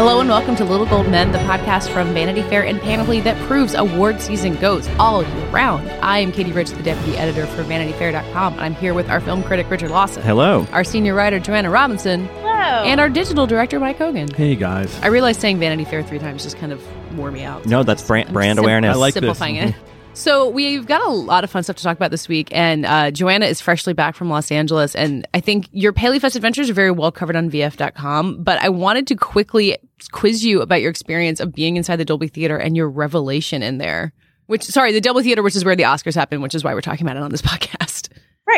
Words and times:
Hello 0.00 0.18
and 0.20 0.30
welcome 0.30 0.56
to 0.56 0.64
Little 0.64 0.86
Gold 0.86 1.10
Men, 1.10 1.30
the 1.30 1.36
podcast 1.40 1.92
from 1.92 2.14
Vanity 2.14 2.40
Fair 2.40 2.64
and 2.64 2.80
Panoply 2.80 3.20
that 3.20 3.36
proves 3.46 3.74
award 3.74 4.18
season 4.18 4.56
goes 4.56 4.88
all 4.98 5.22
year 5.22 5.46
round. 5.48 5.90
I 6.02 6.20
am 6.20 6.32
Katie 6.32 6.52
Rich, 6.52 6.70
the 6.70 6.82
deputy 6.82 7.18
editor 7.18 7.46
for 7.46 7.62
VanityFair.com, 7.64 8.54
and 8.54 8.62
I'm 8.62 8.74
here 8.74 8.94
with 8.94 9.10
our 9.10 9.20
film 9.20 9.42
critic 9.42 9.68
Richard 9.68 9.90
Lawson. 9.90 10.22
Hello. 10.22 10.66
Our 10.72 10.84
senior 10.84 11.14
writer 11.14 11.38
Joanna 11.38 11.68
Robinson. 11.68 12.28
Hello. 12.28 12.48
And 12.50 12.98
our 12.98 13.10
digital 13.10 13.46
director 13.46 13.78
Mike 13.78 13.98
Hogan. 13.98 14.32
Hey 14.32 14.56
guys. 14.56 14.98
I 15.02 15.08
realized 15.08 15.38
saying 15.38 15.58
Vanity 15.58 15.84
Fair 15.84 16.02
three 16.02 16.18
times 16.18 16.44
just 16.44 16.56
kind 16.56 16.72
of 16.72 16.82
wore 17.18 17.30
me 17.30 17.44
out. 17.44 17.66
No, 17.66 17.82
that's 17.82 18.02
brand, 18.02 18.28
I'm 18.28 18.32
brand 18.32 18.56
sim- 18.56 18.64
awareness. 18.64 18.96
I 18.96 18.98
like 18.98 19.12
this. 19.12 19.20
simplifying 19.20 19.56
it. 19.56 19.74
So 20.12 20.48
we've 20.48 20.86
got 20.86 21.00
a 21.02 21.08
lot 21.08 21.44
of 21.44 21.50
fun 21.50 21.62
stuff 21.62 21.76
to 21.76 21.82
talk 21.82 21.96
about 21.96 22.10
this 22.10 22.28
week, 22.28 22.48
and 22.52 22.84
uh, 22.84 23.10
Joanna 23.10 23.46
is 23.46 23.60
freshly 23.60 23.94
back 23.94 24.14
from 24.14 24.28
Los 24.28 24.50
Angeles, 24.52 24.94
and 24.94 25.26
I 25.32 25.40
think 25.40 25.68
your 25.72 25.92
Paley 25.94 26.18
Fest 26.18 26.36
adventures 26.36 26.68
are 26.68 26.74
very 26.74 26.90
well 26.90 27.10
covered 27.10 27.36
on 27.36 27.50
VF.com. 27.50 28.42
But 28.42 28.60
I 28.60 28.68
wanted 28.68 29.06
to 29.06 29.14
quickly 29.14 29.78
quiz 30.12 30.44
you 30.44 30.60
about 30.60 30.82
your 30.82 30.90
experience 30.90 31.40
of 31.40 31.54
being 31.54 31.76
inside 31.76 31.96
the 31.96 32.04
Dolby 32.04 32.28
Theater 32.28 32.58
and 32.58 32.76
your 32.76 32.90
revelation 32.90 33.62
in 33.62 33.78
there. 33.78 34.12
Which, 34.46 34.64
sorry, 34.64 34.92
the 34.92 35.00
Dolby 35.00 35.22
Theater, 35.22 35.42
which 35.42 35.56
is 35.56 35.64
where 35.64 35.76
the 35.76 35.84
Oscars 35.84 36.16
happen, 36.16 36.42
which 36.42 36.54
is 36.56 36.64
why 36.64 36.74
we're 36.74 36.80
talking 36.80 37.06
about 37.06 37.16
it 37.16 37.22
on 37.22 37.30
this 37.30 37.42
podcast. 37.42 37.79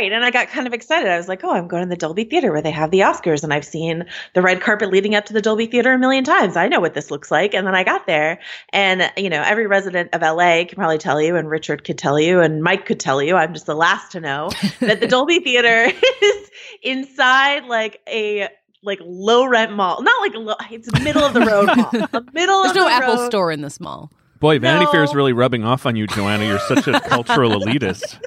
Right. 0.02 0.10
And 0.12 0.24
I 0.24 0.32
got 0.32 0.48
kind 0.48 0.66
of 0.66 0.72
excited. 0.72 1.08
I 1.08 1.16
was 1.16 1.28
like, 1.28 1.44
oh, 1.44 1.52
I'm 1.52 1.68
going 1.68 1.84
to 1.84 1.88
the 1.88 1.94
Dolby 1.94 2.24
Theater 2.24 2.50
where 2.50 2.60
they 2.60 2.72
have 2.72 2.90
the 2.90 3.00
Oscars. 3.00 3.44
And 3.44 3.54
I've 3.54 3.64
seen 3.64 4.04
the 4.34 4.42
red 4.42 4.60
carpet 4.60 4.90
leading 4.90 5.14
up 5.14 5.26
to 5.26 5.32
the 5.32 5.40
Dolby 5.40 5.66
Theater 5.66 5.92
a 5.92 5.98
million 5.98 6.24
times. 6.24 6.56
I 6.56 6.66
know 6.66 6.80
what 6.80 6.94
this 6.94 7.12
looks 7.12 7.30
like. 7.30 7.54
And 7.54 7.64
then 7.64 7.76
I 7.76 7.84
got 7.84 8.08
there. 8.08 8.40
And, 8.72 9.08
you 9.16 9.30
know, 9.30 9.40
every 9.42 9.68
resident 9.68 10.12
of 10.12 10.20
LA 10.20 10.64
can 10.64 10.74
probably 10.74 10.98
tell 10.98 11.22
you, 11.22 11.36
and 11.36 11.48
Richard 11.48 11.84
could 11.84 11.98
tell 11.98 12.18
you, 12.18 12.40
and 12.40 12.64
Mike 12.64 12.84
could 12.84 12.98
tell 12.98 13.22
you, 13.22 13.36
I'm 13.36 13.52
just 13.54 13.66
the 13.66 13.76
last 13.76 14.10
to 14.10 14.20
know, 14.20 14.50
that 14.80 14.98
the 14.98 15.06
Dolby 15.06 15.38
Theater 15.38 15.92
is 16.22 16.50
inside 16.82 17.66
like 17.66 18.00
a 18.08 18.48
like 18.82 18.98
low 19.04 19.46
rent 19.46 19.72
mall. 19.72 20.02
Not 20.02 20.20
like 20.20 20.34
a 20.34 20.38
low, 20.40 20.56
it's 20.68 20.92
middle 21.04 21.22
of 21.22 21.32
the 21.32 21.42
road 21.42 21.66
mall. 21.76 21.90
The 22.10 22.26
middle 22.32 22.64
of 22.64 22.64
the 22.64 22.64
road 22.64 22.64
There's 22.64 22.70
of 22.70 22.74
no 22.74 22.84
the 22.86 22.90
Apple 22.90 23.16
road. 23.18 23.26
store 23.26 23.52
in 23.52 23.60
this 23.60 23.78
mall. 23.78 24.10
Boy, 24.40 24.58
Vanity 24.58 24.86
Fair 24.90 25.04
is 25.04 25.14
really 25.14 25.32
rubbing 25.32 25.62
off 25.62 25.86
on 25.86 25.94
you, 25.94 26.08
Joanna. 26.08 26.44
You're 26.44 26.58
such 26.58 26.88
a 26.88 26.98
cultural 26.98 27.52
elitist. 27.52 28.18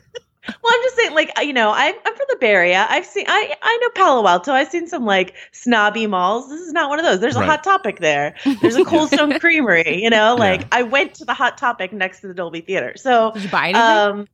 Well, 0.47 0.73
I'm 0.73 0.81
just 0.83 0.95
saying, 0.95 1.13
like, 1.13 1.31
you 1.41 1.53
know, 1.53 1.71
I'm, 1.71 1.93
I'm 2.05 2.15
from 2.15 2.25
the 2.29 2.37
Bay 2.39 2.51
Area. 2.51 2.85
I've 2.89 3.05
seen, 3.05 3.25
I, 3.27 3.55
I 3.61 3.77
know 3.81 3.89
Palo 3.95 4.27
Alto. 4.27 4.51
I've 4.53 4.69
seen 4.69 4.87
some 4.87 5.05
like 5.05 5.33
snobby 5.51 6.07
malls. 6.07 6.49
This 6.49 6.61
is 6.61 6.71
not 6.73 6.89
one 6.89 6.99
of 6.99 7.05
those. 7.05 7.19
There's 7.19 7.35
a 7.35 7.39
Right. 7.39 7.49
Hot 7.49 7.63
Topic 7.63 7.99
there. 7.99 8.35
There's 8.61 8.75
a 8.75 8.85
Cold 8.85 9.09
Stone 9.09 9.39
Creamery. 9.39 10.01
You 10.01 10.09
know, 10.09 10.35
like 10.37 10.61
Yeah. 10.61 10.67
I 10.71 10.83
went 10.83 11.15
to 11.15 11.25
the 11.25 11.33
Hot 11.33 11.57
Topic 11.57 11.91
next 11.93 12.21
to 12.21 12.27
the 12.27 12.33
Dolby 12.33 12.61
Theater. 12.61 12.93
So, 12.97 13.31
Did 13.31 13.43
you 13.43 13.49
buy 13.49 13.69
anything? 13.69 13.81
um, 14.21 14.27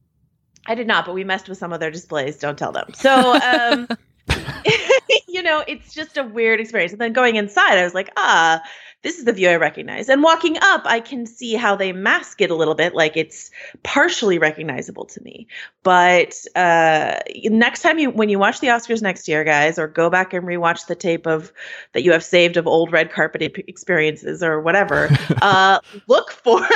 I 0.67 0.75
did 0.75 0.85
not, 0.87 1.05
but 1.05 1.15
we 1.15 1.23
messed 1.23 1.49
with 1.49 1.57
some 1.57 1.73
of 1.73 1.79
their 1.79 1.91
displays. 1.91 2.37
Don't 2.37 2.57
tell 2.57 2.71
them. 2.71 2.87
So, 2.93 3.33
um, 3.41 3.87
you 5.27 5.43
know, 5.43 5.63
it's 5.67 5.93
just 5.93 6.17
a 6.17 6.23
weird 6.23 6.59
experience. 6.59 6.91
And 6.91 7.01
then 7.01 7.13
going 7.13 7.35
inside, 7.35 7.77
I 7.77 7.83
was 7.83 7.93
like, 7.93 8.09
ah, 8.17 8.61
this 9.03 9.17
is 9.17 9.25
the 9.25 9.33
view 9.33 9.49
I 9.49 9.55
recognize. 9.55 10.09
And 10.09 10.21
walking 10.21 10.57
up, 10.61 10.83
I 10.85 10.99
can 10.99 11.25
see 11.25 11.55
how 11.55 11.75
they 11.75 11.91
mask 11.91 12.41
it 12.41 12.51
a 12.51 12.55
little 12.55 12.75
bit, 12.75 12.93
like 12.93 13.17
it's 13.17 13.49
partially 13.83 14.37
recognizable 14.37 15.05
to 15.05 15.21
me. 15.23 15.47
But 15.83 16.35
uh, 16.55 17.19
next 17.45 17.81
time 17.81 17.97
you, 17.97 18.11
when 18.11 18.29
you 18.29 18.37
watch 18.37 18.59
the 18.59 18.67
Oscars 18.67 19.01
next 19.01 19.27
year, 19.27 19.43
guys, 19.43 19.79
or 19.79 19.87
go 19.87 20.09
back 20.09 20.33
and 20.33 20.45
rewatch 20.45 20.85
the 20.85 20.95
tape 20.95 21.25
of 21.25 21.51
that 21.93 22.03
you 22.03 22.11
have 22.11 22.23
saved 22.23 22.57
of 22.57 22.67
old 22.67 22.91
red 22.91 23.11
carpet 23.11 23.41
experiences 23.41 24.43
or 24.43 24.61
whatever, 24.61 25.09
uh, 25.41 25.79
look 26.07 26.31
for. 26.31 26.61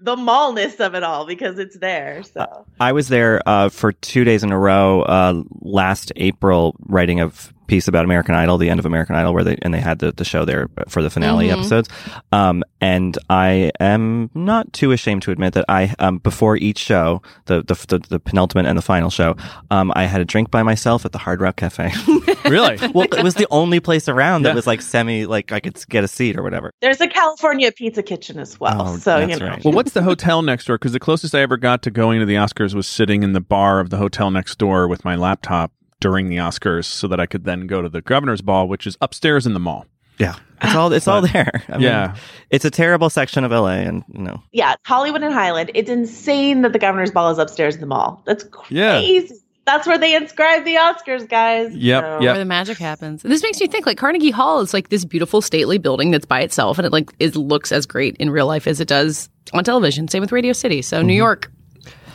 The 0.00 0.16
mallness 0.16 0.80
of 0.80 0.94
it 0.94 1.02
all 1.02 1.24
because 1.24 1.58
it's 1.58 1.78
there. 1.78 2.22
So 2.24 2.66
I 2.78 2.92
was 2.92 3.08
there 3.08 3.40
uh, 3.46 3.70
for 3.70 3.92
two 3.92 4.22
days 4.22 4.42
in 4.42 4.52
a 4.52 4.58
row 4.58 5.00
uh, 5.00 5.42
last 5.62 6.12
April, 6.16 6.76
writing 6.80 7.20
a 7.20 7.28
f- 7.28 7.53
piece 7.66 7.88
about 7.88 8.04
American 8.04 8.34
Idol, 8.34 8.58
the 8.58 8.70
end 8.70 8.80
of 8.80 8.86
American 8.86 9.16
Idol, 9.16 9.32
where 9.34 9.44
they 9.44 9.56
and 9.62 9.72
they 9.74 9.80
had 9.80 9.98
the, 9.98 10.12
the 10.12 10.24
show 10.24 10.44
there 10.44 10.68
for 10.88 11.02
the 11.02 11.10
finale 11.10 11.48
Mhm. 11.48 11.52
episodes. 11.52 11.88
Um, 12.32 12.62
and 12.80 13.16
I 13.30 13.70
am 13.80 14.30
not 14.34 14.72
too 14.72 14.92
ashamed 14.92 15.22
to 15.22 15.30
admit 15.30 15.54
that 15.54 15.64
I 15.68 15.94
um, 15.98 16.18
before 16.18 16.56
each 16.56 16.78
show, 16.78 17.22
the, 17.46 17.62
the 17.62 17.74
the 17.88 17.98
the 18.08 18.20
penultimate 18.20 18.66
and 18.66 18.76
the 18.76 18.82
final 18.82 19.10
show, 19.10 19.36
um, 19.70 19.92
I 19.96 20.04
had 20.04 20.20
a 20.20 20.24
drink 20.24 20.50
by 20.50 20.62
myself 20.62 21.04
at 21.04 21.12
the 21.12 21.18
Hard 21.18 21.40
Rock 21.40 21.56
Cafe. 21.56 21.92
Really? 22.44 22.76
well, 22.92 23.06
it 23.10 23.22
was 23.24 23.36
the 23.36 23.46
only 23.50 23.80
place 23.80 24.06
around 24.06 24.42
that 24.42 24.50
Yeah. 24.50 24.54
was 24.54 24.66
like 24.66 24.82
semi 24.82 25.24
like 25.24 25.50
I 25.50 25.60
could 25.60 25.82
get 25.88 26.04
a 26.04 26.08
seat 26.08 26.36
or 26.36 26.42
whatever. 26.42 26.72
There's 26.82 27.00
a 27.00 27.08
California 27.08 27.72
pizza 27.72 28.02
kitchen 28.02 28.38
as 28.38 28.60
well. 28.60 28.82
Oh, 28.88 28.96
so 28.98 29.16
you 29.18 29.38
know. 29.38 29.46
right. 29.46 29.64
Well, 29.64 29.72
what's 29.72 29.92
the 29.92 30.02
hotel 30.02 30.42
next 30.42 30.66
door? 30.66 30.76
Because 30.76 30.92
the 30.92 31.00
closest 31.00 31.34
I 31.34 31.40
ever 31.40 31.56
got 31.56 31.80
to 31.84 31.90
going 31.90 32.20
to 32.20 32.26
the 32.26 32.34
Oscars 32.34 32.74
was 32.74 32.86
sitting 32.86 33.22
in 33.22 33.32
the 33.32 33.40
bar 33.40 33.80
of 33.80 33.88
the 33.88 33.96
hotel 33.96 34.30
next 34.30 34.58
door 34.58 34.86
with 34.88 35.06
my 35.06 35.16
laptop 35.16 35.72
during 36.04 36.28
the 36.28 36.36
Oscars 36.36 36.84
so 36.84 37.08
that 37.08 37.18
I 37.18 37.24
could 37.24 37.44
then 37.44 37.66
go 37.66 37.80
to 37.80 37.88
the 37.88 38.02
governor's 38.02 38.42
ball, 38.42 38.68
which 38.68 38.86
is 38.86 38.94
upstairs 39.00 39.46
in 39.46 39.54
the 39.54 39.58
mall. 39.58 39.86
Yeah, 40.18 40.36
it's 40.62 40.74
all 40.74 40.92
it's 40.92 41.08
all 41.08 41.22
there. 41.22 41.62
I 41.70 41.72
mean, 41.72 41.80
Yeah. 41.82 42.14
it's 42.50 42.66
a 42.66 42.70
terrible 42.70 43.08
section 43.08 43.42
of 43.42 43.50
LA, 43.52 43.78
and 43.88 44.04
you 44.12 44.20
know. 44.20 44.42
Yeah, 44.52 44.74
Hollywood 44.84 45.22
and 45.22 45.32
Highland. 45.32 45.70
It's 45.74 45.88
insane 45.88 46.60
that 46.60 46.74
the 46.74 46.78
governor's 46.78 47.10
ball 47.10 47.30
is 47.30 47.38
upstairs 47.38 47.74
in 47.74 47.80
the 47.80 47.86
mall. 47.86 48.22
That's 48.26 48.44
Yeah. 48.68 48.98
crazy. 48.98 49.34
That's 49.66 49.86
where 49.86 49.96
they 49.96 50.14
inscribe 50.14 50.66
the 50.66 50.74
Oscars, 50.74 51.26
guys. 51.26 51.74
Yep, 51.74 52.04
So- 52.04 52.08
yep. 52.20 52.20
where 52.20 52.38
the 52.38 52.44
magic 52.44 52.76
happens. 52.76 53.24
And 53.24 53.32
this 53.32 53.42
makes 53.42 53.58
me 53.62 53.66
think 53.66 53.86
like 53.86 53.96
Carnegie 53.96 54.30
Hall 54.30 54.60
is 54.60 54.74
like 54.74 54.90
this 54.90 55.06
beautiful 55.06 55.40
stately 55.40 55.78
building 55.78 56.10
that's 56.10 56.26
by 56.26 56.42
itself 56.42 56.78
and 56.78 56.84
it 56.86 56.92
like 56.92 57.14
it 57.18 57.34
looks 57.34 57.72
as 57.72 57.86
great 57.86 58.14
in 58.18 58.28
real 58.28 58.46
life 58.46 58.66
as 58.66 58.78
it 58.78 58.88
does 58.88 59.30
on 59.54 59.64
television. 59.64 60.06
Same 60.06 60.20
with 60.20 60.32
Radio 60.32 60.52
City. 60.52 60.82
So 60.82 60.98
Mm-hmm. 60.98 61.06
New 61.06 61.14
York 61.14 61.50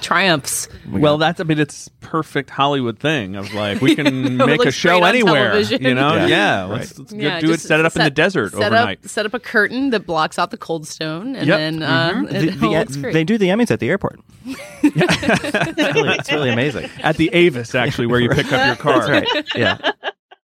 triumphs. 0.01 0.67
Well, 0.91 1.17
that's 1.17 1.39
I 1.39 1.43
mean, 1.43 1.59
it's 1.59 1.89
perfect 2.01 2.49
Hollywood 2.49 2.99
thing 2.99 3.35
of 3.35 3.53
like 3.53 3.81
we 3.81 3.95
can 3.97 4.37
make 4.37 4.63
a 4.65 4.71
show 4.71 5.03
anywhere. 5.03 5.49
television. 5.51 5.83
You 5.83 5.93
know? 5.93 6.15
Yeah. 6.15 6.27
Yeah. 6.27 6.61
Right. 6.61 6.69
Let's, 6.71 6.99
let's 6.99 7.13
Yeah, 7.13 7.39
do 7.39 7.51
it. 7.51 7.59
Set 7.59 7.79
it 7.79 7.85
up 7.85 7.95
in 7.95 8.03
the 8.03 8.09
desert 8.09 8.51
set 8.53 8.61
overnight. 8.73 8.99
Up, 9.03 9.07
set 9.09 9.25
up 9.25 9.33
a 9.33 9.39
curtain 9.39 9.89
that 9.91 10.05
blocks 10.05 10.39
out 10.39 10.51
the 10.51 10.57
cold 10.57 10.87
stone 10.87 11.35
and 11.35 11.47
Yep. 11.47 11.57
then 11.57 11.83
uh, 11.83 12.11
Mhm. 12.13 12.31
it 12.31 12.31
The- 12.59 12.65
all 12.65 12.73
the- 12.73 12.79
looks 12.79 12.95
great. 12.95 13.13
they 13.13 13.23
do 13.23 13.37
the 13.37 13.47
Emmys 13.47 13.71
at 13.71 13.79
the 13.79 13.89
airport. 13.89 14.19
it's, 14.45 15.95
really, 15.95 16.09
it's 16.15 16.31
really 16.31 16.49
amazing. 16.49 16.89
At 17.03 17.17
the 17.17 17.29
Avis, 17.33 17.75
actually, 17.75 18.07
where 18.07 18.19
you 18.19 18.29
pick 18.29 18.51
up 18.51 18.65
your 18.65 18.75
car. 18.77 19.07
That's 19.07 19.33
right. 19.35 19.45
Yeah. 19.55 19.77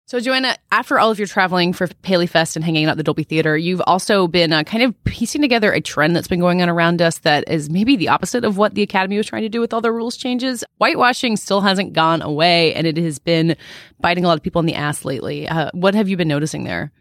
So, 0.05 0.19
Joanna, 0.19 0.57
after 0.69 0.99
all 0.99 1.11
of 1.11 1.17
your 1.17 1.27
traveling 1.27 1.71
for 1.71 1.87
Paley 2.01 2.27
Fest 2.27 2.57
and 2.57 2.65
hanging 2.65 2.85
out 2.85 2.91
at 2.91 2.97
the 2.97 3.03
Dolby 3.03 3.23
Theater, 3.23 3.57
you've 3.57 3.81
also 3.87 4.27
been 4.27 4.51
uh, 4.51 4.63
kind 4.63 4.83
of 4.83 5.01
piecing 5.05 5.41
together 5.41 5.71
a 5.71 5.79
trend 5.79 6.13
that's 6.13 6.27
been 6.27 6.41
going 6.41 6.61
on 6.61 6.67
around 6.67 7.01
us 7.01 7.19
that 7.19 7.49
is 7.49 7.69
maybe 7.69 7.95
the 7.95 8.09
opposite 8.09 8.43
of 8.43 8.57
what 8.57 8.75
the 8.75 8.81
Academy 8.81 9.15
was 9.15 9.27
trying 9.27 9.43
to 9.43 9.49
do 9.49 9.61
with 9.61 9.73
all 9.73 9.79
the 9.79 9.93
rules 9.93 10.17
changes. 10.17 10.61
Whitewashing 10.77 11.37
still 11.37 11.61
hasn't 11.61 11.93
gone 11.93 12.21
away, 12.21 12.73
and 12.73 12.85
it 12.85 12.97
has 12.97 13.17
been 13.17 13.55
biting 14.01 14.25
a 14.25 14.27
lot 14.27 14.37
of 14.37 14.43
people 14.43 14.59
in 14.59 14.65
the 14.65 14.75
ass 14.75 15.05
lately. 15.05 15.47
Uh, 15.47 15.71
what 15.73 15.95
have 15.95 16.09
you 16.09 16.17
been 16.17 16.27
noticing 16.27 16.65
there? 16.65 16.91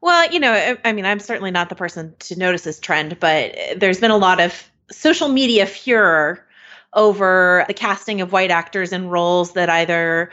Well, 0.00 0.32
you 0.32 0.40
know, 0.40 0.52
I, 0.52 0.78
I 0.82 0.92
mean, 0.92 1.04
I'm 1.04 1.20
certainly 1.20 1.50
not 1.50 1.68
the 1.68 1.74
person 1.74 2.14
to 2.20 2.38
notice 2.38 2.62
this 2.62 2.80
trend, 2.80 3.20
but 3.20 3.54
there's 3.76 4.00
been 4.00 4.10
a 4.10 4.16
lot 4.16 4.40
of 4.40 4.70
social 4.90 5.28
media 5.28 5.66
furor 5.66 6.46
over 6.94 7.64
the 7.68 7.74
casting 7.74 8.22
of 8.22 8.32
white 8.32 8.50
actors 8.50 8.92
in 8.92 9.08
roles 9.08 9.52
that 9.52 9.68
either 9.68 10.30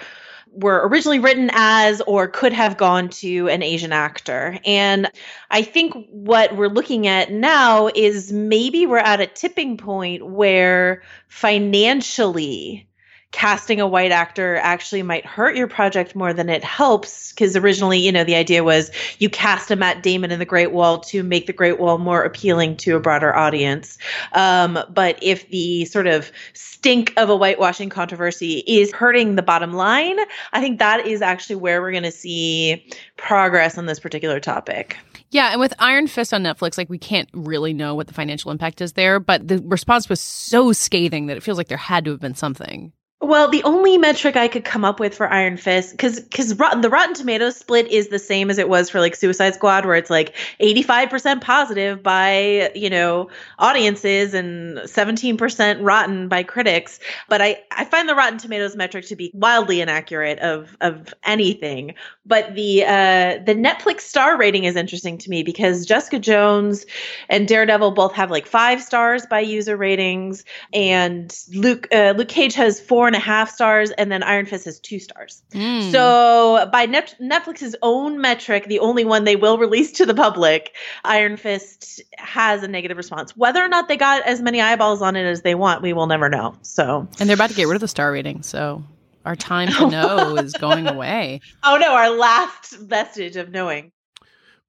were 0.53 0.87
originally 0.87 1.19
written 1.19 1.49
as 1.53 2.01
or 2.01 2.27
could 2.27 2.53
have 2.53 2.77
gone 2.77 3.09
to 3.09 3.47
an 3.49 3.63
Asian 3.63 3.93
actor. 3.93 4.59
And 4.65 5.09
I 5.49 5.61
think 5.61 5.93
what 6.09 6.55
we're 6.55 6.67
looking 6.67 7.07
at 7.07 7.31
now 7.31 7.89
is 7.95 8.31
maybe 8.33 8.85
we're 8.85 8.97
at 8.97 9.21
a 9.21 9.27
tipping 9.27 9.77
point 9.77 10.25
where 10.27 11.03
financially 11.27 12.87
casting 13.31 13.79
a 13.79 13.87
white 13.87 14.11
actor 14.11 14.57
actually 14.57 15.03
might 15.03 15.25
hurt 15.25 15.55
your 15.55 15.67
project 15.67 16.15
more 16.15 16.33
than 16.33 16.49
it 16.49 16.63
helps. 16.63 17.31
Because 17.31 17.55
originally, 17.55 17.97
you 17.99 18.11
know, 18.11 18.23
the 18.23 18.35
idea 18.35 18.63
was 18.63 18.91
you 19.19 19.29
cast 19.29 19.71
a 19.71 19.75
Matt 19.75 20.03
Damon 20.03 20.31
in 20.31 20.39
The 20.39 20.45
Great 20.45 20.71
Wall 20.71 20.99
to 20.99 21.23
make 21.23 21.47
The 21.47 21.53
Great 21.53 21.79
Wall 21.79 21.97
more 21.97 22.23
appealing 22.23 22.77
to 22.77 22.95
a 22.95 22.99
broader 22.99 23.35
audience. 23.35 23.97
Um, 24.33 24.79
but 24.89 25.17
if 25.21 25.49
the 25.49 25.85
sort 25.85 26.07
of 26.07 26.31
stink 26.53 27.13
of 27.17 27.29
a 27.29 27.37
whitewashing 27.37 27.89
controversy 27.89 28.63
is 28.67 28.91
hurting 28.91 29.35
the 29.35 29.41
bottom 29.41 29.73
line, 29.73 30.17
I 30.51 30.61
think 30.61 30.79
that 30.79 31.07
is 31.07 31.21
actually 31.21 31.55
where 31.55 31.81
we're 31.81 31.91
going 31.91 32.03
to 32.03 32.11
see 32.11 32.85
progress 33.17 33.77
on 33.77 33.85
this 33.85 33.99
particular 33.99 34.39
topic. 34.39 34.97
Yeah, 35.29 35.51
and 35.51 35.61
with 35.61 35.73
Iron 35.79 36.07
Fist 36.07 36.33
on 36.33 36.43
Netflix, 36.43 36.77
like 36.77 36.89
we 36.89 36.97
can't 36.97 37.29
really 37.33 37.73
know 37.73 37.95
what 37.95 38.07
the 38.07 38.13
financial 38.13 38.51
impact 38.51 38.81
is 38.81 38.93
there, 38.93 39.19
but 39.19 39.47
the 39.47 39.59
response 39.59 40.09
was 40.09 40.19
so 40.19 40.73
scathing 40.73 41.27
that 41.27 41.37
it 41.37 41.43
feels 41.43 41.57
like 41.57 41.69
there 41.69 41.77
had 41.77 42.03
to 42.05 42.11
have 42.11 42.19
been 42.19 42.35
something. 42.35 42.91
Well, 43.23 43.49
the 43.49 43.63
only 43.65 43.99
metric 43.99 44.35
I 44.35 44.47
could 44.47 44.63
come 44.63 44.83
up 44.83 44.99
with 44.99 45.13
for 45.13 45.31
Iron 45.31 45.55
Fist, 45.55 45.91
because 45.91 46.19
because 46.19 46.55
the 46.57 46.89
Rotten 46.89 47.13
Tomatoes 47.13 47.55
split 47.55 47.87
is 47.87 48.07
the 48.07 48.17
same 48.17 48.49
as 48.49 48.57
it 48.57 48.67
was 48.67 48.89
for 48.89 48.99
like 48.99 49.15
Suicide 49.15 49.53
Squad, 49.53 49.85
where 49.85 49.95
it's 49.95 50.09
like 50.09 50.33
eighty 50.59 50.81
five 50.81 51.11
percent 51.11 51.43
positive 51.43 52.01
by 52.01 52.71
you 52.73 52.89
know 52.89 53.29
audiences 53.59 54.33
and 54.33 54.89
seventeen 54.89 55.37
percent 55.37 55.79
rotten 55.83 56.29
by 56.29 56.41
critics. 56.41 56.99
But 57.29 57.43
I 57.43 57.61
I 57.69 57.85
find 57.85 58.09
the 58.09 58.15
Rotten 58.15 58.39
Tomatoes 58.39 58.75
metric 58.75 59.05
to 59.09 59.15
be 59.15 59.29
wildly 59.35 59.81
inaccurate 59.81 60.39
of 60.39 60.75
of 60.81 61.13
anything. 61.23 61.93
But 62.25 62.55
the 62.55 62.85
uh, 62.85 63.37
the 63.45 63.53
Netflix 63.53 64.01
star 64.01 64.35
rating 64.35 64.63
is 64.63 64.75
interesting 64.75 65.19
to 65.19 65.29
me 65.29 65.43
because 65.43 65.85
Jessica 65.85 66.17
Jones 66.17 66.87
and 67.29 67.47
Daredevil 67.47 67.91
both 67.91 68.13
have 68.13 68.31
like 68.31 68.47
five 68.47 68.81
stars 68.81 69.27
by 69.27 69.41
user 69.41 69.77
ratings, 69.77 70.43
and 70.73 71.37
Luke 71.53 71.87
uh, 71.93 72.15
Luke 72.17 72.29
Cage 72.29 72.55
has 72.55 72.79
four 72.79 73.10
and 73.13 73.21
a 73.21 73.25
half 73.25 73.49
stars, 73.49 73.91
and 73.91 74.11
then 74.11 74.23
Iron 74.23 74.45
Fist 74.45 74.65
has 74.65 74.79
two 74.79 74.99
stars. 74.99 75.43
Mm. 75.51 75.91
So 75.91 76.69
by 76.71 76.85
Net- 76.85 77.15
Netflix's 77.21 77.75
own 77.81 78.19
metric, 78.19 78.65
the 78.67 78.79
only 78.79 79.05
one 79.05 79.23
they 79.23 79.35
will 79.35 79.57
release 79.57 79.91
to 79.93 80.05
the 80.05 80.13
public, 80.13 80.75
Iron 81.03 81.37
Fist 81.37 82.01
has 82.17 82.63
a 82.63 82.67
negative 82.67 82.97
response. 82.97 83.35
Whether 83.35 83.63
or 83.63 83.67
not 83.67 83.87
they 83.87 83.97
got 83.97 84.23
as 84.23 84.41
many 84.41 84.61
eyeballs 84.61 85.01
on 85.01 85.15
it 85.15 85.25
as 85.25 85.41
they 85.41 85.55
want, 85.55 85.81
we 85.81 85.93
will 85.93 86.07
never 86.07 86.29
know. 86.29 86.55
So 86.61 87.07
and 87.19 87.29
they're 87.29 87.35
about 87.35 87.49
to 87.49 87.55
get 87.55 87.67
rid 87.67 87.75
of 87.75 87.81
the 87.81 87.87
star 87.87 88.11
rating, 88.11 88.43
so 88.43 88.83
our 89.25 89.35
time 89.35 89.69
to 89.69 89.89
know 89.91 90.35
is 90.37 90.53
going 90.53 90.87
away. 90.87 91.41
Oh 91.63 91.77
no, 91.77 91.93
our 91.93 92.09
last 92.09 92.77
vestige 92.77 93.35
of 93.35 93.51
knowing. 93.51 93.91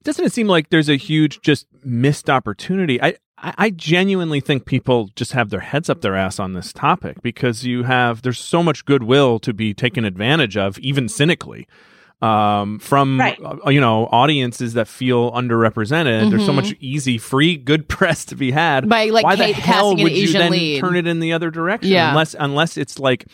Doesn't 0.03 0.25
it 0.25 0.33
seem 0.33 0.49
like 0.49 0.71
there's 0.71 0.89
a 0.89 0.97
huge 0.97 1.41
just 1.43 1.67
missed 1.85 2.29
opportunity? 2.29 3.00
I 3.00 3.17
I, 3.43 3.55
I 3.59 3.71
genuinely 3.71 4.41
think 4.41 4.65
people 4.65 5.11
just 5.17 5.33
have 5.33 5.50
their 5.50 5.61
heads 5.61 5.91
up 5.91 6.00
their 6.00 6.17
ass 6.17 6.39
on 6.39 6.53
this 6.53 6.73
topic 6.73 7.21
because 7.23 7.65
you 7.65 7.83
have 7.83 8.23
there's 8.23 8.39
so 8.39 8.62
much 8.62 8.85
goodwill 8.85 9.39
to 9.41 9.53
be 9.53 9.75
taken 9.75 10.05
advantage 10.05 10.56
of, 10.56 10.79
even 10.79 11.09
cynically. 11.09 11.67
Um, 12.23 12.79
from 12.79 13.19
right. 13.19 13.37
uh, 13.44 13.69
you 13.69 13.81
know 13.81 14.06
audiences 14.06 14.75
that 14.75 14.87
feel 14.87 15.33
underrepresented, 15.33 16.21
mm-hmm. 16.21 16.31
there's 16.31 16.47
so 16.47 16.53
much 16.53 16.67
mm-hmm. 16.67 16.85
easy, 16.85 17.19
free, 17.19 17.56
good 17.56 17.89
press 17.89 18.25
to 18.27 18.37
be 18.37 18.53
had. 18.53 18.89
By 18.89 19.06
like 19.06 19.25
why 19.25 19.35
the 19.35 19.53
hell 19.53 19.97
would 19.97 20.12
you 20.12 20.33
then 20.33 20.53
lead. 20.53 20.81
turn 20.81 20.94
it 20.94 21.09
in 21.09 21.19
the 21.19 21.33
other 21.33 21.50
direction? 21.50 21.91
Yeah. 21.91 22.11
unless 22.11 22.37
unless 22.39 22.77
it's 22.77 23.00
like 23.00 23.27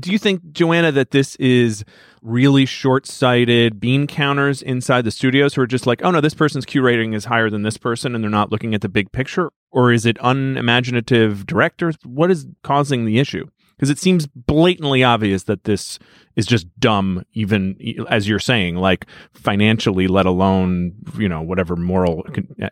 do 0.00 0.10
you 0.10 0.18
think, 0.18 0.52
Joanna, 0.52 0.92
that 0.92 1.10
this 1.10 1.36
is 1.36 1.84
really 2.22 2.66
short 2.66 3.06
sighted 3.06 3.80
bean 3.80 4.06
counters 4.06 4.60
inside 4.60 5.04
the 5.04 5.10
studios 5.10 5.54
who 5.54 5.62
are 5.62 5.66
just 5.66 5.86
like, 5.86 6.00
oh 6.02 6.10
no, 6.10 6.20
this 6.20 6.34
person's 6.34 6.64
Q 6.64 6.82
rating 6.82 7.12
is 7.12 7.26
higher 7.26 7.48
than 7.50 7.62
this 7.62 7.76
person 7.76 8.14
and 8.14 8.22
they're 8.22 8.30
not 8.30 8.50
looking 8.50 8.74
at 8.74 8.80
the 8.80 8.88
big 8.88 9.12
picture? 9.12 9.50
Or 9.70 9.92
is 9.92 10.06
it 10.06 10.16
unimaginative 10.20 11.46
directors? 11.46 11.96
What 12.04 12.30
is 12.30 12.46
causing 12.62 13.04
the 13.04 13.18
issue? 13.18 13.46
Because 13.76 13.90
it 13.90 13.98
seems 13.98 14.26
blatantly 14.26 15.04
obvious 15.04 15.44
that 15.44 15.62
this 15.62 16.00
is 16.34 16.46
just 16.46 16.66
dumb, 16.80 17.22
even 17.32 17.76
as 18.08 18.28
you're 18.28 18.40
saying, 18.40 18.74
like 18.74 19.06
financially, 19.34 20.08
let 20.08 20.26
alone, 20.26 20.94
you 21.16 21.28
know, 21.28 21.42
whatever 21.42 21.76
moral 21.76 22.24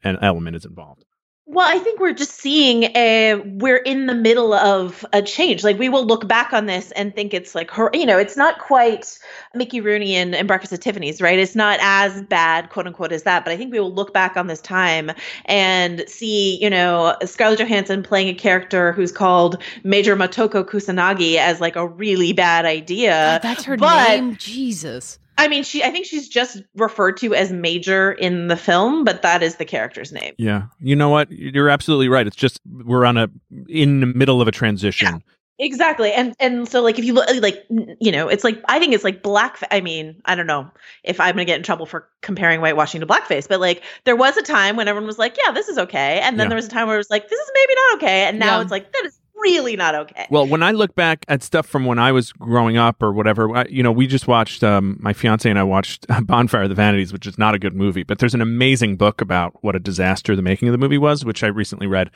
element 0.03 0.57
is 0.57 0.65
involved. 0.65 1.05
Well, 1.49 1.69
I 1.69 1.79
think 1.79 2.01
we're 2.01 2.13
just 2.13 2.33
seeing 2.33 2.85
a 2.97 3.37
we're 3.37 3.77
in 3.77 4.07
the 4.07 4.17
middle 4.17 4.53
of 4.53 5.07
a 5.13 5.23
change. 5.23 5.63
Like 5.63 5.79
we 5.79 5.89
will 5.89 6.05
look 6.05 6.27
back 6.27 6.53
on 6.53 6.67
this 6.67 6.91
and 6.91 7.15
think 7.15 7.33
it's 7.33 7.55
like 7.55 7.71
her, 7.71 7.89
you 7.95 8.05
know, 8.05 8.19
it's 8.19 8.37
not 8.37 8.59
quite 8.59 9.17
Mickey 9.55 9.81
Rooney 9.81 10.17
and, 10.17 10.35
and 10.35 10.49
Breakfast 10.49 10.73
at 10.73 10.81
Tiffany's, 10.81 11.23
right? 11.23 11.39
It's 11.39 11.55
not 11.55 11.79
as 11.81 12.21
bad, 12.23 12.71
quote 12.71 12.89
unquote, 12.89 13.13
as 13.13 13.23
that. 13.23 13.45
But 13.45 13.53
I 13.53 13.57
think 13.57 13.71
we 13.71 13.79
will 13.79 13.95
look 13.95 14.13
back 14.13 14.37
on 14.37 14.49
this 14.49 14.61
time 14.61 15.13
and 15.45 16.03
see, 16.09 16.61
you 16.61 16.69
know, 16.69 17.17
Scarlett 17.25 17.61
Johansson 17.61 18.03
playing 18.03 18.29
a 18.29 18.35
character 18.35 18.91
who's 18.91 19.13
called 19.13 19.63
Major 19.85 20.17
Motoko 20.17 20.65
Kusanagi 20.65 21.37
as 21.37 21.61
like 21.61 21.77
a 21.77 21.87
really 21.87 22.33
bad 22.33 22.65
idea. 22.65 23.39
God, 23.41 23.43
that's 23.43 23.63
her 23.63 23.77
but, 23.77 24.09
name. 24.09 24.37
Jesus. 24.37 25.21
I 25.39 25.49
mean, 25.49 25.63
she. 25.63 25.83
I 25.85 25.91
think 25.91 26.07
she's 26.07 26.29
just 26.29 26.63
referred 26.77 27.17
to 27.19 27.35
as 27.35 27.53
Major 27.53 28.13
in 28.13 28.49
the 28.49 28.57
film, 28.57 29.05
but 29.05 29.23
that 29.23 29.43
is 29.43 29.57
the 29.57 29.65
character's 29.65 30.13
name. 30.13 30.35
Yeah, 30.39 30.65
you 30.81 30.97
know 30.97 31.09
what? 31.09 31.31
You're 31.31 31.69
absolutely 31.69 32.09
right. 32.09 32.27
It's 32.27 32.37
just 32.37 32.61
we're 32.67 33.05
on 33.05 33.17
a 33.17 33.29
in 33.69 34.01
the 34.01 34.07
middle 34.07 34.41
of 34.41 34.49
a 34.49 34.53
transition. 34.53 35.09
Yeah. 35.09 35.19
Exactly. 35.59 36.13
And 36.13 36.35
and 36.39 36.69
so 36.69 36.83
like 36.83 36.99
if 36.99 37.05
you 37.05 37.15
look 37.15 37.29
like 37.41 37.65
you 37.71 38.13
know, 38.13 38.29
it's 38.29 38.45
like 38.45 38.63
I 38.69 38.79
think 38.79 38.93
it's 38.93 39.05
like 39.05 39.23
black 39.23 39.59
I 39.71 39.81
mean, 39.81 40.21
I 40.27 40.35
don't 40.35 40.47
know 40.47 40.71
if 41.03 41.19
I'm 41.19 41.35
going 41.35 41.47
to 41.47 41.51
get 41.51 41.57
in 41.57 41.63
trouble 41.63 41.87
for 41.87 42.09
comparing 42.21 42.61
whitewashing 42.61 43.01
to 43.01 43.07
blackface, 43.07 43.49
but 43.49 43.59
like 43.59 43.83
there 44.05 44.17
was 44.17 44.37
a 44.37 44.43
time 44.43 44.77
when 44.77 44.87
everyone 44.87 45.07
was 45.07 45.19
like, 45.19 45.37
yeah, 45.43 45.53
this 45.53 45.69
is 45.69 45.79
okay. 45.79 46.21
And 46.21 46.39
then 46.39 46.45
yeah. 46.45 46.49
there 46.51 46.57
was 46.57 46.67
a 46.67 46.71
time 46.71 46.89
where 46.89 46.97
it 46.97 46.99
was 46.99 47.11
like 47.11 47.31
this 47.31 47.41
is 47.41 47.51
maybe 47.55 47.75
not 47.75 47.97
okay. 47.97 48.25
And 48.25 48.39
now 48.39 48.57
yeah. 48.57 48.63
it's 48.63 48.71
like 48.71 48.93
that 48.93 49.07
is 49.07 49.19
really 49.37 49.77
not 49.77 49.95
okay. 49.95 50.27
Well, 50.31 50.47
when 50.47 50.63
I 50.63 50.73
look 50.73 50.95
back 50.95 51.25
at 51.29 51.43
stuff 51.43 51.67
from 51.67 51.85
when 51.85 51.99
I 51.99 52.13
was 52.13 52.33
growing 52.33 52.77
up 52.77 53.03
or 53.03 53.13
whatever, 53.13 53.55
I, 53.57 53.67
you 53.67 53.83
know, 53.83 53.93
we 53.93 54.07
just 54.07 54.27
watched, 54.27 54.65
um, 54.65 54.97
my 55.01 55.13
fiance 55.13 55.49
and 55.49 55.59
I 55.59 55.63
watched 55.63 56.07
Bonfire 56.23 56.63
of 56.63 56.69
the 56.69 56.75
Vanities, 56.75 57.13
which 57.13 57.27
is 57.27 57.39
not 57.39 57.55
a 57.55 57.59
good 57.59 57.75
movie, 57.75 58.03
but 58.03 58.19
there's 58.19 58.35
an 58.35 58.41
amazing 58.41 58.97
book 58.97 59.21
about 59.21 59.63
what 59.63 59.77
a 59.77 59.79
disaster 59.79 60.35
the 60.35 60.43
making 60.43 60.69
of 60.69 60.73
the 60.73 60.79
movie 60.79 60.99
was, 60.99 61.25
which 61.25 61.43
I 61.43 61.49
recently 61.49 61.87
read. 61.87 62.11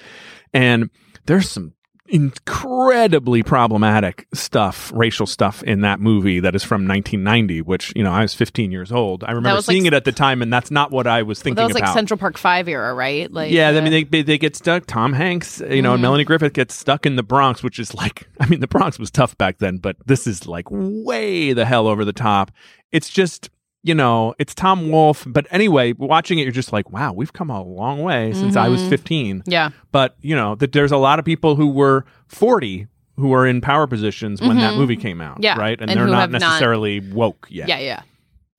And 0.53 0.91
there's 1.27 1.51
some 1.51 1.75
incredibly 2.11 3.43
problematic 3.43 4.27
stuff, 4.35 4.91
racial 4.95 5.27
stuff 5.27 5.63
in 5.63 5.83
that 5.83 6.01
movie 6.01 6.41
that 6.41 6.55
is 6.55 6.65
from 6.65 6.87
1990, 6.87 7.63
which, 7.63 7.93
you 7.95 8.03
know, 8.03 8.13
I 8.13 8.23
was 8.23 8.35
15 8.35 8.73
years 8.73 8.91
old. 8.91 9.23
I 9.25 9.33
remember 9.33 9.63
seeing 9.63 9.85
like, 9.85 9.93
it 9.93 9.95
at 9.95 10.05
the 10.05 10.13
time, 10.13 10.43
and 10.43 10.53
that's 10.53 10.71
not 10.71 10.91
what 10.91 11.07
I 11.07 11.23
was 11.23 11.41
thinking 11.41 11.57
well, 11.57 11.69
That 11.69 11.75
was 11.75 11.81
about. 11.81 11.89
like 11.89 11.95
Central 11.95 12.19
Park 12.19 12.37
5 12.37 12.69
era, 12.69 12.93
right? 12.95 13.31
Like, 13.31 13.53
yeah, 13.53 13.69
I 13.69 13.81
mean, 13.81 14.07
they, 14.11 14.23
they 14.23 14.39
get 14.39 14.57
stuck. 14.57 14.87
Tom 14.87 15.13
Hanks, 15.13 15.61
you 15.61 15.83
know, 15.83 15.91
mm-hmm. 15.91 15.95
and 15.95 16.03
Melanie 16.03 16.25
Griffith 16.25 16.53
gets 16.53 16.75
stuck 16.75 17.07
in 17.07 17.17
the 17.17 17.23
Bronx, 17.23 17.63
which 17.63 17.79
is 17.79 17.95
like, 17.95 18.29
I 18.41 18.47
mean, 18.47 18.61
the 18.61 18.69
Bronx 18.69 18.99
was 18.99 19.11
tough 19.11 19.39
back 19.39 19.59
then, 19.59 19.79
but 19.79 19.97
this 20.07 20.27
is 20.27 20.47
like 20.47 20.67
way 20.71 21.53
the 21.53 21.65
hell 21.65 21.87
over 21.87 22.05
the 22.05 22.13
top. 22.13 22.51
It's 22.91 23.09
just 23.09 23.51
you 23.83 23.95
know, 23.95 24.35
it's 24.39 24.55
Tom 24.55 24.91
Wolfe. 24.91 25.25
But 25.27 25.47
anyway, 25.51 25.93
watching 25.93 26.39
it, 26.39 26.43
you're 26.43 26.53
just 26.53 26.73
like, 26.73 26.91
wow, 26.91 27.13
we've 27.13 27.33
come 27.33 27.51
a 27.51 27.63
long 27.63 28.03
way 28.03 28.33
since 28.33 28.55
mm-hmm. 28.55 28.65
I 28.65 28.69
was 28.69 28.81
mm-hmm. 28.81 28.91
15. 28.91 29.43
Yeah. 29.47 29.71
But, 29.93 30.17
you 30.21 30.37
know, 30.37 30.55
that 30.57 30.73
there's 30.73 30.93
a 30.93 30.97
lot 30.97 31.19
of 31.19 31.25
people 31.25 31.57
who 31.57 31.69
were 31.69 32.05
40 32.29 32.87
who 33.17 33.29
were 33.29 33.47
in 33.47 33.61
power 33.61 33.87
positions 33.87 34.41
when 34.41 34.51
mm-hmm. 34.53 34.61
that 34.61 34.75
movie 34.77 34.97
came 34.97 35.21
out. 35.21 35.43
Yeah. 35.43 35.59
Right. 35.59 35.81
And, 35.81 35.91
and 35.91 36.01
they're 36.01 36.07
not 36.07 36.31
necessarily 36.31 37.01
not... 37.01 37.15
woke 37.15 37.47
yet. 37.51 37.69
Yeah. 37.69 37.79
Yeah. 37.79 38.03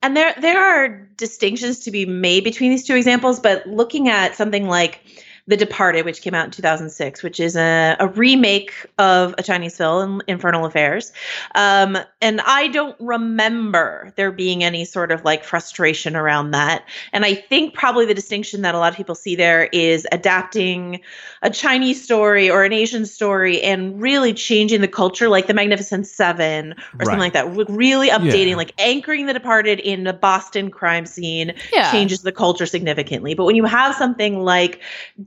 And 0.04 0.16
there 0.16 0.34
there 0.40 0.60
are 0.60 0.88
distinctions 1.16 1.80
to 1.80 1.92
be 1.92 2.06
made 2.06 2.42
between 2.42 2.70
these 2.70 2.84
two 2.84 2.96
examples, 2.96 3.38
but 3.38 3.64
looking 3.68 4.08
at 4.08 4.34
something 4.34 4.66
like 4.66 5.00
the 5.48 5.56
Departed, 5.56 6.04
which 6.04 6.22
came 6.22 6.34
out 6.34 6.44
in 6.44 6.50
2006, 6.52 7.22
which 7.24 7.40
is 7.40 7.56
a, 7.56 7.96
a 7.98 8.06
remake 8.06 8.72
of 8.98 9.34
a 9.38 9.42
Chinese 9.42 9.76
film, 9.76 10.22
Infernal 10.28 10.64
Affairs. 10.64 11.12
Um, 11.56 11.98
and 12.20 12.40
I 12.42 12.68
don't 12.68 12.94
remember 13.00 14.12
there 14.16 14.30
being 14.30 14.62
any 14.62 14.84
sort 14.84 15.10
of 15.10 15.24
like 15.24 15.42
frustration 15.42 16.14
around 16.14 16.52
that. 16.52 16.84
And 17.12 17.24
I 17.24 17.34
think 17.34 17.74
probably 17.74 18.06
the 18.06 18.14
distinction 18.14 18.62
that 18.62 18.76
a 18.76 18.78
lot 18.78 18.92
of 18.92 18.96
people 18.96 19.16
see 19.16 19.34
there 19.34 19.64
is 19.72 20.06
adapting 20.12 21.00
a 21.42 21.50
Chinese 21.50 22.02
story 22.02 22.48
or 22.48 22.62
an 22.64 22.72
Asian 22.72 23.04
story 23.04 23.60
and 23.62 24.00
really 24.00 24.32
changing 24.32 24.80
the 24.80 24.88
culture, 24.88 25.28
like 25.28 25.48
The 25.48 25.54
Magnificent 25.54 26.06
Seven 26.06 26.72
or 26.72 26.76
right. 26.94 27.04
something 27.04 27.18
like 27.18 27.32
that. 27.32 27.68
Really 27.68 28.10
updating, 28.10 28.50
yeah. 28.50 28.56
like 28.56 28.74
anchoring 28.78 29.26
The 29.26 29.32
Departed 29.32 29.80
in 29.80 30.06
a 30.06 30.12
Boston 30.12 30.70
crime 30.70 31.04
scene 31.04 31.52
yeah. 31.72 31.90
changes 31.90 32.22
the 32.22 32.30
culture 32.30 32.66
significantly. 32.66 33.34
But 33.34 33.44
when 33.44 33.56
you 33.56 33.64
have 33.64 33.96
something 33.96 34.44
like 34.44 34.80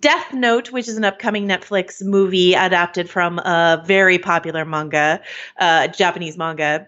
Death 0.05 0.35
Note, 0.35 0.71
which 0.71 0.87
is 0.87 0.97
an 0.97 1.03
upcoming 1.03 1.47
Netflix 1.47 2.03
movie 2.03 2.53
adapted 2.53 3.09
from 3.09 3.39
a 3.39 3.83
very 3.87 4.19
popular 4.19 4.63
manga, 4.63 5.19
uh, 5.59 5.87
Japanese 5.87 6.37
manga, 6.37 6.87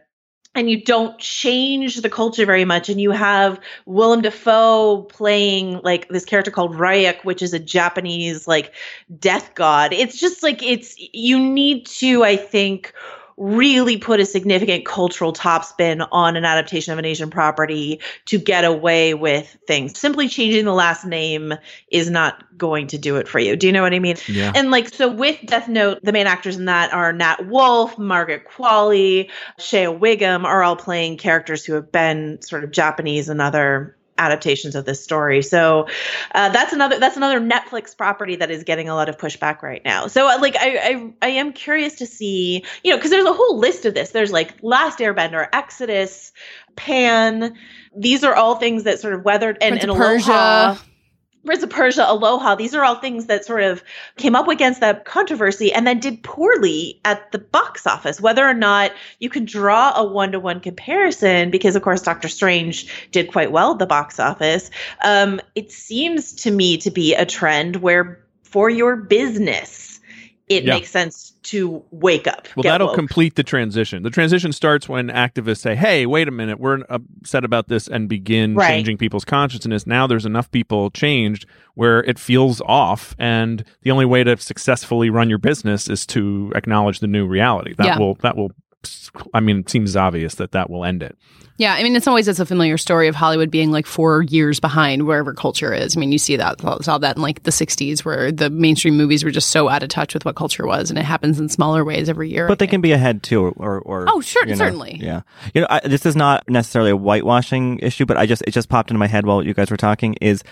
and 0.53 0.69
you 0.69 0.83
don't 0.83 1.17
change 1.17 1.95
the 2.01 2.11
culture 2.11 2.45
very 2.45 2.63
much 2.63 2.89
and 2.89 3.01
you 3.01 3.09
have 3.09 3.59
Willem 3.87 4.21
Dafoe 4.21 5.01
playing 5.09 5.81
like 5.83 6.07
this 6.09 6.25
character 6.25 6.51
called 6.51 6.75
Ryuk 6.75 7.25
which 7.25 7.41
is 7.41 7.55
a 7.55 7.59
Japanese 7.59 8.47
like 8.47 8.75
death 9.17 9.55
god. 9.55 9.93
It's 9.93 10.19
just 10.19 10.43
like 10.43 10.61
it's 10.61 10.93
you 10.97 11.39
need 11.39 11.87
to 11.87 12.23
I 12.23 12.35
think 12.35 12.93
really 13.37 13.97
put 13.97 14.19
a 14.19 14.25
significant 14.25 14.83
cultural 14.85 15.31
topspin 15.31 16.07
on 16.11 16.35
an 16.35 16.43
adaptation 16.43 16.91
of 16.91 16.99
an 16.99 17.05
Asian 17.05 17.29
property 17.29 17.99
to 18.25 18.39
get 18.39 18.65
away 18.65 19.13
with 19.13 19.57
things. 19.67 19.97
Simply 19.97 20.27
changing 20.27 20.65
the 20.65 20.73
last 20.73 21.05
name 21.05 21.53
is 21.91 22.09
not 22.09 22.43
going 22.57 22.87
to 22.87 22.97
do 22.97 23.17
it 23.17 23.27
for 23.27 23.37
you. 23.37 23.55
Do 23.55 23.67
you 23.67 23.73
know 23.73 23.83
what 23.83 23.93
I 23.93 23.99
mean? 23.99 24.17
Yeah. 24.27 24.51
And 24.55 24.71
like 24.71 24.89
so 24.89 25.07
with 25.07 25.39
Death 25.45 25.67
Note, 25.67 25.99
the 26.03 26.11
main 26.11 26.25
actors 26.25 26.57
in 26.57 26.65
that 26.65 26.91
are 26.93 27.13
Nat 27.13 27.47
Wolff, 27.47 27.97
Margaret 27.99 28.45
Qualley, 28.47 29.29
Shea 29.59 29.87
Whigham 29.87 30.45
are 30.45 30.63
all 30.63 30.75
playing 30.75 31.17
characters 31.17 31.63
who 31.63 31.73
have 31.73 31.91
been 31.91 32.41
sort 32.41 32.63
of 32.63 32.71
Japanese 32.71 33.29
and 33.29 33.41
other 33.41 33.96
adaptations 34.17 34.75
of 34.75 34.85
this 34.85 35.03
story. 35.03 35.41
So 35.41 35.87
uh, 36.35 36.49
that's 36.49 36.73
another 36.73 36.99
that's 36.99 37.17
another 37.17 37.39
Netflix 37.39 37.95
property 37.95 38.35
that 38.37 38.51
is 38.51 38.63
getting 38.63 38.89
a 38.89 38.95
lot 38.95 39.09
of 39.09 39.17
pushback 39.17 39.61
right 39.61 39.81
now. 39.83 40.07
So 40.07 40.27
uh, 40.27 40.39
like 40.41 40.55
I 40.57 40.77
I, 40.77 41.13
I 41.21 41.29
am 41.29 41.53
curious 41.53 41.95
to 41.95 42.05
see 42.05 42.63
you 42.83 42.91
know 42.91 42.97
because 42.97 43.11
there's 43.11 43.25
a 43.25 43.33
whole 43.33 43.57
list 43.57 43.85
of 43.85 43.93
this. 43.93 44.11
There's 44.11 44.31
like 44.31 44.55
Last 44.61 44.99
Airbender, 44.99 45.47
Exodus, 45.53 46.31
Pan. 46.75 47.55
These 47.95 48.23
are 48.23 48.35
all 48.35 48.55
things 48.55 48.83
that 48.83 48.99
sort 48.99 49.13
of 49.13 49.25
weathered 49.25 49.57
and, 49.61 49.79
and 49.79 49.91
of 49.91 49.97
Aloha. 49.97 50.73
Persia. 50.75 50.83
Prince 51.47 51.63
of 51.63 51.69
Persia, 51.69 52.05
Aloha, 52.05 52.55
these 52.55 52.75
are 52.75 52.83
all 52.83 52.95
things 52.95 53.27
that 53.27 53.45
sort 53.45 53.63
of 53.63 53.81
came 54.17 54.35
up 54.35 54.49
against 54.49 54.81
that 54.81 55.05
controversy 55.05 55.73
and 55.73 55.87
then 55.87 55.99
did 55.99 56.21
poorly 56.21 56.99
at 57.05 57.31
the 57.31 57.39
box 57.39 57.87
office. 57.87 58.19
Whether 58.19 58.45
or 58.45 58.53
not 58.53 58.91
you 59.19 59.29
can 59.29 59.45
draw 59.45 59.93
a 59.95 60.05
one 60.05 60.33
to 60.33 60.39
one 60.41 60.59
comparison, 60.59 61.49
because 61.49 61.77
of 61.77 61.81
course 61.81 62.01
Doctor 62.01 62.27
Strange 62.27 63.09
did 63.11 63.31
quite 63.31 63.51
well 63.51 63.71
at 63.71 63.79
the 63.79 63.85
box 63.85 64.19
office, 64.19 64.69
um, 65.05 65.39
it 65.55 65.71
seems 65.71 66.33
to 66.33 66.51
me 66.51 66.77
to 66.79 66.91
be 66.91 67.15
a 67.15 67.25
trend 67.25 67.77
where 67.77 68.19
for 68.43 68.69
your 68.69 68.97
business, 68.97 69.96
it 70.47 70.63
Yeah. 70.63 70.75
makes 70.75 70.89
sense 70.89 71.33
to 71.43 71.83
wake 71.91 72.27
up. 72.27 72.47
Well, 72.55 72.63
that'll 72.63 72.87
woke. 72.87 72.95
complete 72.95 73.35
the 73.35 73.43
transition. 73.43 74.03
The 74.03 74.09
transition 74.09 74.51
starts 74.51 74.87
when 74.89 75.07
activists 75.09 75.59
say, 75.59 75.75
"Hey, 75.75 76.05
wait 76.05 76.27
a 76.27 76.31
minute, 76.31 76.59
we're 76.59 76.81
upset 76.89 77.43
about 77.43 77.67
this," 77.67 77.87
and 77.87 78.07
begin 78.09 78.55
Right. 78.55 78.69
changing 78.69 78.97
people's 78.97 79.25
consciousness. 79.25 79.85
Now 79.87 80.07
there's 80.07 80.25
enough 80.25 80.49
people 80.51 80.89
changed 80.89 81.45
where 81.75 82.03
it 82.03 82.17
feels 82.17 82.61
off, 82.65 83.15
and 83.19 83.63
the 83.83 83.91
only 83.91 84.05
way 84.05 84.23
to 84.23 84.37
successfully 84.37 85.09
run 85.09 85.29
your 85.29 85.37
business 85.37 85.89
is 85.89 86.05
to 86.07 86.51
acknowledge 86.55 86.99
the 86.99 87.07
new 87.07 87.25
reality. 87.27 87.73
That 87.77 87.85
Yeah. 87.87 87.99
will 87.99 88.15
that 88.21 88.35
will. 88.37 88.51
I 89.33 89.39
mean, 89.39 89.59
it 89.59 89.69
seems 89.69 89.95
obvious 89.95 90.35
that 90.35 90.51
that 90.51 90.69
will 90.69 90.85
end 90.85 91.01
it. 91.01 91.17
Yeah, 91.57 91.73
I 91.73 91.81
mean, 91.81 91.95
in 91.95 92.01
some 92.01 92.13
ways, 92.13 92.27
it's 92.27 92.39
a 92.39 92.45
familiar 92.45 92.77
story 92.77 93.07
of 93.07 93.15
Hollywood 93.15 93.49
being 93.49 93.71
like 93.71 93.87
four 93.87 94.21
years 94.21 94.59
behind 94.59 95.07
wherever 95.07 95.33
culture 95.33 95.73
is. 95.73 95.97
I 95.97 95.99
mean, 95.99 96.11
you 96.11 96.19
see 96.19 96.35
that 96.35 96.61
saw 96.83 96.99
that 96.99 97.15
in 97.15 97.21
like 97.23 97.41
the 97.43 97.51
'60s, 97.51 98.05
where 98.05 98.31
the 98.31 98.51
mainstream 98.51 98.95
movies 98.95 99.23
were 99.23 99.31
just 99.31 99.49
so 99.49 99.67
out 99.67 99.81
of 99.81 99.89
touch 99.89 100.13
with 100.13 100.23
what 100.23 100.35
culture 100.35 100.67
was, 100.67 100.91
and 100.91 100.99
it 100.99 101.05
happens 101.05 101.39
in 101.39 101.49
smaller 101.49 101.83
ways 101.83 102.09
every 102.09 102.29
year. 102.29 102.47
But 102.47 102.59
I 102.61 102.65
they 102.65 102.67
can 102.67 102.81
be 102.81 102.91
ahead 102.91 103.23
too, 103.23 103.41
or 103.43 103.51
or, 103.53 103.79
or 103.79 104.05
Oh, 104.07 104.21
sure, 104.21 104.45
you 104.45 104.51
know, 104.51 104.57
certainly. 104.57 104.99
yeah. 105.01 105.21
You 105.55 105.61
know, 105.61 105.67
I, 105.67 105.79
this 105.83 106.05
is 106.05 106.15
not 106.15 106.47
necessarily 106.47 106.91
a 106.91 106.95
whitewashing 106.97 107.79
issue, 107.79 108.05
but 108.05 108.17
I 108.17 108.27
just 108.27 108.43
it 108.45 108.51
just 108.51 108.69
popped 108.69 108.91
into 108.91 108.99
my 108.99 109.07
head 109.07 109.25
while 109.25 109.43
you 109.43 109.55
guys 109.55 109.71
were 109.71 109.77
talking. 109.77 110.13
Is 110.21 110.43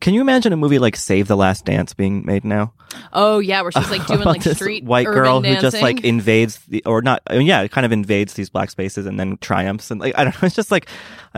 can 0.00 0.14
you 0.14 0.20
imagine 0.20 0.52
a 0.52 0.56
movie 0.56 0.78
like 0.78 0.96
Save 0.96 1.26
the 1.28 1.36
Last 1.36 1.64
Dance 1.64 1.92
being 1.92 2.24
made 2.24 2.44
now? 2.44 2.72
Oh 3.12 3.38
yeah, 3.38 3.62
where 3.62 3.72
she's 3.72 3.90
like 3.90 4.06
doing 4.06 4.20
like 4.20 4.42
this 4.42 4.56
street 4.56 4.84
white 4.84 5.06
girl 5.06 5.40
dancing. 5.40 5.56
who 5.56 5.60
just 5.60 5.82
like 5.82 6.04
invades 6.04 6.58
the 6.66 6.82
or 6.84 7.02
not 7.02 7.22
I 7.26 7.38
mean, 7.38 7.46
yeah 7.46 7.62
it 7.62 7.70
kind 7.70 7.84
of 7.84 7.92
invades 7.92 8.34
these 8.34 8.48
black 8.48 8.70
spaces 8.70 9.06
and 9.06 9.18
then 9.18 9.36
triumphs 9.38 9.90
and 9.90 10.00
like 10.00 10.14
I 10.16 10.24
don't 10.24 10.40
know 10.40 10.46
it's 10.46 10.54
just 10.56 10.70
like 10.70 10.88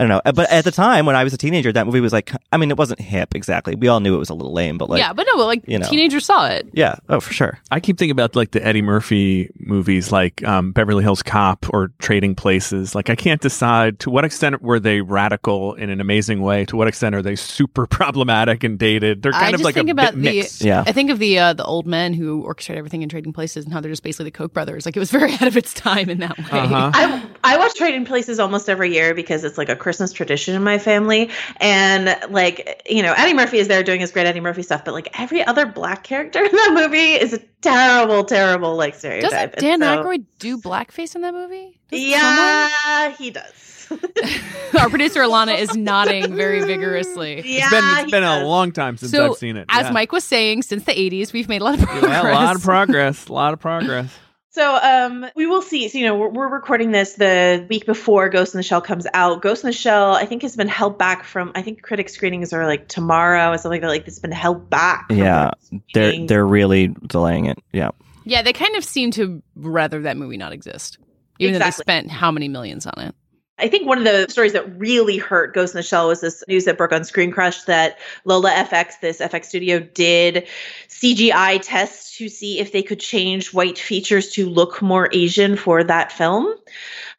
I 0.01 0.07
don't 0.07 0.25
know 0.25 0.31
but 0.31 0.51
at 0.51 0.65
the 0.65 0.71
time 0.71 1.05
when 1.05 1.15
I 1.15 1.23
was 1.23 1.33
a 1.33 1.37
teenager 1.37 1.71
that 1.71 1.85
movie 1.85 2.01
was 2.01 2.13
like 2.13 2.31
I 2.51 2.57
mean 2.57 2.71
it 2.71 2.77
wasn't 2.77 2.99
hip 2.99 3.35
exactly 3.35 3.75
we 3.75 3.87
all 3.87 3.99
knew 3.99 4.15
it 4.15 4.19
was 4.19 4.29
a 4.29 4.33
little 4.33 4.53
lame 4.53 4.77
but 4.77 4.89
like 4.89 4.99
yeah, 4.99 5.13
but 5.13 5.27
no, 5.27 5.37
but 5.37 5.45
like 5.45 5.63
you 5.67 5.77
know. 5.77 5.87
teenagers 5.87 6.25
saw 6.25 6.47
it. 6.47 6.67
yeah 6.73 6.95
oh 7.09 7.19
for 7.19 7.33
sure 7.33 7.59
I 7.69 7.79
keep 7.79 7.97
thinking 7.97 8.11
about 8.11 8.35
like 8.35 8.51
the 8.51 8.65
Eddie 8.65 8.81
Murphy 8.81 9.49
movies, 9.59 10.11
like 10.11 10.43
um, 10.43 10.71
Beverly 10.71 11.03
Hills 11.03 11.23
Cop 11.23 11.65
or 11.73 11.91
Trading 11.99 12.35
Places. 12.35 12.95
Like 12.95 13.09
I 13.09 13.15
can't 13.15 13.41
decide 13.41 13.99
to 13.99 14.09
what 14.09 14.25
extent 14.25 14.61
were 14.61 14.79
they 14.79 15.01
radical 15.01 15.73
in 15.75 15.89
an 15.89 16.01
amazing 16.01 16.41
way. 16.41 16.65
To 16.65 16.75
what 16.75 16.87
extent 16.87 17.15
are 17.15 17.21
they 17.21 17.35
super 17.35 17.85
problematic 17.87 18.63
and 18.63 18.77
dated? 18.77 19.21
They're 19.21 19.31
kind 19.31 19.55
I 19.55 19.57
of 19.57 19.61
like 19.61 19.75
think 19.75 19.89
a 19.89 19.91
about 19.91 20.13
bit 20.15 20.23
the. 20.23 20.35
mixed. 20.35 20.61
Yeah. 20.63 20.83
I 20.85 20.91
think 20.91 21.09
of 21.11 21.19
the 21.19 21.39
uh, 21.39 21.53
the 21.53 21.63
old 21.63 21.87
men 21.87 22.13
who 22.13 22.43
orchestrate 22.43 22.77
everything 22.77 23.01
in 23.01 23.09
Trading 23.09 23.33
Places 23.33 23.65
and 23.65 23.73
how 23.73 23.79
they're 23.79 23.91
just 23.91 24.03
basically 24.03 24.25
the 24.25 24.31
Koch 24.31 24.53
brothers. 24.53 24.85
Like 24.85 24.95
it 24.95 24.99
was 24.99 25.11
very 25.11 25.31
ahead 25.33 25.47
of 25.47 25.55
its 25.55 25.73
time 25.73 26.09
in 26.09 26.19
that 26.19 26.37
way. 26.37 26.45
Uh-huh. 26.51 26.91
I 26.93 27.23
I 27.43 27.57
watch 27.57 27.75
Trading 27.75 28.05
Places 28.05 28.39
almost 28.39 28.69
every 28.69 28.93
year 28.93 29.13
because 29.13 29.43
it's 29.43 29.57
like 29.57 29.69
a 29.69 29.75
Christmas 29.75 29.90
tradition 30.13 30.55
in 30.55 30.63
my 30.63 30.77
family, 30.77 31.29
and 31.59 32.15
like 32.31 32.81
you 32.89 33.01
know 33.03 33.13
Eddie 33.17 33.33
Murphy 33.33 33.57
is 33.59 33.67
there 33.67 33.83
doing 33.83 33.99
his 33.99 34.11
great 34.11 34.25
Eddie 34.27 34.39
Murphy 34.39 34.63
stuff, 34.63 34.83
but 34.85 34.93
like 34.93 35.19
every 35.19 35.43
other 35.43 35.65
black 35.65 36.03
character 36.03 36.39
in 36.45 36.51
that 36.51 36.71
movie 36.73 37.13
is 37.13 37.33
a 37.33 37.39
terrible, 37.61 38.23
terrible 38.23 38.75
like 38.75 38.95
stereotype. 38.95 39.55
Doesn't 39.55 39.59
Dan 39.59 39.79
so- 39.81 40.03
Aykroyd 40.03 40.25
do 40.39 40.57
blackface 40.57 41.15
in 41.15 41.21
that 41.21 41.33
movie? 41.33 41.79
Doesn't 41.89 42.05
Yeah, 42.07 43.11
he 43.15 43.31
does. 43.31 43.87
Our 44.79 44.89
producer 44.89 45.19
Alana 45.21 45.59
is 45.59 45.75
nodding 45.75 46.33
very 46.33 46.63
vigorously. 46.63 47.41
yeah, 47.45 47.63
It's 47.63 47.69
been 47.71 47.83
it's 47.83 48.05
he 48.05 48.11
been 48.11 48.23
a 48.23 48.45
long 48.45 48.71
time 48.71 48.95
since 48.95 49.11
So, 49.11 49.31
I've 49.31 49.37
seen 49.37 49.57
it. 49.57 49.65
as 49.69 49.87
yeah. 49.87 49.91
Mike 49.91 50.13
was 50.13 50.23
saying, 50.23 50.61
since 50.63 50.85
the 50.85 50.93
80s, 50.93 51.33
we've 51.33 51.49
made 51.49 51.59
a 51.61 51.65
lot 51.65 51.73
of 51.77 51.81
progress. 51.85 52.03
yeah, 52.23 52.31
a 52.31 52.33
lot 52.33 52.55
of 52.55 52.61
progress, 52.63 53.27
a 53.27 53.33
lot 53.33 53.51
of 53.53 53.59
progress. 53.59 54.17
So 54.53 54.75
um, 54.75 55.25
we 55.33 55.47
will 55.47 55.61
see. 55.61 55.87
So, 55.87 55.97
you 55.97 56.05
know, 56.05 56.17
we're, 56.17 56.27
we're 56.27 56.49
recording 56.49 56.91
this 56.91 57.13
the 57.13 57.65
week 57.69 57.85
before 57.85 58.27
Ghost 58.27 58.53
in 58.53 58.59
the 58.59 58.63
Shell 58.63 58.81
comes 58.81 59.07
out. 59.13 59.41
Ghost 59.41 59.63
in 59.63 59.69
the 59.69 59.73
Shell, 59.73 60.13
I 60.13 60.25
think, 60.25 60.41
has 60.41 60.57
been 60.57 60.67
held 60.67 60.97
back 60.97 61.23
from. 61.23 61.53
I 61.55 61.61
think 61.61 61.81
critic 61.81 62.09
screenings 62.09 62.51
are 62.51 62.65
like 62.65 62.89
tomorrow 62.89 63.51
or 63.51 63.57
something 63.57 63.71
like 63.71 63.81
that. 63.81 63.87
Like 63.87 64.07
it's 64.07 64.19
been 64.19 64.31
held 64.33 64.69
back. 64.69 65.07
from 65.07 65.17
yeah 65.17 65.51
they're 65.93 66.27
they're 66.27 66.45
really 66.45 66.93
delaying 67.07 67.45
it 67.45 67.59
yeah 67.71 67.91
Yeah, 68.25 68.41
they 68.41 68.51
kind 68.51 68.75
of 68.75 68.83
seem 68.83 69.11
to 69.11 69.41
rather 69.55 70.01
that 70.01 70.17
movie 70.17 70.37
not 70.37 70.51
exist, 70.51 70.97
even 71.39 71.53
though 71.53 71.59
they 71.65 71.71
spent 71.71 72.11
how 72.11 72.29
many 72.31 72.49
millions 72.49 72.85
on 72.85 73.01
it. 73.01 73.15
I 73.61 73.67
think 73.67 73.87
one 73.87 73.99
of 73.99 74.03
the 74.03 74.25
stories 74.29 74.53
that 74.53 74.79
really 74.79 75.17
hurt 75.17 75.53
Ghost 75.53 75.75
in 75.75 75.77
the 75.77 75.83
Shell 75.83 76.07
was 76.07 76.21
this 76.21 76.43
news 76.47 76.65
that 76.65 76.77
broke 76.77 76.91
on 76.91 77.03
Screen 77.03 77.31
Crush 77.31 77.63
that 77.63 77.99
Lola 78.25 78.49
FX, 78.49 78.99
this 79.01 79.19
FX 79.19 79.45
studio, 79.45 79.79
did 79.79 80.47
CGI 80.89 81.59
tests 81.63 82.17
to 82.17 82.27
see 82.27 82.59
if 82.59 82.71
they 82.71 82.81
could 82.81 82.99
change 82.99 83.53
white 83.53 83.77
features 83.77 84.31
to 84.31 84.49
look 84.49 84.81
more 84.81 85.09
Asian 85.11 85.55
for 85.55 85.83
that 85.83 86.11
film. 86.11 86.55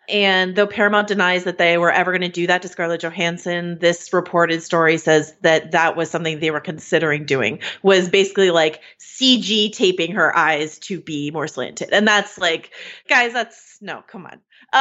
And 0.09 0.57
though 0.57 0.67
Paramount 0.67 1.07
denies 1.07 1.45
that 1.45 1.59
they 1.59 1.79
were 1.79 1.93
ever 1.93 2.11
going 2.11 2.23
to 2.23 2.29
do 2.29 2.49
that 2.49 2.61
to 2.63 2.69
Scarlett 2.69 3.03
Johansson, 3.03 3.79
this 3.79 4.13
reported 4.13 4.63
story 4.63 4.99
says 4.99 5.33
that 5.43 5.71
that 5.71 5.97
was 5.97 6.11
something 6.11 6.41
they 6.41 6.51
were 6.51 6.61
considering 6.61 7.25
doing. 7.25 7.61
Was 7.83 8.09
basically 8.09 8.51
like 8.51 8.83
CG 8.99 9.73
taping 9.73 10.13
her 10.13 10.37
eyes 10.37 10.81
to 10.81 11.01
be 11.01 11.31
more 11.31 11.47
slanted, 11.47 11.91
and 11.93 12.07
that's 12.07 12.37
like, 12.37 12.73
guys, 13.09 13.33
that's 13.33 13.79
no, 13.81 14.03
come 14.09 14.27
on. 14.27 14.41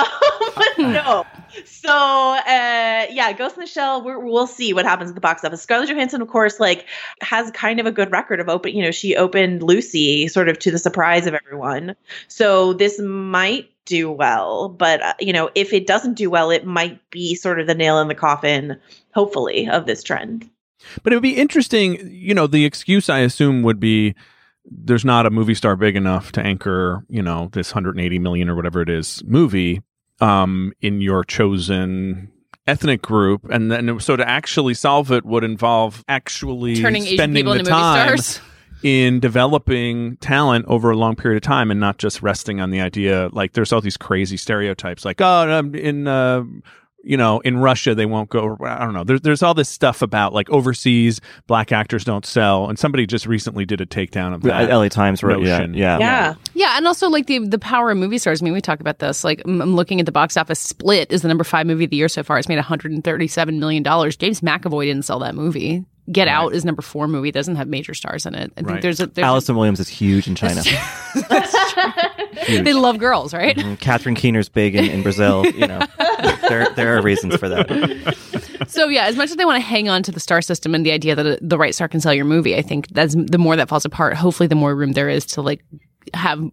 Um, 0.77 0.93
no. 0.93 1.25
So 1.65 1.89
uh, 1.89 3.05
yeah, 3.09 3.33
Ghost 3.33 3.55
in 3.55 3.61
the 3.61 3.67
Shell. 3.67 4.03
We're, 4.03 4.19
we'll 4.19 4.47
see 4.47 4.73
what 4.73 4.85
happens 4.85 5.09
at 5.09 5.15
the 5.15 5.21
box 5.21 5.43
office. 5.43 5.61
Scarlett 5.61 5.89
Johansson, 5.89 6.21
of 6.21 6.29
course, 6.29 6.59
like 6.59 6.87
has 7.21 7.51
kind 7.51 7.79
of 7.79 7.85
a 7.85 7.91
good 7.91 8.11
record 8.11 8.39
of 8.39 8.47
open. 8.47 8.75
You 8.75 8.83
know, 8.83 8.91
she 8.91 9.15
opened 9.15 9.63
Lucy, 9.63 10.27
sort 10.27 10.47
of 10.49 10.59
to 10.59 10.71
the 10.71 10.77
surprise 10.77 11.27
of 11.27 11.33
everyone. 11.33 11.95
So 12.29 12.73
this 12.73 12.99
might 12.99 13.69
do 13.85 14.09
well, 14.09 14.69
but 14.69 15.01
uh, 15.01 15.13
you 15.19 15.33
know, 15.33 15.49
if 15.55 15.73
it 15.73 15.87
doesn't 15.87 16.13
do 16.13 16.29
well, 16.29 16.51
it 16.51 16.65
might 16.65 17.09
be 17.09 17.35
sort 17.35 17.59
of 17.59 17.67
the 17.67 17.75
nail 17.75 17.99
in 17.99 18.07
the 18.07 18.15
coffin, 18.15 18.79
hopefully, 19.13 19.67
of 19.67 19.85
this 19.85 20.03
trend. 20.03 20.49
But 21.03 21.13
it 21.13 21.15
would 21.15 21.23
be 21.23 21.37
interesting, 21.37 22.09
you 22.11 22.33
know, 22.33 22.47
the 22.47 22.65
excuse 22.65 23.09
I 23.09 23.19
assume 23.19 23.61
would 23.63 23.79
be 23.79 24.15
there's 24.65 25.05
not 25.05 25.25
a 25.25 25.29
movie 25.29 25.55
star 25.55 25.75
big 25.75 25.95
enough 25.95 26.31
to 26.33 26.41
anchor, 26.41 27.03
you 27.09 27.21
know, 27.21 27.49
this 27.53 27.73
180 27.73 28.19
million 28.19 28.49
or 28.49 28.55
whatever 28.55 28.81
it 28.81 28.89
is 28.89 29.23
movie 29.25 29.81
um, 30.19 30.73
in 30.81 31.01
your 31.01 31.23
chosen 31.23 32.31
ethnic 32.67 33.01
group. 33.01 33.47
And 33.49 33.71
then 33.71 33.99
so 33.99 34.15
to 34.15 34.27
actually 34.27 34.73
solve 34.73 35.11
it 35.11 35.25
would 35.25 35.43
involve 35.43 36.03
actually 36.07 36.75
Turning 36.75 37.03
spending 37.03 37.35
people 37.35 37.53
the 37.53 37.59
into 37.59 37.71
movie 37.71 37.81
time 37.81 38.17
stars. 38.17 38.41
in 38.83 39.19
developing 39.19 40.17
talent 40.17 40.65
over 40.67 40.89
a 40.89 40.97
long 40.97 41.15
period 41.15 41.37
of 41.37 41.43
time 41.43 41.69
and 41.69 41.79
not 41.79 41.97
just 41.97 42.21
resting 42.23 42.59
on 42.59 42.71
the 42.71 42.81
idea 42.81 43.29
like 43.31 43.53
there's 43.53 43.71
all 43.71 43.79
these 43.81 43.97
crazy 43.97 44.37
stereotypes 44.37 45.05
like 45.05 45.21
oh 45.21 45.51
um, 45.51 45.75
in 45.75 46.07
uh, 46.07 46.43
you 47.03 47.17
know 47.17 47.39
in 47.41 47.57
Russia 47.57 47.95
they 47.95 48.05
won't 48.05 48.29
go 48.29 48.57
I 48.61 48.79
don't 48.79 48.93
know 48.93 49.03
there's 49.03 49.21
there's 49.21 49.41
all 49.43 49.53
this 49.53 49.69
stuff 49.69 50.01
about 50.01 50.33
like 50.33 50.49
overseas 50.49 51.19
black 51.47 51.71
actors 51.71 52.03
don't 52.03 52.25
sell 52.25 52.69
and 52.69 52.77
somebody 52.77 53.05
just 53.07 53.25
recently 53.25 53.65
did 53.65 53.81
a 53.81 53.85
takedown 53.85 54.33
of 54.33 54.43
that 54.43 54.69
LA 54.69 54.87
Times 54.89 55.23
wrote 55.23 55.43
yeah 55.43 55.65
yeah 55.73 55.97
Yeah. 55.99 56.33
Yeah, 56.53 56.77
and 56.77 56.85
also 56.87 57.09
like 57.09 57.27
the 57.27 57.39
the 57.39 57.57
power 57.59 57.91
of 57.91 57.97
movie 57.97 58.17
stars. 58.17 58.41
I 58.41 58.45
mean, 58.45 58.53
we 58.53 58.61
talk 58.61 58.79
about 58.79 58.99
this. 58.99 59.23
Like, 59.23 59.41
I'm 59.45 59.61
I'm 59.61 59.75
looking 59.75 59.99
at 59.99 60.05
the 60.05 60.11
box 60.11 60.37
office. 60.37 60.59
Split 60.59 61.11
is 61.11 61.21
the 61.23 61.27
number 61.27 61.43
five 61.43 61.65
movie 61.65 61.85
of 61.85 61.89
the 61.89 61.95
year 61.97 62.07
so 62.09 62.21
far. 62.23 62.37
It's 62.37 62.47
made 62.47 62.55
137 62.57 63.59
million 63.59 63.81
dollars. 63.83 64.15
James 64.15 64.41
McAvoy 64.41 64.85
didn't 64.85 65.05
sell 65.05 65.19
that 65.19 65.33
movie. 65.33 65.83
Get 66.11 66.27
Out 66.27 66.53
is 66.53 66.65
number 66.65 66.81
four 66.81 67.07
movie. 67.07 67.31
Doesn't 67.31 67.55
have 67.55 67.67
major 67.67 67.93
stars 67.93 68.25
in 68.25 68.33
it. 68.33 68.51
I 68.57 68.63
think 68.63 68.81
there's 68.81 68.99
a 68.99 69.07
there's 69.07 69.23
Allison 69.23 69.55
Williams 69.55 69.79
is 69.79 69.87
huge 69.87 70.27
in 70.27 70.35
China. 70.35 70.61
a, 70.65 72.21
they 72.47 72.73
love 72.73 72.97
girls, 72.97 73.33
right? 73.33 73.57
And 73.57 73.79
Catherine 73.79 74.15
Keener's 74.15 74.49
big 74.49 74.75
in, 74.75 74.85
in 74.85 75.03
Brazil. 75.03 75.45
You 75.45 75.67
know, 75.67 75.81
there 76.49 76.67
there 76.75 76.97
are 76.97 77.01
reasons 77.01 77.35
for 77.35 77.47
that. 77.49 78.65
So 78.67 78.87
yeah, 78.87 79.05
as 79.05 79.15
much 79.15 79.29
as 79.29 79.35
they 79.35 79.45
want 79.45 79.61
to 79.61 79.67
hang 79.67 79.89
on 79.89 80.01
to 80.03 80.11
the 80.11 80.19
star 80.19 80.41
system 80.41 80.73
and 80.73 80.85
the 80.85 80.91
idea 80.91 81.15
that 81.15 81.39
the 81.41 81.57
right 81.57 81.75
star 81.75 81.87
can 81.87 81.99
sell 81.99 82.13
your 82.13 82.25
movie, 82.25 82.55
I 82.55 82.61
think 82.61 82.87
that's 82.89 83.15
the 83.15 83.37
more 83.37 83.55
that 83.55 83.69
falls 83.69 83.85
apart. 83.85 84.15
Hopefully, 84.15 84.47
the 84.47 84.55
more 84.55 84.75
room 84.75 84.93
there 84.93 85.09
is 85.09 85.25
to 85.27 85.41
like 85.41 85.63
have 86.13 86.43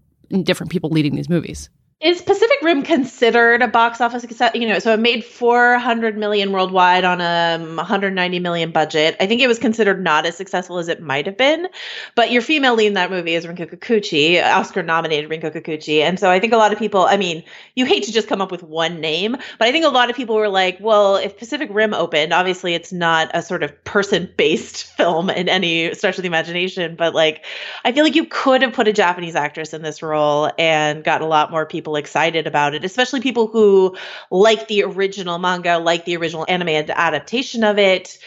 different 0.43 0.71
people 0.71 0.91
leading 0.91 1.17
these 1.17 1.29
movies. 1.29 1.71
Is 2.01 2.23
Pacific 2.23 2.59
Rim 2.63 2.85
considered 2.85 3.61
a 3.61 3.67
box 3.67 4.01
office 4.01 4.23
success? 4.23 4.53
You 4.55 4.69
know, 4.69 4.79
so 4.79 4.95
it 4.95 5.01
made 5.01 5.25
400 5.25 6.17
million 6.17 6.53
worldwide 6.53 7.03
on 7.03 7.21
a 7.21 7.57
um, 7.57 7.75
190 7.75 8.39
million 8.39 8.71
budget. 8.71 9.17
I 9.19 9.27
think 9.27 9.41
it 9.41 9.49
was 9.49 9.59
considered 9.59 10.01
not 10.01 10.25
as 10.25 10.37
successful 10.37 10.79
as 10.79 10.87
it 10.87 11.03
might 11.03 11.27
have 11.27 11.37
been. 11.37 11.67
But 12.15 12.31
your 12.31 12.41
female 12.41 12.77
lead 12.77 12.87
in 12.87 12.95
that 12.95 13.11
movie 13.11 13.35
is 13.35 13.47
Rinko 13.47 13.69
Kikuchi, 13.69 14.41
Oscar 14.41 14.85
nominated 14.85 15.29
Rinko 15.29 15.53
Kikuchi. 15.53 15.99
And 15.99 16.21
so 16.21 16.31
I 16.31 16.39
think 16.39 16.53
a 16.53 16.57
lot 16.57 16.73
of 16.73 16.79
people, 16.79 17.01
I 17.01 17.17
mean, 17.17 17.43
you 17.75 17.85
hate 17.85 18.05
to 18.05 18.13
just 18.13 18.29
come 18.29 18.41
up 18.41 18.53
with 18.53 18.63
one 18.63 19.01
name, 19.01 19.33
but 19.33 19.67
I 19.67 19.73
think 19.73 19.85
a 19.85 19.89
lot 19.89 20.09
of 20.09 20.15
people 20.15 20.37
were 20.37 20.49
like, 20.49 20.79
well, 20.81 21.17
if 21.17 21.37
Pacific 21.37 21.69
Rim 21.73 21.95
opened, 21.95 22.33
obviously 22.33 22.75
it's 22.75 22.93
not 22.93 23.29
a 23.35 23.43
sort 23.43 23.65
of 23.65 23.83
person 23.83 24.33
based 24.37 24.85
film 24.97 25.31
in 25.31 25.49
any 25.49 25.93
stretch 25.95 26.17
of 26.17 26.23
the 26.23 26.29
imagination, 26.29 26.95
but 26.95 27.13
like, 27.13 27.45
I 27.85 27.91
feel 27.91 28.05
like 28.05 28.15
you 28.15 28.27
could 28.27 28.63
have 28.63 28.73
put 28.73 28.87
a 28.87 28.93
Japanese 28.93 29.35
actress 29.35 29.75
in 29.75 29.83
this 29.83 30.01
role 30.01 30.53
and 30.57 31.03
got 31.03 31.23
a 31.23 31.27
lot 31.27 31.51
more 31.51 31.67
people 31.67 31.88
excited 31.97 32.47
about 32.47 32.75
it, 32.75 32.85
especially 32.85 33.21
people 33.21 33.47
who 33.47 33.97
like 34.31 34.69
the 34.69 34.85
original 34.85 35.39
manga, 35.39 35.79
like 35.79 36.05
the 36.05 36.17
original 36.17 36.45
anime 36.49 36.69
adaptation 36.69 37.65
of 37.65 37.79
it. 37.79 38.19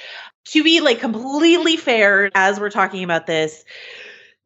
To 0.45 0.63
be 0.63 0.81
like 0.81 0.99
completely 0.99 1.77
fair, 1.77 2.31
as 2.33 2.59
we're 2.59 2.71
talking 2.71 3.03
about 3.03 3.27
this, 3.27 3.63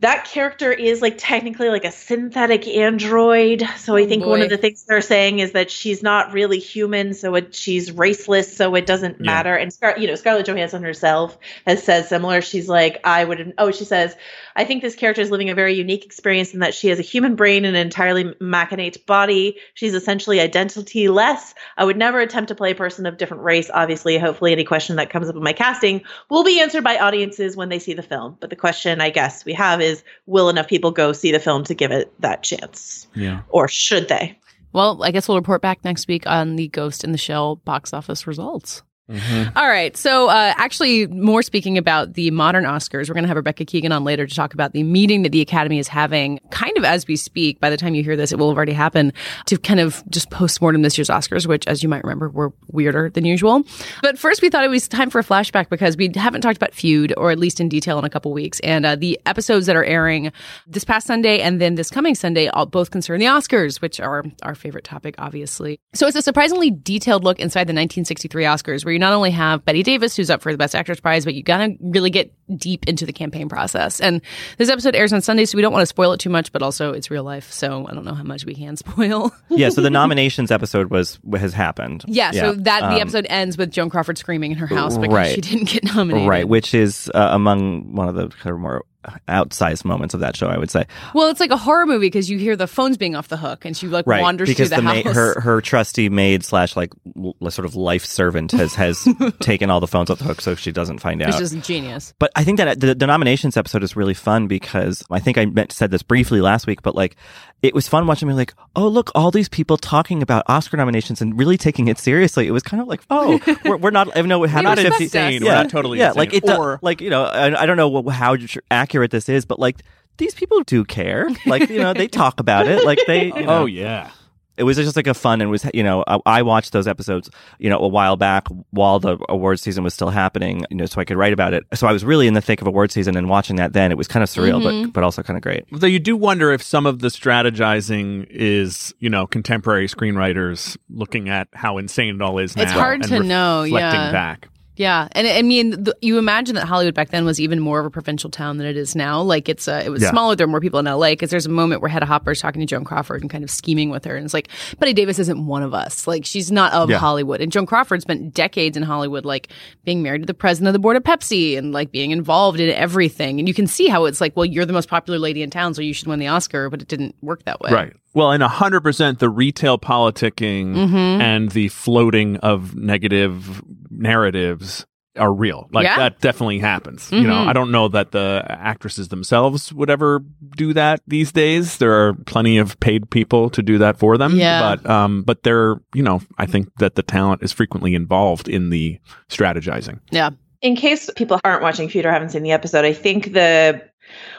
that 0.01 0.25
character 0.25 0.73
is 0.73 1.01
like 1.01 1.15
technically 1.17 1.69
like 1.69 1.85
a 1.85 1.91
synthetic 1.91 2.67
android. 2.67 3.63
So 3.77 3.95
I 3.95 4.03
Oh, 4.03 4.05
think 4.05 4.25
one 4.25 4.41
of 4.41 4.49
the 4.49 4.57
things 4.57 4.83
they're 4.85 4.99
saying 5.01 5.39
is 5.39 5.53
that 5.53 5.71
she's 5.71 6.03
not 6.03 6.33
really 6.33 6.59
human, 6.59 7.13
so 7.13 7.33
it, 7.35 7.55
she's 7.55 7.91
raceless, 7.91 8.53
so 8.55 8.75
it 8.75 8.85
doesn't 8.85 9.21
Yeah. 9.21 9.25
matter. 9.25 9.55
And 9.55 9.71
Scar- 9.71 9.97
you 9.97 10.07
know, 10.07 10.15
Scarlett 10.15 10.47
Johansson 10.47 10.83
herself 10.83 11.37
has 11.65 11.81
said 11.81 12.05
similar. 12.07 12.41
She's 12.41 12.67
like, 12.67 12.99
I 13.05 13.23
would. 13.23 13.53
Oh, 13.57 13.71
she 13.71 13.85
says, 13.85 14.15
I 14.55 14.65
think 14.65 14.81
this 14.81 14.95
character 14.95 15.21
is 15.21 15.31
living 15.31 15.49
a 15.49 15.55
very 15.55 15.73
unique 15.75 16.05
experience 16.05 16.53
in 16.53 16.59
that 16.59 16.73
she 16.73 16.89
has 16.89 16.99
a 16.99 17.03
human 17.03 17.35
brain 17.35 17.63
and 17.63 17.75
an 17.75 17.81
entirely 17.85 18.25
machinate 18.41 19.05
body. 19.05 19.57
She's 19.75 19.93
essentially 19.93 20.39
identity 20.41 21.07
less. 21.07 21.53
I 21.77 21.85
would 21.85 21.97
never 21.97 22.19
attempt 22.19 22.49
to 22.49 22.55
play 22.55 22.71
a 22.71 22.75
person 22.75 23.05
of 23.05 23.17
different 23.17 23.43
race. 23.43 23.69
Obviously, 23.73 24.17
hopefully, 24.17 24.51
any 24.51 24.65
question 24.65 24.97
that 24.97 25.09
comes 25.09 25.29
up 25.29 25.35
in 25.35 25.43
my 25.43 25.53
casting 25.53 26.01
will 26.29 26.43
be 26.43 26.59
answered 26.59 26.83
by 26.83 26.97
audiences 26.97 27.55
when 27.55 27.69
they 27.69 27.79
see 27.79 27.93
the 27.93 28.03
film. 28.03 28.37
But 28.39 28.49
the 28.49 28.55
question, 28.57 28.99
I 28.99 29.09
guess, 29.09 29.45
we 29.45 29.53
have 29.53 29.81
is 29.81 29.94
will 30.25 30.49
enough 30.49 30.67
people 30.67 30.91
go 30.91 31.13
see 31.13 31.31
the 31.31 31.39
film 31.39 31.63
to 31.65 31.73
give 31.73 31.91
it 31.91 32.11
that 32.21 32.43
chance? 32.43 33.07
Yeah. 33.15 33.41
Or 33.49 33.67
should 33.67 34.07
they? 34.07 34.37
Well, 34.73 35.01
I 35.03 35.11
guess 35.11 35.27
we'll 35.27 35.37
report 35.37 35.61
back 35.61 35.83
next 35.85 36.07
week 36.07 36.27
on 36.27 36.57
the 36.57 36.67
Ghost 36.67 37.03
in 37.03 37.11
the 37.11 37.17
Shell 37.17 37.57
box 37.57 37.93
office 37.93 38.27
results. 38.27 38.83
All 39.07 39.67
right. 39.67 39.95
So, 39.95 40.29
uh, 40.29 40.53
actually, 40.57 41.05
more 41.07 41.43
speaking 41.43 41.77
about 41.77 42.13
the 42.13 42.31
modern 42.31 42.63
Oscars, 42.63 43.07
we're 43.07 43.13
going 43.13 43.23
to 43.23 43.27
have 43.27 43.37
Rebecca 43.37 43.63
Keegan 43.63 43.91
on 43.91 44.03
later 44.03 44.25
to 44.25 44.35
talk 44.35 44.55
about 44.55 44.73
the 44.73 44.81
meeting 44.81 45.21
that 45.21 45.31
the 45.31 45.41
Academy 45.41 45.77
is 45.77 45.87
having 45.87 46.39
kind 46.49 46.75
of 46.75 46.83
as 46.83 47.05
we 47.05 47.15
speak. 47.15 47.59
By 47.59 47.69
the 47.69 47.77
time 47.77 47.93
you 47.93 48.03
hear 48.03 48.15
this, 48.15 48.31
it 48.31 48.39
will 48.39 48.49
have 48.49 48.57
already 48.57 48.73
happened 48.73 49.13
to 49.45 49.59
kind 49.59 49.79
of 49.79 50.03
just 50.09 50.31
postmortem 50.31 50.81
this 50.81 50.97
year's 50.97 51.09
Oscars, 51.09 51.45
which, 51.45 51.67
as 51.67 51.83
you 51.83 51.89
might 51.89 52.03
remember, 52.03 52.29
were 52.29 52.51
weirder 52.71 53.11
than 53.11 53.25
usual. 53.25 53.63
But 54.01 54.17
first, 54.17 54.41
we 54.41 54.49
thought 54.49 54.63
it 54.63 54.69
was 54.69 54.87
time 54.87 55.11
for 55.11 55.19
a 55.19 55.23
flashback 55.23 55.69
because 55.69 55.95
we 55.95 56.11
haven't 56.15 56.41
talked 56.41 56.57
about 56.57 56.73
Feud, 56.73 57.13
or 57.15 57.29
at 57.29 57.37
least 57.37 57.59
in 57.59 57.69
detail, 57.69 57.99
in 57.99 58.05
a 58.05 58.09
couple 58.09 58.33
weeks. 58.33 58.59
And 58.61 58.87
uh, 58.87 58.95
the 58.95 59.19
episodes 59.27 59.67
that 59.67 59.75
are 59.75 59.85
airing 59.85 60.31
this 60.65 60.83
past 60.83 61.05
Sunday 61.05 61.41
and 61.41 61.61
then 61.61 61.75
this 61.75 61.91
coming 61.91 62.15
Sunday 62.15 62.47
all 62.47 62.65
both 62.65 62.89
concern 62.89 63.19
the 63.19 63.27
Oscars, 63.27 63.81
which 63.81 63.99
are 63.99 64.23
our 64.41 64.55
favorite 64.55 64.83
topic, 64.83 65.13
obviously. 65.19 65.79
So 65.93 66.07
it's 66.07 66.15
a 66.15 66.23
surprisingly 66.23 66.71
detailed 66.71 67.23
look 67.23 67.37
inside 67.37 67.65
the 67.65 67.73
1963 67.73 68.43
Oscars, 68.45 68.83
where 68.83 68.94
you 68.95 68.99
not 68.99 69.13
only 69.13 69.31
have 69.31 69.63
Bette 69.65 69.83
Davis, 69.83 70.15
who's 70.15 70.29
up 70.29 70.41
for 70.41 70.51
the 70.51 70.57
Best 70.57 70.73
Actress 70.73 70.99
prize, 70.99 71.25
but 71.25 71.35
you 71.35 71.43
gotta 71.43 71.75
really 71.79 72.09
get 72.09 72.33
deep 72.57 72.85
into 72.87 73.05
the 73.05 73.13
campaign 73.13 73.49
process. 73.49 73.99
And 73.99 74.21
this 74.57 74.69
episode 74.69 74.95
airs 74.95 75.13
on 75.13 75.21
Sunday, 75.21 75.45
so 75.45 75.57
we 75.57 75.61
don't 75.61 75.73
want 75.73 75.83
to 75.83 75.87
spoil 75.87 76.13
it 76.13 76.19
too 76.19 76.29
much, 76.29 76.51
but 76.51 76.61
also 76.61 76.93
it's 76.93 77.11
real 77.11 77.23
life, 77.23 77.51
so 77.51 77.85
I 77.87 77.93
don't 77.93 78.05
know 78.05 78.13
how 78.13 78.23
much 78.23 78.45
we 78.45 78.55
can 78.55 78.75
spoil. 78.77 79.31
yeah, 79.49 79.69
so 79.69 79.81
the 79.81 79.89
nominations 79.89 80.51
episode 80.51 80.89
was 80.89 81.19
has 81.37 81.53
happened. 81.53 82.03
yeah, 82.07 82.31
so 82.31 82.53
that 82.53 82.81
the 82.81 82.95
um, 82.95 83.01
episode 83.01 83.27
ends 83.29 83.57
with 83.57 83.71
Joan 83.71 83.89
Crawford 83.89 84.17
screaming 84.17 84.51
in 84.51 84.57
her 84.57 84.67
house 84.67 84.97
because 84.97 85.13
right. 85.13 85.35
she 85.35 85.41
didn't 85.41 85.69
get 85.69 85.83
nominated. 85.83 86.29
Right, 86.29 86.47
which 86.47 86.73
is 86.73 87.11
uh, 87.13 87.29
among 87.31 87.93
one 87.93 88.07
of 88.07 88.15
the 88.15 88.29
kind 88.29 88.53
of 88.53 88.59
more 88.59 88.85
outsized 89.27 89.85
moments 89.85 90.13
of 90.13 90.19
that 90.19 90.35
show, 90.35 90.47
I 90.47 90.57
would 90.57 90.71
say. 90.71 90.85
Well, 91.13 91.29
it's 91.29 91.39
like 91.39 91.51
a 91.51 91.57
horror 91.57 91.85
movie 91.85 92.07
because 92.07 92.29
you 92.29 92.37
hear 92.37 92.55
the 92.55 92.67
phones 92.67 92.97
being 92.97 93.15
off 93.15 93.27
the 93.27 93.37
hook, 93.37 93.65
and 93.65 93.75
she 93.75 93.87
like 93.87 94.07
Right, 94.07 94.21
wanders 94.21 94.49
because 94.49 94.69
through 94.69 94.77
the, 94.77 94.81
ma- 94.83 94.93
house. 95.03 95.15
her 95.15 95.39
her 95.41 95.61
trusty 95.61 96.09
maid 96.09 96.43
slash 96.43 96.75
like 96.75 96.91
l- 97.17 97.35
sort 97.49 97.65
of 97.65 97.75
life 97.75 98.05
servant 98.05 98.51
has 98.53 98.75
has 98.75 99.07
taken 99.39 99.69
all 99.69 99.79
the 99.79 99.87
phones 99.87 100.09
off 100.09 100.19
the 100.19 100.23
hook, 100.25 100.41
so 100.41 100.55
she 100.55 100.71
doesn't 100.71 100.99
find 100.99 101.21
It's 101.21 101.35
out. 101.35 101.39
just 101.39 101.59
genius. 101.61 102.13
But 102.19 102.31
I 102.35 102.43
think 102.43 102.57
that 102.57 102.67
uh, 102.67 102.75
the, 102.77 102.95
the 102.95 103.07
nominations 103.07 103.57
episode 103.57 103.83
is 103.83 103.95
really 103.95 104.13
fun 104.13 104.47
because 104.47 105.03
I 105.11 105.19
think 105.19 105.37
I 105.37 105.45
meant, 105.45 105.71
said 105.71 105.91
this 105.91 106.03
briefly 106.03 106.41
last 106.41 106.67
week, 106.67 106.81
but 106.81 106.95
like 106.95 107.15
it 107.61 107.73
was 107.73 107.87
fun 107.87 108.05
watching 108.05 108.27
me 108.27 108.33
like, 108.33 108.53
oh 108.75 108.87
look, 108.87 109.11
all 109.15 109.31
these 109.31 109.49
people 109.49 109.77
talking 109.77 110.21
about 110.21 110.43
Oscar 110.47 110.77
nominations 110.77 111.21
and 111.21 111.37
really 111.39 111.57
taking 111.57 111.87
it 111.87 111.97
seriously. 111.97 112.45
It 112.47 112.51
was 112.51 112.61
kind 112.63 112.79
of 112.81 112.87
like, 112.87 113.01
oh, 113.09 113.39
we're, 113.65 113.77
we're 113.77 113.91
not. 113.91 114.15
I 114.15 114.21
know 114.21 114.39
we 114.39 114.45
We 114.45 114.51
have 114.51 114.63
Not 114.63 114.77
respect 114.77 115.01
insane. 115.01 115.41
us. 115.41 115.47
We're 115.47 115.53
not 115.55 115.69
totally 115.69 115.97
yeah, 115.99 116.09
insane. 116.09 116.19
like 116.19 116.33
it, 116.33 116.43
Or- 116.49 116.79
like 116.83 117.01
you 117.01 117.09
know, 117.09 117.23
I, 117.23 117.63
I 117.63 117.65
don't 117.65 117.77
know 117.77 118.03
wh- 118.03 118.11
how 118.13 118.35
tr- 118.35 118.59
accurate 118.95 119.11
this 119.11 119.27
is, 119.29 119.45
but 119.45 119.59
like 119.59 119.83
these 120.17 120.33
people 120.33 120.63
do 120.63 120.85
care. 120.85 121.29
Like 121.45 121.69
you 121.69 121.79
know, 121.79 121.93
they 121.93 122.07
talk 122.07 122.39
about 122.39 122.67
it. 122.67 122.85
Like 122.85 122.99
they, 123.07 123.25
you 123.35 123.43
know, 123.43 123.63
Oh 123.63 123.65
yeah. 123.65 124.11
it 124.57 124.63
was 124.63 124.77
just 124.77 124.95
like 124.95 125.07
a 125.07 125.13
fun 125.13 125.41
and 125.41 125.51
was 125.51 125.65
you 125.73 125.83
know 125.83 126.03
I, 126.07 126.19
I 126.25 126.41
watched 126.41 126.71
those 126.71 126.87
episodes 126.87 127.29
you 127.59 127.69
know 127.69 127.77
a 127.77 127.89
while 127.89 128.15
back 128.15 128.47
while 128.71 128.99
the 129.01 129.17
awards 129.27 129.61
season 129.61 129.83
was 129.83 129.93
still 129.93 130.11
happening 130.11 130.63
you 130.69 130.77
know 130.77 130.85
so 130.85 131.01
I 131.01 131.03
could 131.03 131.17
write 131.17 131.33
about 131.33 131.53
it 131.53 131.65
so 131.73 131.87
I 131.87 131.91
was 131.91 132.05
really 132.05 132.25
in 132.25 132.35
the 132.35 132.41
thick 132.41 132.61
of 132.61 132.67
award 132.67 132.89
season 132.93 133.17
and 133.17 133.27
watching 133.29 133.57
that 133.57 133.73
then 133.73 133.91
it 133.91 133.97
was 133.97 134.07
kind 134.07 134.23
of 134.23 134.29
surreal 134.29 134.63
but 134.63 134.73
mm-hmm. 134.73 134.89
but 134.91 135.03
also 135.03 135.21
kind 135.23 135.35
of 135.35 135.43
great 135.43 135.65
Though 135.73 135.87
you 135.87 135.99
do 135.99 136.15
wonder 136.15 136.53
if 136.53 136.63
some 136.63 136.85
of 136.85 136.99
the 136.99 137.09
strategizing 137.09 138.25
is, 138.29 138.93
you 138.99 139.09
know, 139.09 139.27
contemporary 139.27 139.87
screenwriters 139.87 140.77
looking 140.89 141.27
at 141.27 141.49
how 141.53 141.77
insane 141.77 142.15
it 142.15 142.21
all 142.21 142.37
is 142.39 142.55
now. 142.55 142.63
It's 142.63 142.71
hard 142.71 143.01
and 143.01 143.09
to 143.09 143.19
know, 143.23 143.63
Reflecting 143.63 143.99
yeah. 143.99 144.11
back. 144.13 144.47
Yeah, 144.77 145.07
and 145.13 145.25
I 145.27 145.41
mean, 145.41 145.83
the, 145.83 145.95
you 146.01 146.17
imagine 146.17 146.55
that 146.55 146.65
Hollywood 146.67 146.93
back 146.93 147.09
then 147.09 147.23
was 147.23 147.39
even 147.39 147.59
more 147.61 147.79
of 147.79 147.85
a 147.85 147.89
provincial 147.89 148.29
town 148.29 148.57
than 148.57 148.67
it 148.67 148.75
is 148.75 148.95
now. 148.95 149.21
Like 149.21 149.47
it's 149.47 149.67
uh, 149.67 149.81
it 149.85 149.89
was 149.89 150.01
Yeah. 150.01 150.09
smaller. 150.11 150.35
There 150.35 150.45
were 150.47 150.51
more 150.51 150.59
people 150.59 150.79
in 150.79 150.85
LA 150.85 151.11
because 151.11 151.29
there's 151.29 151.45
a 151.45 151.49
moment 151.49 151.81
where 151.81 151.89
Hedda 151.89 152.05
Hopper 152.05 152.31
is 152.31 152.39
talking 152.41 152.59
to 152.59 152.65
Joan 152.65 152.83
Crawford 152.83 153.21
and 153.21 153.29
kind 153.29 153.43
of 153.43 153.49
scheming 153.49 153.89
with 153.89 154.03
her, 154.05 154.15
and 154.15 154.25
it's 154.25 154.33
like 154.33 154.49
Bette 154.79 154.93
Davis 154.93 155.17
isn't 155.19 155.45
one 155.45 155.63
of 155.63 155.73
us. 155.73 156.07
Like 156.07 156.25
she's 156.25 156.51
not 156.51 156.73
of 156.73 156.89
Yeah. 156.89 156.97
Hollywood, 156.97 157.39
and 157.41 157.51
Joan 157.51 157.65
Crawford 157.65 158.01
spent 158.01 158.33
decades 158.33 158.75
in 158.75 158.83
Hollywood, 158.83 159.23
like 159.25 159.47
being 159.85 160.03
married 160.03 160.23
to 160.23 160.25
the 160.25 160.33
president 160.33 160.67
of 160.67 160.73
the 160.73 160.79
board 160.79 160.97
of 160.97 161.03
Pepsi 161.03 161.57
and 161.57 161.71
like 161.71 161.91
being 161.91 162.11
involved 162.11 162.59
in 162.59 162.69
everything. 162.69 163.39
And 163.39 163.47
you 163.47 163.53
can 163.53 163.67
see 163.67 163.87
how 163.87 164.05
it's 164.05 164.19
like, 164.19 164.35
well, 164.35 164.45
you're 164.45 164.65
the 164.65 164.73
most 164.73 164.89
popular 164.89 165.19
lady 165.19 165.41
in 165.41 165.49
town, 165.49 165.73
so 165.73 165.81
you 165.81 165.93
should 165.93 166.07
win 166.07 166.19
the 166.19 166.27
Oscar, 166.27 166.69
but 166.69 166.81
it 166.81 166.87
didn't 166.87 167.15
work 167.21 167.43
that 167.45 167.61
way. 167.61 167.71
Right. 167.71 167.93
Well, 168.13 168.31
and 168.31 168.41
100% 168.43 169.19
the 169.19 169.29
retail 169.29 169.77
politicking 169.77 170.73
Mm-hmm. 170.75 170.95
and 171.21 171.51
the 171.51 171.67
floating 171.69 172.37
of 172.37 172.75
negative 172.75 173.61
narratives 173.97 174.85
are 175.17 175.33
real. 175.33 175.69
Like 175.71 175.85
Yeah. 175.85 175.91
Mm-hmm. 175.91 175.99
that 176.01 176.19
definitely 176.19 176.59
happens. 176.59 177.09
You 177.09 177.21
know, 177.23 177.37
I 177.37 177.53
don't 177.53 177.71
know 177.71 177.87
that 177.87 178.11
the 178.11 178.43
actresses 178.49 179.07
themselves 179.07 179.71
would 179.71 179.89
ever 179.89 180.21
do 180.57 180.73
that 180.73 180.99
these 181.07 181.31
days. 181.31 181.77
There 181.77 181.93
are 181.93 182.13
plenty 182.25 182.57
of 182.57 182.77
paid 182.81 183.09
people 183.09 183.49
to 183.51 183.61
do 183.61 183.77
that 183.77 183.97
for 183.97 184.17
them. 184.17 184.35
Yeah. 184.35 184.75
But 184.75 184.89
um 184.89 185.23
but 185.23 185.43
they're, 185.43 185.75
you 185.93 186.03
know, 186.03 186.19
I 186.37 186.45
think 186.45 186.67
that 186.79 186.95
the 186.95 187.03
talent 187.03 187.43
is 187.43 187.53
frequently 187.53 187.95
involved 187.95 188.49
in 188.49 188.71
the 188.71 188.99
strategizing. 189.29 189.99
Yeah. 190.11 190.31
in 190.61 190.75
case 190.75 191.09
people 191.15 191.39
aren't 191.45 191.61
watching 191.61 191.87
Feud 191.87 192.05
or 192.05 192.11
haven't 192.11 192.31
seen 192.31 192.43
the 192.43 192.51
episode, 192.51 192.83
I 192.85 192.93
think 192.93 193.31
the 193.33 193.81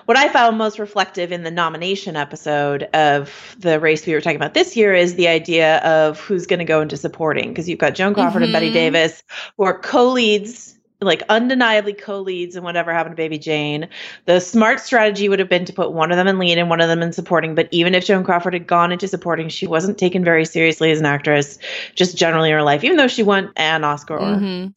what 0.06 0.16
I 0.16 0.28
found 0.28 0.58
most 0.58 0.78
reflective 0.78 1.32
in 1.32 1.42
the 1.42 1.50
nomination 1.50 2.16
episode 2.16 2.84
of 2.94 3.56
the 3.58 3.80
race 3.80 4.06
we 4.06 4.14
were 4.14 4.20
talking 4.20 4.36
about 4.36 4.54
this 4.54 4.76
year 4.76 4.94
is 4.94 5.14
the 5.16 5.28
idea 5.28 5.78
of 5.78 6.20
who's 6.20 6.46
going 6.46 6.60
to 6.60 6.64
go 6.64 6.80
into 6.80 6.96
supporting 6.96 7.48
because 7.48 7.68
you've 7.68 7.78
got 7.78 7.94
Joan 7.94 8.14
Crawford 8.14 8.42
and 8.42 8.52
Bette 8.52 8.70
Mhm. 8.70 8.74
Davis 8.74 9.22
who 9.56 9.64
are 9.64 9.78
co-leads 9.78 10.74
like 11.02 11.22
undeniably 11.28 11.92
co-leads 11.92 12.56
in 12.56 12.62
whatever 12.62 12.90
happened 12.92 13.14
to 13.14 13.16
Baby 13.20 13.38
Jane. 13.38 13.86
The 14.24 14.40
smart 14.40 14.80
strategy 14.80 15.28
would 15.28 15.38
have 15.38 15.48
been 15.48 15.66
to 15.66 15.72
put 15.72 15.92
one 15.92 16.10
of 16.10 16.16
them 16.16 16.26
in 16.26 16.38
lead 16.38 16.56
and 16.56 16.70
one 16.70 16.80
of 16.80 16.88
them 16.88 17.02
in 17.02 17.12
supporting. 17.12 17.54
But 17.54 17.68
even 17.70 17.94
if 17.94 18.06
Joan 18.06 18.24
Crawford 18.24 18.54
had 18.54 18.66
gone 18.66 18.92
into 18.92 19.06
supporting, 19.06 19.50
she 19.50 19.66
wasn't 19.66 19.98
taken 19.98 20.24
very 20.24 20.46
seriously 20.46 20.90
as 20.90 20.98
an 20.98 21.04
actress, 21.04 21.58
just 21.94 22.16
generally 22.16 22.48
in 22.48 22.54
her 22.54 22.62
life, 22.62 22.82
even 22.82 22.96
though 22.96 23.08
she 23.08 23.22
won 23.22 23.52
an 23.56 23.84
Oscar. 23.84 24.18
Mhm. 24.18 24.72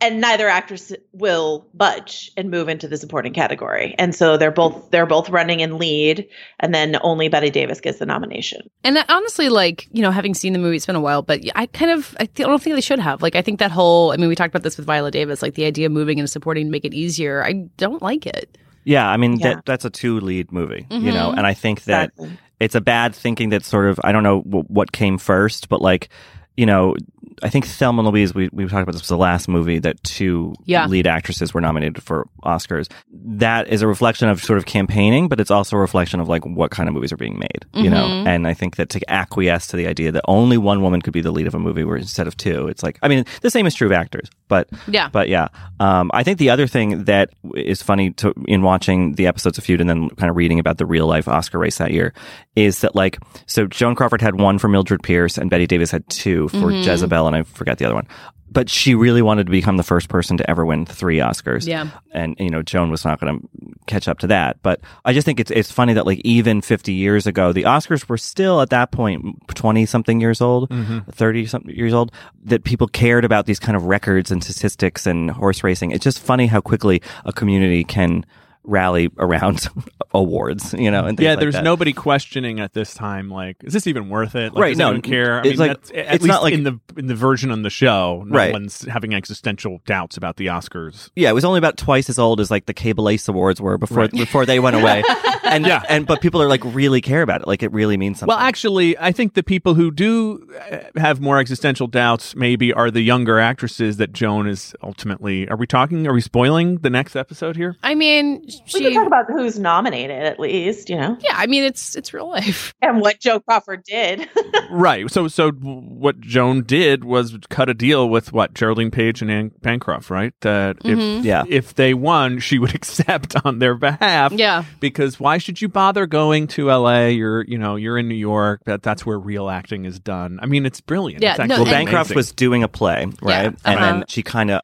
And 0.00 0.20
neither 0.20 0.48
actress 0.48 0.92
will 1.12 1.66
budge 1.74 2.30
and 2.36 2.50
move 2.50 2.68
into 2.68 2.88
the 2.88 2.96
supporting 2.96 3.32
category. 3.34 3.94
And 3.98 4.14
so 4.14 4.36
they're 4.36 4.50
both 4.50 4.90
they're 4.90 5.06
both 5.06 5.28
running 5.28 5.60
in 5.60 5.76
lead, 5.78 6.26
and 6.58 6.74
then 6.74 6.96
only 7.02 7.28
Bette 7.28 7.50
Davis 7.50 7.80
gets 7.80 7.98
the 7.98 8.06
nomination. 8.06 8.68
And 8.82 8.96
that, 8.96 9.10
honestly, 9.10 9.48
like 9.50 9.88
you 9.92 10.00
know, 10.02 10.10
having 10.10 10.32
seen 10.34 10.52
the 10.54 10.58
movie, 10.58 10.76
it's 10.76 10.86
been 10.86 10.96
a 10.96 11.00
while, 11.00 11.22
but 11.22 11.40
I 11.54 11.66
kind 11.66 11.90
of 11.90 12.16
I 12.18 12.24
don't 12.34 12.62
think 12.62 12.74
they 12.76 12.80
should 12.80 12.98
have. 12.98 13.20
Like 13.22 13.36
I 13.36 13.42
think 13.42 13.58
that 13.58 13.70
whole 13.70 14.12
I 14.12 14.16
mean, 14.16 14.28
we 14.28 14.34
talked 14.34 14.52
about 14.54 14.62
this 14.62 14.76
with 14.76 14.86
Viola 14.86 15.10
Davis, 15.10 15.42
like 15.42 15.54
the 15.54 15.64
idea 15.66 15.86
of 15.86 15.92
moving 15.92 16.18
and 16.18 16.28
supporting 16.30 16.66
to 16.66 16.70
make 16.70 16.84
it 16.84 16.94
easier. 16.94 17.44
I 17.44 17.52
don't 17.76 18.00
like 18.02 18.26
it. 18.26 18.56
yeah 18.84 19.06
I 19.10 19.18
mean 19.18 19.38
Yeah. 19.38 19.54
that 19.56 19.66
that's 19.66 19.84
a 19.84 19.90
two 19.90 20.20
lead 20.20 20.50
movie 20.52 20.86
you 20.90 21.12
know 21.12 21.32
Mhm. 21.32 21.36
and 21.38 21.46
I 21.46 21.52
think 21.52 21.84
that 21.84 22.12
Exactly. 22.16 22.38
it's 22.60 22.74
a 22.74 22.80
bad 22.80 23.14
thinking 23.14 23.50
that 23.50 23.62
sort 23.64 23.86
of 23.90 24.00
I 24.02 24.10
don't 24.12 24.22
know 24.22 24.40
w- 24.42 24.64
what 24.68 24.92
came 24.92 25.18
first, 25.18 25.68
but 25.68 25.82
like 25.82 26.08
you 26.56 26.64
know 26.64 26.94
I 27.42 27.48
think 27.48 27.66
Thelma 27.66 28.00
and 28.02 28.08
Louise, 28.08 28.34
we, 28.34 28.48
we 28.52 28.64
talked 28.64 28.82
about 28.82 28.92
this 28.92 29.02
was 29.02 29.08
the 29.08 29.16
last 29.16 29.48
movie 29.48 29.78
that 29.80 30.02
two 30.04 30.54
Yeah. 30.64 30.86
lead 30.86 31.06
actresses 31.06 31.52
were 31.54 31.60
nominated 31.60 32.02
for 32.02 32.26
Oscars. 32.44 32.90
That 33.12 33.68
is 33.68 33.82
a 33.82 33.86
reflection 33.86 34.28
of 34.28 34.42
sort 34.42 34.58
of 34.58 34.66
campaigning, 34.66 35.28
but 35.28 35.40
it's 35.40 35.50
also 35.50 35.76
a 35.76 35.80
reflection 35.80 36.20
of 36.20 36.28
like 36.28 36.44
what 36.44 36.70
kind 36.70 36.88
of 36.88 36.94
movies 36.94 37.12
are 37.12 37.16
being 37.16 37.38
made, 37.38 37.64
you 37.74 37.90
know? 37.90 38.04
Mm-hmm. 38.06 38.26
And 38.26 38.46
I 38.46 38.54
think 38.54 38.76
that 38.76 38.88
to 38.90 39.10
acquiesce 39.10 39.66
to 39.68 39.76
the 39.76 39.86
idea 39.86 40.12
that 40.12 40.24
only 40.28 40.58
one 40.58 40.82
woman 40.82 41.00
could 41.02 41.12
be 41.12 41.20
the 41.20 41.30
lead 41.30 41.46
of 41.46 41.54
a 41.54 41.58
movie 41.58 41.84
where 41.84 41.96
instead 41.96 42.26
of 42.26 42.36
two, 42.36 42.68
it's 42.68 42.82
like, 42.82 42.98
I 43.02 43.08
mean, 43.08 43.24
the 43.42 43.50
same 43.50 43.66
is 43.66 43.74
true 43.74 43.86
of 43.88 43.92
actors, 43.92 44.28
but 44.48 44.68
Yeah. 44.88 45.08
but 45.10 45.28
yeah, 45.28 45.48
um, 45.78 46.10
I 46.14 46.22
think 46.22 46.38
the 46.38 46.50
other 46.50 46.66
thing 46.66 47.04
that 47.04 47.30
is 47.56 47.82
funny 47.82 48.10
to 48.12 48.34
in 48.46 48.62
watching 48.62 49.14
the 49.14 49.26
episodes 49.26 49.58
of 49.58 49.64
Feud 49.64 49.80
and 49.80 49.88
then 49.88 50.10
kind 50.10 50.30
of 50.30 50.36
reading 50.36 50.58
about 50.58 50.78
the 50.78 50.86
real 50.86 51.06
life 51.06 51.28
Oscar 51.28 51.58
race 51.58 51.78
that 51.78 51.92
year 51.92 52.12
is 52.56 52.80
that 52.80 52.94
like 52.94 53.18
so 53.46 53.66
Joan 53.66 53.94
Crawford 53.94 54.20
had 54.20 54.40
one 54.40 54.58
for 54.58 54.68
Mildred 54.68 55.02
Pierce 55.02 55.38
and 55.38 55.48
Bette 55.50 55.66
Davis 55.66 55.90
had 55.90 56.06
two 56.08 56.48
for 56.48 56.70
Jezebel 56.72 57.26
and 57.32 57.36
I 57.36 57.42
forgot 57.42 57.78
the 57.78 57.84
other 57.84 57.94
one. 57.94 58.08
But 58.52 58.68
she 58.68 58.96
really 58.96 59.22
wanted 59.22 59.46
to 59.46 59.52
become 59.52 59.76
the 59.76 59.84
first 59.84 60.08
person 60.08 60.36
to 60.38 60.50
ever 60.50 60.66
win 60.66 60.84
three 60.84 61.18
Oscars. 61.18 61.68
Yeah. 61.68 61.90
And 62.10 62.34
you 62.40 62.50
know, 62.50 62.62
Joan 62.62 62.90
was 62.90 63.04
not 63.04 63.20
going 63.20 63.38
to 63.38 63.48
catch 63.86 64.08
up 64.08 64.18
to 64.20 64.26
that. 64.26 64.60
But 64.60 64.80
I 65.04 65.12
just 65.12 65.24
think 65.24 65.38
it's 65.38 65.52
it's 65.52 65.70
funny 65.70 65.92
that 65.92 66.04
like 66.04 66.20
even 66.24 66.60
50 66.60 66.92
years 66.92 67.28
ago, 67.28 67.52
the 67.52 67.62
Oscars 67.62 68.08
were 68.08 68.18
still 68.18 68.60
at 68.60 68.70
that 68.70 68.90
point 68.90 69.46
20 69.54 69.86
something 69.86 70.20
years 70.20 70.40
old, 70.40 70.68
mm-hmm. 70.68 71.08
30 71.10 71.46
something 71.46 71.74
years 71.76 71.94
old, 71.94 72.10
that 72.42 72.64
people 72.64 72.88
cared 72.88 73.24
about 73.24 73.46
these 73.46 73.60
kind 73.60 73.76
of 73.76 73.84
records 73.84 74.32
and 74.32 74.42
statistics 74.42 75.06
and 75.06 75.30
horse 75.30 75.62
racing. 75.62 75.92
It's 75.92 76.02
just 76.02 76.18
funny 76.18 76.48
how 76.48 76.60
quickly 76.60 77.02
a 77.24 77.32
community 77.32 77.84
can 77.84 78.26
rally 78.70 79.10
around 79.18 79.68
awards, 80.14 80.72
you 80.74 80.90
know, 80.90 81.04
and 81.04 81.16
things 81.16 81.24
Yeah, 81.24 81.30
like 81.32 81.40
there's 81.40 81.54
that. 81.54 81.64
nobody 81.64 81.92
questioning 81.92 82.60
at 82.60 82.72
this 82.72 82.94
time. 82.94 83.28
Like, 83.30 83.56
is 83.62 83.72
this 83.72 83.86
even 83.86 84.08
worth 84.08 84.34
it? 84.34 84.52
Like, 84.54 84.60
Right, 84.62 84.68
Does 84.70 84.78
no, 84.78 84.86
anyone 84.88 85.02
care? 85.02 85.36
I 85.36 85.38
it's 85.40 85.48
mean, 85.58 85.58
like- 85.58 85.68
that's, 85.78 85.90
at 85.90 85.96
it's 85.96 86.12
least 86.24 86.26
not 86.26 86.42
like- 86.42 86.54
in 86.54 86.64
the 86.64 86.78
in 86.96 87.06
the 87.06 87.14
version 87.14 87.50
on 87.50 87.62
the 87.62 87.70
show, 87.70 88.24
no 88.26 88.36
Right. 88.36 88.52
one's 88.52 88.82
having 88.82 89.14
existential 89.14 89.80
doubts 89.86 90.16
about 90.16 90.36
the 90.36 90.46
Oscars. 90.46 91.10
Yeah, 91.16 91.30
it 91.30 91.34
was 91.34 91.44
only 91.44 91.58
about 91.58 91.76
twice 91.76 92.08
as 92.10 92.18
old 92.18 92.40
as 92.40 92.50
like 92.50 92.66
the 92.66 92.74
Cable 92.74 93.08
Ace 93.08 93.28
Awards 93.28 93.60
were 93.60 93.78
before 93.78 94.08
before 94.08 94.46
they 94.46 94.58
went 94.60 94.76
away. 94.76 95.02
and 95.44 95.66
Yeah. 95.66 95.82
and 95.88 96.06
but 96.06 96.20
people 96.20 96.40
are 96.42 96.48
like 96.48 96.62
really 96.64 97.00
care 97.00 97.22
about 97.22 97.42
it. 97.42 97.46
Like 97.46 97.62
it 97.62 97.72
really 97.72 97.96
means 97.96 98.18
something. 98.18 98.34
Well, 98.34 98.44
actually, 98.44 98.96
I 98.98 99.12
think 99.12 99.34
the 99.34 99.42
people 99.42 99.74
who 99.74 99.90
do 99.90 100.46
uh, 100.70 100.78
have 101.00 101.20
more 101.20 101.38
existential 101.38 101.86
doubts 101.86 102.34
maybe 102.36 102.72
are 102.72 102.90
the 102.90 103.00
younger 103.02 103.38
actresses 103.38 103.96
that 103.98 104.12
Joan 104.12 104.46
is 104.48 104.74
ultimately. 104.82 105.48
Are 105.48 105.56
we 105.56 105.66
talking? 105.66 106.06
Are 106.06 106.12
we 106.14 106.20
spoiling 106.20 106.78
the 106.78 106.90
next 106.90 107.16
episode 107.16 107.56
here? 107.56 107.76
I 107.82 107.94
mean, 107.94 108.46
We 108.74 108.80
can 108.80 108.94
talk 108.94 109.06
about 109.06 109.26
who's 109.26 109.58
nominated 109.58 110.22
at 110.22 110.38
least, 110.38 110.88
you 110.90 110.96
know, 110.96 111.16
yeah, 111.20 111.32
I 111.34 111.46
mean, 111.46 111.64
it's 111.64 111.96
it's 111.96 112.12
real 112.14 112.28
life. 112.28 112.74
and 112.82 113.00
what 113.00 113.18
Joe 113.20 113.40
Crawford 113.40 113.82
did. 113.84 114.28
right. 114.70 115.10
So, 115.10 115.28
so 115.28 115.50
what 115.52 116.20
Joan 116.20 116.62
did 116.62 117.04
was 117.04 117.36
cut 117.48 117.68
a 117.68 117.74
deal 117.74 118.08
with 118.08 118.32
what 118.32 118.54
Geraldine 118.54 118.90
Page 118.90 119.22
and 119.22 119.30
Anne 119.30 119.50
Bancroft, 119.60 120.10
right? 120.10 120.32
That 120.40 120.76
if 120.84 121.24
Yeah. 121.24 121.44
if 121.48 121.74
they 121.74 121.94
won, 121.94 122.38
she 122.38 122.58
would 122.58 122.74
accept 122.74 123.34
on 123.44 123.58
their 123.58 123.74
behalf. 123.74 124.32
Yeah. 124.32 124.64
Because 124.78 125.18
why 125.18 125.38
should 125.38 125.60
you 125.60 125.68
bother 125.68 126.06
going 126.06 126.46
to 126.48 126.70
L.A.? 126.70 127.10
You're 127.12 127.44
you 127.44 127.58
know 127.58 127.76
you're 127.76 127.98
in 127.98 128.08
New 128.08 128.14
York. 128.14 128.62
That 128.66 128.82
that's 128.82 129.04
where 129.04 129.18
real 129.18 129.48
acting 129.48 129.84
is 129.84 129.98
done. 129.98 130.38
I 130.42 130.46
mean, 130.46 130.66
it's 130.66 130.80
brilliant. 130.80 131.22
Yeah, 131.22 131.36
It's 131.38 131.48
no, 131.48 131.56
well, 131.56 131.64
Bancroft 131.64 132.10
amazing. 132.10 132.16
was 132.16 132.32
doing 132.32 132.62
a 132.62 132.68
play, 132.68 133.06
right? 133.22 133.42
Yeah, 133.42 133.46
And 133.64 133.78
uh-huh. 133.78 133.92
then 133.92 134.04
she 134.08 134.22
kind 134.22 134.50
of 134.50 134.60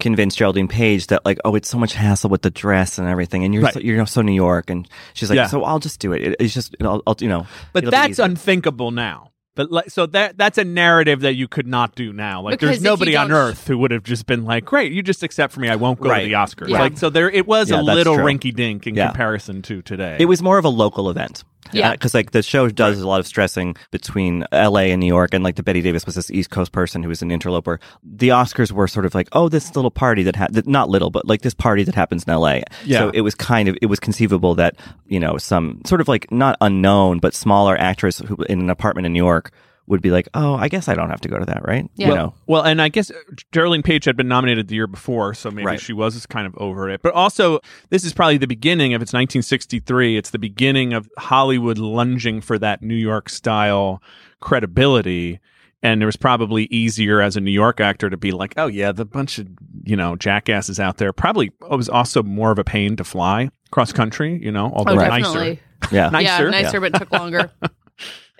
convinced 0.00 0.38
Geraldine 0.38 0.68
Page 0.68 1.06
that 1.08 1.24
like, 1.24 1.38
oh, 1.44 1.54
it's 1.54 1.68
so 1.68 1.78
much 1.78 1.94
hassle 1.94 2.30
with 2.30 2.42
the 2.42 2.50
dress 2.50 2.98
and 2.98 3.08
everything, 3.08 3.44
and 3.44 3.54
you're 3.54 3.62
Right. 3.62 3.74
so, 3.74 3.80
you're 3.80 4.06
so 4.06 4.22
New 4.22 4.32
York, 4.32 4.70
and 4.70 4.88
she's 5.14 5.30
like, 5.30 5.36
Yeah. 5.36 5.46
so 5.46 5.62
I'll 5.64 5.78
just 5.78 6.00
do 6.00 6.12
it. 6.12 6.22
It- 6.22 6.36
it's 6.40 6.54
just 6.54 6.74
I'll, 6.80 7.02
I'll 7.06 7.16
you 7.20 7.28
know, 7.28 7.46
But 7.72 7.90
that's 7.90 8.18
unthinkable 8.18 8.90
now. 8.90 9.30
But 9.56 9.70
like, 9.70 9.88
so 9.90 10.06
that 10.06 10.36
that's 10.36 10.58
a 10.58 10.64
narrative 10.64 11.20
that 11.20 11.36
you 11.36 11.46
could 11.46 11.68
not 11.68 11.94
do 11.94 12.12
now. 12.12 12.42
Like, 12.42 12.54
Because 12.58 12.70
there's 12.70 12.82
nobody 12.82 13.14
on 13.14 13.30
earth 13.30 13.68
who 13.68 13.78
would 13.78 13.92
have 13.92 14.02
just 14.02 14.26
been 14.26 14.44
like, 14.44 14.64
"Great, 14.64 14.90
you 14.90 15.00
just 15.00 15.22
accept 15.22 15.52
for 15.52 15.60
me. 15.60 15.68
I 15.68 15.76
won't 15.76 16.00
go 16.00 16.08
Right. 16.10 16.22
to 16.22 16.26
the 16.26 16.32
Oscars." 16.32 16.68
Yeah. 16.70 16.80
Like, 16.80 16.98
so 16.98 17.08
there, 17.08 17.30
it 17.30 17.46
was 17.46 17.70
Yeah, 17.70 17.80
a 17.80 17.82
little 17.82 18.16
rinky 18.16 18.52
dink 18.52 18.88
in 18.88 18.96
Yeah. 18.96 19.06
comparison 19.06 19.62
to 19.62 19.80
today. 19.80 20.16
It 20.18 20.24
was 20.24 20.42
more 20.42 20.58
of 20.58 20.64
a 20.64 20.68
local 20.70 21.08
event. 21.08 21.44
Yeah. 21.74 21.92
Because 21.92 22.14
like 22.14 22.30
the 22.30 22.42
show 22.42 22.68
does 22.68 23.00
a 23.00 23.08
lot 23.08 23.20
of 23.20 23.26
stressing 23.26 23.76
between 23.90 24.46
LA 24.52 24.90
and 24.92 25.00
New 25.00 25.06
York, 25.06 25.34
and 25.34 25.44
like 25.44 25.56
the 25.56 25.62
Bette 25.62 25.82
Davis 25.82 26.06
was 26.06 26.14
this 26.14 26.30
East 26.30 26.50
Coast 26.50 26.72
person 26.72 27.02
who 27.02 27.08
was 27.08 27.22
an 27.22 27.30
interloper. 27.30 27.80
The 28.02 28.28
Oscars 28.28 28.72
were 28.72 28.88
sort 28.88 29.06
of 29.06 29.14
like, 29.14 29.28
oh, 29.32 29.48
this 29.48 29.74
little 29.76 29.90
party 29.90 30.22
that 30.24 30.36
had 30.36 30.66
not 30.66 30.88
little, 30.88 31.10
but 31.10 31.26
like 31.26 31.42
this 31.42 31.54
party 31.54 31.84
that 31.84 31.94
happens 31.94 32.24
in 32.24 32.34
LA. 32.34 32.60
Yeah. 32.84 32.98
So 32.98 33.10
it 33.10 33.22
was 33.22 33.34
kind 33.34 33.68
of 33.68 33.76
it 33.82 33.86
was 33.86 34.00
conceivable 34.00 34.54
that 34.56 34.76
you 35.06 35.20
know 35.20 35.38
some 35.38 35.82
sort 35.86 36.00
of 36.00 36.08
like 36.08 36.30
not 36.30 36.56
unknown 36.60 37.18
but 37.18 37.34
smaller 37.34 37.76
actress 37.76 38.18
who 38.18 38.36
in 38.48 38.60
an 38.60 38.70
apartment 38.70 39.06
in 39.06 39.12
New 39.12 39.22
York 39.22 39.52
would 39.86 40.00
be 40.00 40.10
like, 40.10 40.28
oh, 40.32 40.54
I 40.54 40.68
guess 40.68 40.88
I 40.88 40.94
don't 40.94 41.10
have 41.10 41.20
to 41.22 41.28
go 41.28 41.38
to 41.38 41.44
that, 41.44 41.66
right? 41.66 41.88
Yeah. 41.94 42.08
You 42.08 42.14
know. 42.14 42.34
Well, 42.46 42.62
and 42.62 42.80
I 42.80 42.88
guess 42.88 43.10
uh, 43.10 43.14
Geraldine 43.52 43.82
Page 43.82 44.06
had 44.06 44.16
been 44.16 44.28
nominated 44.28 44.68
the 44.68 44.74
year 44.76 44.86
before, 44.86 45.34
so 45.34 45.50
maybe 45.50 45.66
Right. 45.66 45.80
she 45.80 45.92
was 45.92 46.24
kind 46.26 46.46
of 46.46 46.54
over 46.56 46.88
it. 46.88 47.02
But 47.02 47.12
also, 47.12 47.60
this 47.90 48.02
is 48.04 48.14
probably 48.14 48.38
the 48.38 48.46
beginning 48.46 48.94
of 48.94 49.02
it's 49.02 49.12
1963. 49.12 50.16
It's 50.16 50.30
the 50.30 50.38
beginning 50.38 50.94
of 50.94 51.06
Hollywood 51.18 51.76
lunging 51.78 52.40
for 52.40 52.58
that 52.60 52.80
New 52.82 52.94
York 52.94 53.28
style 53.28 54.02
credibility. 54.40 55.40
And 55.82 56.02
it 56.02 56.06
was 56.06 56.16
probably 56.16 56.64
easier 56.70 57.20
as 57.20 57.36
a 57.36 57.42
New 57.42 57.50
York 57.50 57.78
actor 57.78 58.08
to 58.08 58.16
be 58.16 58.30
like, 58.32 58.54
oh, 58.56 58.68
yeah, 58.68 58.90
the 58.90 59.04
bunch 59.04 59.38
of, 59.38 59.48
you 59.84 59.96
know, 59.96 60.16
jackasses 60.16 60.80
out 60.80 60.96
there. 60.96 61.12
Probably 61.12 61.48
it 61.70 61.76
was 61.76 61.90
also 61.90 62.22
more 62.22 62.50
of 62.50 62.58
a 62.58 62.64
pain 62.64 62.96
to 62.96 63.04
fly 63.04 63.50
cross 63.70 63.92
country, 63.92 64.40
you 64.42 64.50
know, 64.50 64.70
although 64.74 64.92
Oh, 64.92 64.94
nicer. 64.94 65.18
definitely. 65.24 65.60
Yeah. 65.92 66.08
Nicer. 66.12 66.44
Yeah, 66.44 66.50
nicer, 66.50 66.80
but 66.80 66.94
took 66.94 67.10
longer. 67.12 67.50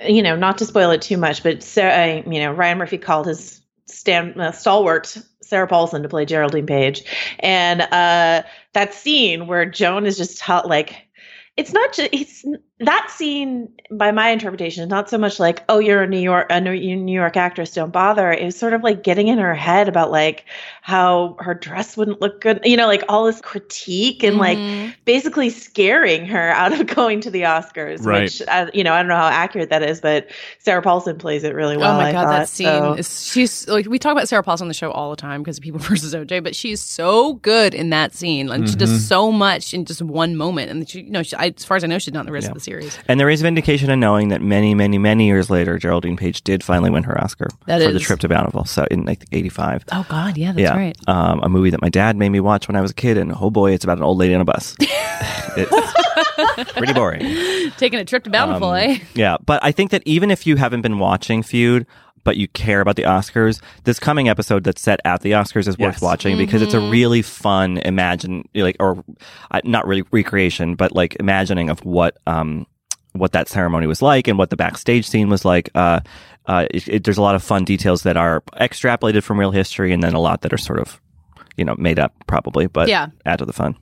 you 0.07 0.23
know, 0.23 0.37
not 0.37 0.59
to 0.59 0.67
spoil 0.67 0.91
it 0.91 1.03
too 1.03 1.17
much, 1.17 1.43
but 1.43 1.63
Sarah, 1.63 2.23
you 2.27 2.41
know, 2.41 2.53
Ryan 2.53 2.79
Murphy 2.79 2.99
called 2.99 3.27
his 3.27 3.61
stand 3.87 4.41
uh, 4.41 4.53
stalwart 4.53 5.17
Sarah 5.43 5.69
Paulson 5.69 6.03
to 6.03 6.09
play 6.09 6.25
Geraldine 6.25 6.67
Page, 6.67 7.05
and 7.41 7.83
uh, 7.83 8.43
that 8.73 8.95
scene 8.95 9.47
where 9.47 9.67
Joan 9.67 10.07
is 10.07 10.17
just 10.17 10.41
hot, 10.41 10.69
like. 10.69 10.97
It's 11.57 11.73
not 11.73 11.93
just 11.93 12.09
it's 12.13 12.45
that 12.81 13.09
scene 13.09 13.69
by 13.91 14.11
my 14.11 14.31
interpretation 14.31 14.83
is 14.83 14.89
not 14.89 15.09
so 15.09 15.17
much 15.17 15.39
like 15.39 15.63
oh 15.69 15.79
you're 15.79 16.03
a 16.03 16.07
New 16.09 16.19
York 16.19 16.47
a 16.51 16.61
New 16.61 16.73
New 16.97 17.13
York 17.15 17.37
actress 17.37 17.73
don't 17.73 17.93
bother 17.93 18.33
it's 18.33 18.57
sort 18.59 18.73
of 18.73 18.83
like 18.83 19.05
getting 19.05 19.29
in 19.29 19.39
her 19.39 19.55
head 19.55 19.89
about 19.89 20.11
like 20.11 20.45
how 20.83 21.37
her 21.39 21.55
dress 21.55 21.97
wouldn't 21.97 22.21
look 22.21 22.41
good 22.41 22.59
you 22.65 22.77
know 22.77 22.89
like 22.89 23.05
all 23.09 23.27
this 23.27 23.41
critique 23.41 24.25
and 24.25 24.39
like 24.39 24.59
Mhm. 24.59 24.93
basically 25.05 25.51
scaring 25.51 26.27
her 26.27 26.51
out 26.51 26.73
of 26.79 26.87
going 26.89 27.21
to 27.21 27.31
the 27.31 27.43
Oscars, 27.43 28.05
Right. 28.05 28.23
which 28.25 28.43
uh, 28.49 28.67
you 28.75 28.83
know 28.83 28.93
I 28.93 28.99
don't 29.01 29.09
know 29.09 29.15
how 29.17 29.29
accurate 29.29 29.71
that 29.71 29.83
is, 29.85 30.01
but 30.01 30.29
Sarah 30.59 30.83
Paulson 30.83 31.17
plays 31.17 31.45
it 31.45 31.55
really 31.55 31.77
well. 31.77 31.95
oh 31.95 31.97
my 31.97 32.09
I 32.09 32.13
god, 32.13 32.23
thought, 32.25 32.31
that 32.41 32.49
scene 32.49 32.67
so- 32.67 32.95
is 32.95 33.25
she's 33.31 33.69
like 33.69 33.87
we 33.87 34.01
talk 34.01 34.13
about 34.13 34.29
Sarah 34.29 34.43
Paulson 34.43 34.65
on 34.65 34.69
the 34.69 34.75
show 34.75 34.91
all 34.91 35.11
the 35.11 35.17
time 35.17 35.43
because 35.43 35.59
of 35.59 35.63
People 35.63 35.79
versus 35.91 36.13
OJ, 36.13 36.43
but 36.43 36.57
she's 36.57 36.81
so 36.81 37.35
good 37.35 37.73
in 37.73 37.91
that 37.91 38.15
scene, 38.17 38.51
and 38.51 38.67
she 38.69 38.73
Mm-hmm. 38.75 38.79
does 38.81 39.07
so 39.07 39.31
much 39.31 39.73
in 39.75 39.85
just 39.85 40.03
one 40.03 40.37
moment. 40.37 40.71
And 40.73 40.89
she, 40.89 41.03
you 41.03 41.11
know, 41.11 41.23
she, 41.23 41.37
I, 41.37 41.55
as 41.57 41.65
far 41.65 41.77
as 41.77 41.85
I 41.85 41.87
know, 41.87 41.99
she's 42.01 42.13
not 42.13 42.21
in 42.21 42.27
the 42.27 42.33
rest 42.33 42.49
of 42.49 42.55
the 42.55 42.61
series. 42.61 42.74
And 43.09 43.19
there 43.21 43.31
is 43.31 43.43
vindication 43.43 43.91
in 43.91 44.01
knowing 44.01 44.29
that 44.29 44.41
many, 44.43 44.75
many, 44.75 44.99
many 44.99 45.27
years 45.27 45.51
later, 45.51 45.79
Geraldine 45.79 46.17
Page 46.17 46.43
did 46.43 46.63
finally 46.65 46.91
win 46.91 47.03
her 47.05 47.21
Oscar 47.23 47.49
That 47.67 47.83
for 47.83 47.93
the 47.93 47.99
trip 48.01 48.21
to 48.21 48.29
Bountiful. 48.29 48.65
So 48.65 48.87
in 48.91 49.05
like 49.05 49.25
'85. 49.33 49.85
Oh 49.93 50.07
god, 50.09 50.37
yeah, 50.37 50.53
that's 50.53 50.61
yeah, 50.63 50.77
right. 50.77 50.97
um, 51.07 51.41
a 51.43 51.49
movie 51.49 51.71
that 51.71 51.83
my 51.83 51.89
dad 51.89 52.17
made 52.17 52.31
me 52.31 52.41
watch 52.41 52.69
when 52.69 52.77
I 52.77 52.81
was 52.81 52.91
a 52.91 52.95
kid, 52.95 53.19
and 53.19 53.33
oh 53.39 53.51
boy, 53.51 53.73
it's 53.73 53.85
about 53.85 53.99
an 53.99 54.05
old 54.05 54.19
lady 54.19 54.35
on 54.35 54.41
a 54.41 54.45
bus. 54.45 54.77
it's 55.57 56.73
pretty 56.73 56.93
boring. 56.93 57.21
Taking 57.77 57.99
a 58.01 58.05
trip 58.05 58.25
to 58.25 58.31
Bountiful, 58.31 58.71
Um, 58.71 58.77
eh? 58.77 58.99
Yeah, 59.15 59.37
but 59.45 59.63
I 59.63 59.73
think 59.73 59.91
that 59.91 60.03
even 60.05 60.31
if 60.31 60.47
you 60.47 60.57
haven't 60.57 60.83
been 60.83 60.99
watching 60.99 61.43
Feud, 61.43 61.87
but 62.25 62.37
you 62.37 62.49
care 62.49 62.81
about 62.81 62.97
the 62.97 63.03
Oscars, 63.05 63.61
this 63.85 63.99
coming 64.01 64.29
episode 64.29 64.65
that's 64.65 64.83
set 64.83 65.01
at 65.05 65.21
the 65.21 65.33
Oscars 65.33 65.69
is 65.69 65.79
worth 65.79 65.95
Yes. 65.97 66.03
watching 66.03 66.37
because 66.37 66.63
it's 66.63 66.75
a 66.75 66.81
really 66.81 67.23
fun 67.23 67.79
imagine 67.79 68.49
like 68.55 68.77
or 68.81 69.05
uh, 69.51 69.61
not 69.65 69.87
really 69.87 70.03
recreation, 70.11 70.75
but 70.75 70.93
like 70.93 71.17
imagining 71.21 71.69
of 71.71 71.85
what 71.85 72.17
um 72.27 72.67
what 73.13 73.31
that 73.33 73.49
ceremony 73.49 73.87
was 73.87 74.03
like 74.03 74.27
and 74.27 74.39
what 74.39 74.51
the 74.51 74.57
backstage 74.57 75.07
scene 75.07 75.29
was 75.29 75.45
like. 75.45 75.71
Uh, 75.77 76.01
uh, 76.47 76.67
it, 76.73 76.89
it, 76.89 77.05
there's 77.05 77.17
a 77.19 77.23
lot 77.23 77.37
of 77.37 77.43
fun 77.45 77.65
details 77.65 78.03
that 78.03 78.17
are 78.17 78.41
extrapolated 78.61 79.23
from 79.23 79.39
real 79.39 79.53
history, 79.53 79.93
and 79.93 80.03
then 80.03 80.15
a 80.15 80.21
lot 80.21 80.41
that 80.41 80.53
are 80.53 80.59
sort 80.59 80.81
of 80.81 81.01
you 81.57 81.65
know 81.65 81.75
made 81.79 81.99
up 82.01 82.13
probably, 82.27 82.67
but 82.67 82.89
Yeah. 82.89 83.09
add 83.25 83.39
to 83.39 83.45
the 83.45 83.53
fun. 83.53 83.77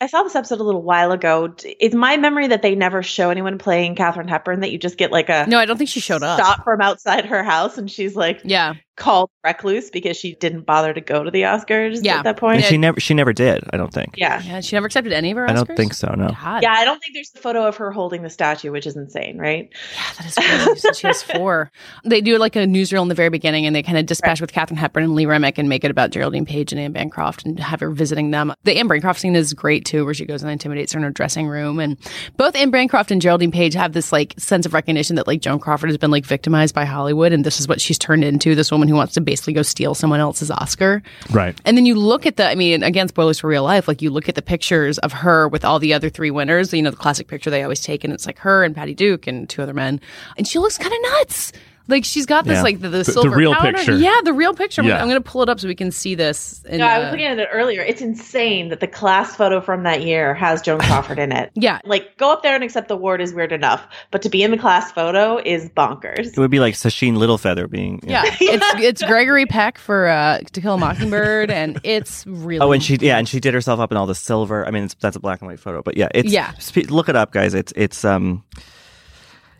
I 0.00 0.06
saw 0.06 0.22
this 0.22 0.36
episode 0.36 0.60
a 0.60 0.62
little 0.62 0.82
while 0.82 1.10
ago. 1.10 1.52
It's 1.64 1.94
my 1.94 2.16
memory 2.16 2.46
that 2.48 2.62
they 2.62 2.74
never 2.76 3.02
show 3.02 3.30
anyone 3.30 3.58
playing 3.58 3.96
Katharine 3.96 4.28
Hepburn. 4.28 4.60
That 4.60 4.70
you 4.70 4.78
just 4.78 4.96
get 4.96 5.10
like 5.10 5.28
a 5.28 5.46
No, 5.48 5.58
I 5.58 5.64
don't 5.66 5.76
think 5.76 5.90
she 5.90 6.00
showed 6.00 6.22
up. 6.22 6.38
stop 6.38 6.62
from 6.64 6.80
outside 6.80 7.26
her 7.26 7.42
house, 7.42 7.78
and 7.78 7.90
she's 7.90 8.14
like 8.14 8.40
Yeah, 8.44 8.74
called 8.98 9.30
recluse 9.44 9.90
because 9.90 10.16
she 10.16 10.34
didn't 10.36 10.62
bother 10.62 10.92
to 10.92 11.00
go 11.00 11.22
to 11.24 11.30
the 11.30 11.42
Oscars 11.42 12.00
Yeah. 12.02 12.18
at 12.18 12.24
that 12.24 12.36
point. 12.36 12.56
And 12.56 12.64
she 12.64 12.76
never 12.76 13.00
she 13.00 13.14
never 13.14 13.32
did. 13.32 13.64
I 13.72 13.76
don't 13.76 13.92
think. 13.92 14.14
yeah. 14.16 14.42
yeah. 14.42 14.60
She 14.60 14.76
never 14.76 14.86
accepted 14.86 15.12
any 15.12 15.30
of 15.30 15.36
her. 15.36 15.48
I 15.48 15.52
don't 15.54 15.76
think 15.76 15.94
so. 15.94 16.12
No. 16.16 16.28
God. 16.28 16.62
Yeah, 16.62 16.72
I 16.72 16.84
don't 16.84 16.98
think 17.00 17.14
there's 17.14 17.30
a 17.34 17.38
photo 17.38 17.66
of 17.66 17.76
her 17.76 17.90
holding 17.90 18.22
the 18.22 18.30
statue, 18.30 18.70
which 18.72 18.86
is 18.86 18.96
insane, 18.96 19.38
right? 19.38 19.68
Yeah, 19.94 20.02
that 20.18 20.26
is 20.26 20.34
crazy. 20.34 20.88
You 20.88 20.94
she 20.94 21.06
has 21.06 21.22
four. 21.34 21.70
They 22.04 22.20
do 22.20 22.36
like 22.38 22.56
a 22.56 22.60
newsreel 22.60 23.02
in 23.02 23.08
the 23.08 23.14
very 23.14 23.28
beginning, 23.30 23.66
and 23.66 23.74
they 23.74 23.82
kind 23.82 23.98
of 23.98 24.06
dispatch 24.06 24.40
with 24.40 24.52
Katharine 24.52 24.78
Hepburn 24.78 25.04
and 25.04 25.14
Lee 25.14 25.26
Remick 25.26 25.58
and 25.58 25.68
make 25.68 25.84
it 25.84 25.90
about 25.90 26.10
Geraldine 26.10 26.44
Page 26.46 26.72
and 26.72 26.80
Anne 26.80 26.92
Bancroft 26.92 27.44
and 27.44 27.58
have 27.60 27.80
her 27.80 27.90
visiting 27.90 28.30
them. 28.30 28.52
The 28.64 28.76
Anne 28.78 28.88
Bancroft 28.88 29.20
scene 29.20 29.36
is 29.36 29.52
great 29.54 29.84
too, 29.84 30.04
where 30.04 30.14
she 30.14 30.26
goes 30.26 30.42
and 30.42 30.50
intimidates 30.50 30.92
her 30.92 30.98
in 30.98 31.04
her 31.04 31.10
dressing 31.10 31.46
room. 31.46 31.78
And 31.78 31.96
both 32.36 32.56
Anne 32.56 32.70
Bancroft 32.70 33.10
and 33.10 33.22
Geraldine 33.22 33.52
Page 33.52 33.74
have 33.74 33.92
this 33.92 34.12
like 34.12 34.34
sense 34.38 34.66
of 34.66 34.74
recognition 34.74 35.16
that 35.16 35.26
like 35.26 35.40
Joan 35.40 35.58
Crawford 35.60 35.90
has 35.90 35.98
been 35.98 36.10
like 36.10 36.24
victimized 36.26 36.74
by 36.74 36.84
Hollywood, 36.84 37.32
and 37.32 37.44
this 37.44 37.60
is 37.60 37.68
what 37.68 37.80
she's 37.80 37.98
turned 37.98 38.24
into 38.24 38.54
this 38.54 38.70
woman 38.72 38.87
someone 38.88 38.94
who 38.94 38.98
wants 38.98 39.14
to 39.14 39.20
basically 39.20 39.52
go 39.52 39.62
steal 39.62 39.94
someone 39.94 40.20
else's 40.20 40.50
Oscar. 40.50 41.02
Right. 41.30 41.58
And 41.64 41.76
then 41.76 41.86
you 41.86 41.94
look 41.94 42.26
at 42.26 42.36
the, 42.36 42.48
I 42.48 42.54
mean, 42.54 42.82
again, 42.82 43.08
spoilers 43.08 43.40
for 43.40 43.48
real 43.48 43.62
life. 43.62 43.88
Like 43.88 44.02
you 44.02 44.10
look 44.10 44.28
at 44.28 44.34
the 44.34 44.42
pictures 44.42 44.98
of 44.98 45.12
her 45.12 45.48
with 45.48 45.64
all 45.64 45.78
the 45.78 45.94
other 45.94 46.08
three 46.08 46.30
winners, 46.30 46.72
you 46.72 46.82
know, 46.82 46.90
the 46.90 46.96
classic 46.96 47.28
picture 47.28 47.50
they 47.50 47.62
always 47.62 47.80
take, 47.80 48.04
and 48.04 48.12
it's 48.12 48.26
like 48.26 48.38
her 48.38 48.64
and 48.64 48.74
Patty 48.74 48.94
Duke 48.94 49.26
and 49.26 49.48
two 49.48 49.62
other 49.62 49.74
men. 49.74 50.00
And 50.36 50.46
she 50.46 50.58
looks 50.58 50.78
kind 50.78 50.92
of 50.92 51.00
nuts. 51.12 51.52
Like 51.88 52.04
she's 52.04 52.26
got 52.26 52.44
this, 52.44 52.56
Yeah. 52.56 52.62
like 52.62 52.80
the, 52.80 52.88
the, 52.90 52.98
the 52.98 53.04
silver 53.04 53.34
real 53.36 53.54
powder. 53.54 53.72
picture. 53.78 53.96
Yeah, 53.96 54.20
the 54.22 54.32
real 54.34 54.52
picture. 54.54 54.82
I'm, 54.82 54.86
Yeah. 54.86 54.94
gonna, 54.94 55.02
I'm 55.02 55.08
gonna 55.08 55.20
pull 55.22 55.42
it 55.42 55.48
up 55.48 55.58
so 55.58 55.66
we 55.68 55.74
can 55.74 55.90
see 55.90 56.14
this. 56.14 56.62
in, 56.68 56.78
No, 56.78 56.86
I 56.86 56.98
was 56.98 57.08
uh, 57.08 57.10
looking 57.12 57.26
at 57.26 57.38
it 57.38 57.48
earlier. 57.52 57.80
It's 57.82 58.02
insane 58.02 58.68
that 58.68 58.80
the 58.80 58.86
class 58.86 59.34
photo 59.36 59.60
from 59.60 59.84
that 59.84 60.02
year 60.02 60.34
has 60.34 60.60
Joan 60.62 60.80
Crawford 60.80 61.18
in 61.18 61.32
it. 61.32 61.50
Yeah. 61.60 61.80
Like, 61.84 62.16
go 62.18 62.32
up 62.32 62.42
there 62.42 62.54
and 62.54 62.62
accept 62.62 62.88
the 62.88 62.94
award 62.94 63.20
is 63.20 63.32
weird 63.34 63.52
enough, 63.52 63.84
but 64.10 64.22
to 64.22 64.28
be 64.28 64.42
in 64.42 64.50
the 64.50 64.58
class 64.58 64.92
photo 64.92 65.38
is 65.44 65.68
bonkers. 65.70 66.26
It 66.26 66.38
would 66.38 66.50
be 66.50 66.60
like 66.60 66.74
Sacheen 66.74 67.14
Littlefeather 67.16 67.68
being. 67.70 68.00
Yeah, 68.06 68.22
it's 68.40 68.66
it's 68.80 69.02
Gregory 69.02 69.46
Peck 69.46 69.78
for 69.78 70.08
uh, 70.08 70.38
To 70.52 70.60
Kill 70.60 70.74
a 70.74 70.78
Mockingbird, 70.78 71.50
and 71.50 71.80
it's 71.84 72.26
really 72.26 72.60
Oh, 72.60 72.72
and 72.72 72.82
she 72.82 72.96
yeah, 73.00 73.18
and 73.18 73.26
she 73.28 73.40
did 73.40 73.54
herself 73.54 73.80
up 73.80 73.90
in 73.90 73.96
all 73.96 74.06
the 74.06 74.14
silver. 74.14 74.66
I 74.66 74.70
mean, 74.70 74.84
it's, 74.84 74.94
that's 74.94 75.16
a 75.16 75.20
black 75.20 75.40
and 75.40 75.48
white 75.48 75.58
photo, 75.60 75.80
but 75.82 75.96
yeah, 75.96 76.08
it's 76.14 76.30
Yeah. 76.30 76.52
spe- 76.58 76.90
look 76.90 77.08
it 77.08 77.16
up, 77.16 77.32
guys. 77.32 77.54
It's 77.54 77.72
it's 77.76 78.04
um, 78.04 78.44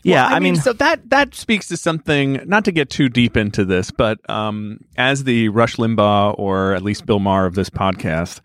yeah. 0.08 0.26
Well, 0.26 0.36
I, 0.36 0.38
mean, 0.40 0.56
so 0.56 0.72
that 0.74 1.10
that 1.10 1.34
speaks 1.34 1.68
to 1.68 1.76
something. 1.76 2.40
Not 2.46 2.64
to 2.64 2.72
get 2.72 2.90
too 2.90 3.08
deep 3.08 3.36
into 3.36 3.64
this, 3.64 3.90
but 3.90 4.18
um, 4.30 4.80
as 4.96 5.24
the 5.24 5.48
Rush 5.48 5.76
Limbaugh 5.76 6.34
or 6.38 6.74
at 6.74 6.82
least 6.82 7.06
Bill 7.06 7.18
Maher 7.18 7.46
of 7.46 7.54
this 7.54 7.70
podcast, 7.70 8.40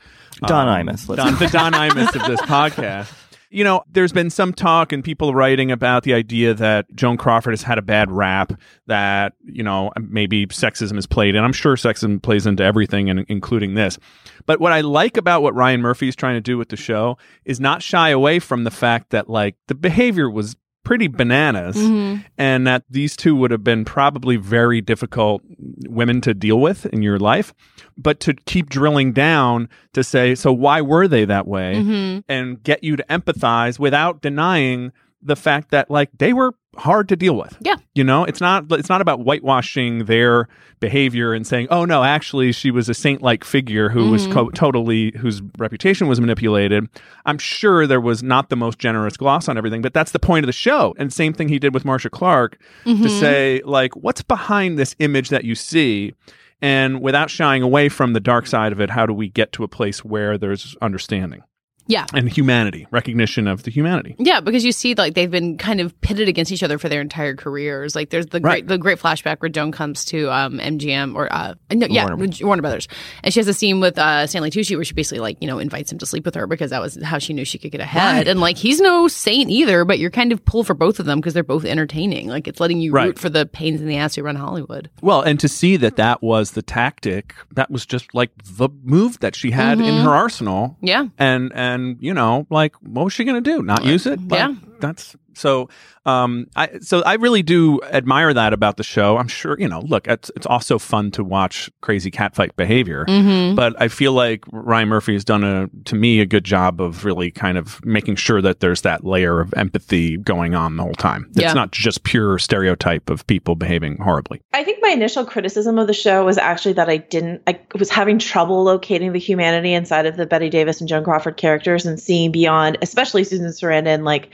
Don 0.47 0.67
um, 0.67 0.87
Imus. 0.87 1.07
Let's 1.07 1.23
Don, 1.23 1.35
the 1.35 1.47
Don 1.47 1.73
Imus 1.73 2.15
of 2.15 2.27
this 2.27 2.41
podcast. 2.41 3.11
You 3.49 3.63
know, 3.63 3.83
there's 3.87 4.11
been 4.11 4.31
some 4.31 4.51
talk 4.51 4.91
and 4.91 5.03
people 5.03 5.35
writing 5.35 5.69
about 5.69 6.01
the 6.01 6.15
idea 6.15 6.55
that 6.55 6.87
Joan 6.95 7.17
Crawford 7.17 7.51
has 7.51 7.61
had 7.61 7.77
a 7.77 7.83
bad 7.83 8.11
rap, 8.11 8.59
that, 8.87 9.33
you 9.45 9.61
know, 9.61 9.91
maybe 10.01 10.47
sexism 10.47 10.97
is 10.97 11.05
played, 11.05 11.35
and 11.35 11.45
I'm 11.45 11.53
sure 11.53 11.75
sexism 11.75 12.19
plays 12.19 12.47
into 12.47 12.63
everything, 12.63 13.11
and 13.11 13.27
including 13.29 13.75
this. 13.75 13.99
But 14.47 14.59
what 14.59 14.71
I 14.71 14.81
like 14.81 15.17
about 15.17 15.43
what 15.43 15.53
Ryan 15.53 15.81
Murphy 15.81 16.07
is 16.07 16.15
trying 16.15 16.33
to 16.33 16.41
do 16.41 16.57
with 16.57 16.69
the 16.69 16.75
show 16.75 17.19
is 17.45 17.59
not 17.59 17.83
shy 17.83 18.09
away 18.09 18.39
from 18.39 18.63
the 18.63 18.71
fact 18.71 19.11
that, 19.11 19.29
like, 19.29 19.55
the 19.67 19.75
behavior 19.75 20.31
was 20.31 20.55
pretty 20.83 21.07
bananas 21.07 21.77
Mhm. 21.77 22.25
and 22.37 22.67
that 22.67 22.83
these 22.89 23.15
two 23.15 23.35
would 23.35 23.51
have 23.51 23.63
been 23.63 23.85
probably 23.85 24.35
very 24.35 24.81
difficult 24.81 25.41
women 25.87 26.19
to 26.21 26.33
deal 26.33 26.59
with 26.59 26.85
in 26.87 27.01
your 27.01 27.17
life 27.19 27.53
but 27.97 28.19
to 28.19 28.33
keep 28.45 28.69
drilling 28.69 29.13
down 29.13 29.69
to 29.93 30.03
say 30.03 30.35
so 30.35 30.51
why 30.51 30.81
were 30.81 31.07
they 31.07 31.23
that 31.25 31.47
way 31.47 31.75
Mhm. 31.75 32.23
and 32.27 32.61
get 32.63 32.83
you 32.83 32.95
to 32.97 33.05
empathize 33.09 33.79
without 33.79 34.21
denying 34.21 34.91
the 35.21 35.35
fact 35.37 35.71
that 35.71 35.89
like 35.89 36.09
they 36.17 36.33
were 36.33 36.53
hard 36.75 37.07
to 37.09 37.15
deal 37.15 37.35
with 37.35 37.55
Yeah. 37.61 37.75
you 37.93 38.03
know 38.03 38.23
it's 38.23 38.41
not 38.41 38.65
it's 38.71 38.89
not 38.89 38.99
about 39.01 39.19
whitewashing 39.19 40.05
their 40.05 40.47
behavior 40.79 41.33
and 41.33 41.45
saying 41.45 41.67
oh 41.69 41.85
no 41.85 42.03
actually 42.03 42.51
she 42.51 42.71
was 42.71 42.89
a 42.89 42.93
saint-like 42.93 43.43
figure 43.43 43.89
who 43.89 44.09
was 44.09 44.23
Mm-hmm. 44.23 44.33
co- 44.33 44.49
totally 44.49 45.11
whose 45.17 45.41
reputation 45.57 46.07
was 46.07 46.19
manipulated 46.19 46.87
i'm 47.25 47.37
sure 47.37 47.85
there 47.85 48.01
was 48.01 48.23
not 48.23 48.49
the 48.49 48.55
most 48.55 48.79
generous 48.79 49.17
gloss 49.17 49.47
on 49.47 49.57
everything 49.57 49.81
but 49.81 49.93
that's 49.93 50.11
the 50.11 50.19
point 50.19 50.43
of 50.43 50.47
the 50.47 50.51
show 50.53 50.95
and 50.97 51.13
same 51.13 51.31
thing 51.33 51.47
he 51.47 51.59
did 51.59 51.73
with 51.73 51.85
marcia 51.85 52.09
clark 52.09 52.57
to 52.85 52.89
Mhm. 52.95 53.19
say 53.19 53.61
like 53.65 53.95
what's 53.95 54.21
behind 54.23 54.77
this 54.79 54.95
image 54.99 55.29
that 55.29 55.43
you 55.45 55.55
see 55.55 56.13
and 56.61 57.01
without 57.01 57.29
shying 57.29 57.61
away 57.61 57.87
from 57.89 58.13
the 58.13 58.19
dark 58.19 58.47
side 58.47 58.71
of 58.71 58.81
it 58.81 58.89
how 58.89 59.05
do 59.05 59.13
we 59.13 59.29
get 59.29 59.51
to 59.53 59.63
a 59.63 59.67
place 59.67 60.03
where 60.03 60.37
there's 60.37 60.75
understanding 60.81 61.43
Yeah. 61.87 62.05
and 62.13 62.29
humanity 62.29 62.87
recognition 62.91 63.47
of 63.47 63.63
the 63.63 63.71
humanity 63.71 64.15
Yeah, 64.19 64.39
because 64.39 64.63
you 64.63 64.71
see, 64.71 64.95
like 64.95 65.13
they've 65.15 65.29
been 65.31 65.57
kind 65.57 65.81
of 65.81 65.99
pitted 66.01 66.27
against 66.27 66.51
each 66.51 66.63
other 66.63 66.77
for 66.77 66.87
their 66.89 67.01
entire 67.01 67.35
careers. 67.35 67.95
Like 67.95 68.09
there's 68.09 68.27
the 68.27 68.39
Right. 68.39 68.65
great, 68.65 68.67
the 68.67 68.77
great 68.77 68.99
flashback 68.99 69.37
where 69.41 69.49
Joan 69.49 69.71
comes 69.71 70.05
to 70.05 70.31
um, 70.31 70.59
MGM 70.59 71.15
or 71.15 71.31
uh, 71.31 71.55
no, 71.71 71.87
yeah, 71.89 72.05
Warner. 72.07 72.27
Warner. 72.41 72.61
Brothers, 72.61 72.87
and 73.23 73.33
she 73.33 73.39
has 73.39 73.47
a 73.47 73.53
scene 73.53 73.79
with 73.81 73.97
uh, 73.97 74.25
Stanley 74.27 74.49
Tucci 74.51 74.75
where 74.75 74.85
she 74.85 74.93
basically 74.93 75.19
like 75.19 75.37
you 75.41 75.47
know 75.47 75.59
invites 75.59 75.91
him 75.91 75.97
to 75.99 76.05
sleep 76.05 76.25
with 76.25 76.35
her 76.35 76.47
because 76.47 76.69
that 76.71 76.81
was 76.81 77.01
how 77.03 77.17
she 77.17 77.33
knew 77.33 77.43
she 77.45 77.57
could 77.57 77.71
get 77.71 77.81
ahead. 77.81 78.17
Right. 78.17 78.27
And 78.27 78.39
like 78.39 78.57
he's 78.57 78.79
no 78.79 79.07
saint 79.07 79.49
either, 79.49 79.83
but 79.85 79.99
you're 79.99 80.11
kind 80.11 80.31
of 80.31 80.43
pull 80.45 80.63
for 80.63 80.73
both 80.73 80.99
of 80.99 81.05
them 81.05 81.19
because 81.19 81.33
they're 81.33 81.43
both 81.43 81.65
entertaining. 81.65 82.27
Like 82.27 82.47
it's 82.47 82.59
letting 82.59 82.79
you 82.79 82.91
Right. 82.93 83.07
root 83.07 83.19
for 83.19 83.29
the 83.29 83.45
pains 83.45 83.81
in 83.81 83.87
the 83.87 83.97
ass 83.97 84.15
who 84.15 84.23
run 84.23 84.35
Hollywood. 84.35 84.89
well 85.01 85.21
and 85.21 85.39
to 85.39 85.47
see 85.47 85.75
that 85.77 85.95
that 85.97 86.21
was 86.23 86.51
the 86.51 86.61
tactic 86.61 87.33
that 87.51 87.69
was 87.71 87.85
just 87.85 88.13
like 88.13 88.31
the 88.45 88.69
move 88.83 89.19
that 89.19 89.35
she 89.35 89.51
had 89.51 89.79
in 89.79 89.95
her 90.03 90.11
arsenal 90.11 90.77
Yeah, 90.81 91.07
and 91.17 91.51
and 91.55 91.72
you 91.99 92.13
know 92.13 92.45
like 92.49 92.75
what 92.81 93.05
was 93.05 93.13
she 93.13 93.23
going 93.23 93.41
to 93.41 93.51
do? 93.51 93.61
Not 93.61 93.83
use 93.85 94.05
it? 94.05 94.19
Yeah. 94.29 94.55
that's 94.79 95.15
so 95.35 95.69
um 96.05 96.45
i 96.55 96.69
so 96.79 97.01
i 97.03 97.13
really 97.15 97.41
do 97.41 97.81
admire 97.83 98.33
that 98.33 98.51
about 98.53 98.77
the 98.77 98.83
show 98.83 99.17
i'm 99.17 99.27
sure 99.27 99.55
you 99.59 99.67
know 99.67 99.79
look 99.81 100.07
it's, 100.07 100.29
it's 100.35 100.45
also 100.45 100.77
fun 100.77 101.09
to 101.11 101.23
watch 101.23 101.69
crazy 101.81 102.11
catfight 102.11 102.55
behavior 102.55 103.05
Mm-hmm. 103.07 103.55
but 103.55 103.79
i 103.81 103.87
feel 103.87 104.11
like 104.13 104.43
ryan 104.51 104.89
murphy 104.89 105.13
has 105.13 105.23
done 105.23 105.43
a 105.43 105.69
to 105.85 105.95
me 105.95 106.19
a 106.19 106.25
good 106.25 106.43
job 106.43 106.81
of 106.81 107.05
really 107.05 107.31
kind 107.31 107.57
of 107.57 107.83
making 107.85 108.15
sure 108.17 108.41
that 108.41 108.59
there's 108.59 108.81
that 108.81 109.03
layer 109.05 109.39
of 109.39 109.53
empathy 109.55 110.17
going 110.17 110.55
on 110.55 110.75
the 110.77 110.83
whole 110.83 110.93
time 110.93 111.25
it's 111.31 111.41
Yeah. 111.41 111.53
not 111.53 111.71
just 111.71 112.03
pure 112.03 112.37
stereotype 112.37 113.09
of 113.09 113.25
people 113.27 113.55
behaving 113.55 113.97
horribly 113.97 114.41
I 114.53 114.63
think 114.63 114.79
my 114.81 114.89
initial 114.89 115.25
criticism 115.25 115.77
of 115.79 115.87
the 115.87 115.93
show 115.93 116.25
was 116.25 116.37
actually 116.37 116.73
that 116.73 116.87
I 116.89 116.97
didn't, 116.97 117.41
I 117.47 117.59
was 117.79 117.89
having 117.89 118.19
trouble 118.19 118.63
locating 118.63 119.11
the 119.13 119.19
humanity 119.19 119.73
inside 119.73 120.05
of 120.05 120.15
the 120.15 120.25
Bette 120.27 120.49
Davis 120.49 120.79
and 120.79 120.87
Joan 120.87 121.03
Crawford 121.03 121.37
characters 121.37 121.85
and 121.87 121.99
seeing 121.99 122.31
beyond, 122.31 122.77
especially 122.81 123.23
Susan 123.23 123.47
Sarandon, 123.47 124.03
like 124.03 124.29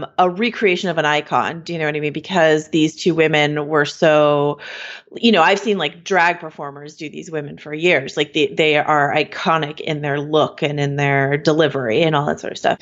um, 0.00 0.10
a 0.18 0.28
recreation 0.28 0.88
of 0.90 0.98
an 0.98 1.04
icon. 1.04 1.62
Do 1.62 1.72
you 1.72 1.78
know 1.78 1.86
what 1.86 1.96
I 1.96 2.00
mean? 2.00 2.12
Because 2.12 2.68
these 2.68 2.96
two 2.96 3.14
women 3.14 3.66
were 3.66 3.84
so, 3.84 4.58
you 5.16 5.32
know, 5.32 5.42
I've 5.42 5.58
seen 5.58 5.78
like 5.78 6.04
drag 6.04 6.40
performers 6.40 6.96
do 6.96 7.08
these 7.08 7.30
women 7.30 7.58
for 7.58 7.72
years. 7.72 8.16
Like 8.16 8.32
they, 8.32 8.48
they 8.48 8.76
are 8.76 9.14
iconic 9.14 9.80
in 9.80 10.02
their 10.02 10.20
look 10.20 10.62
and 10.62 10.78
in 10.78 10.96
their 10.96 11.36
delivery 11.36 12.02
and 12.02 12.14
all 12.14 12.26
that 12.26 12.40
sort 12.40 12.52
of 12.52 12.58
stuff. 12.58 12.78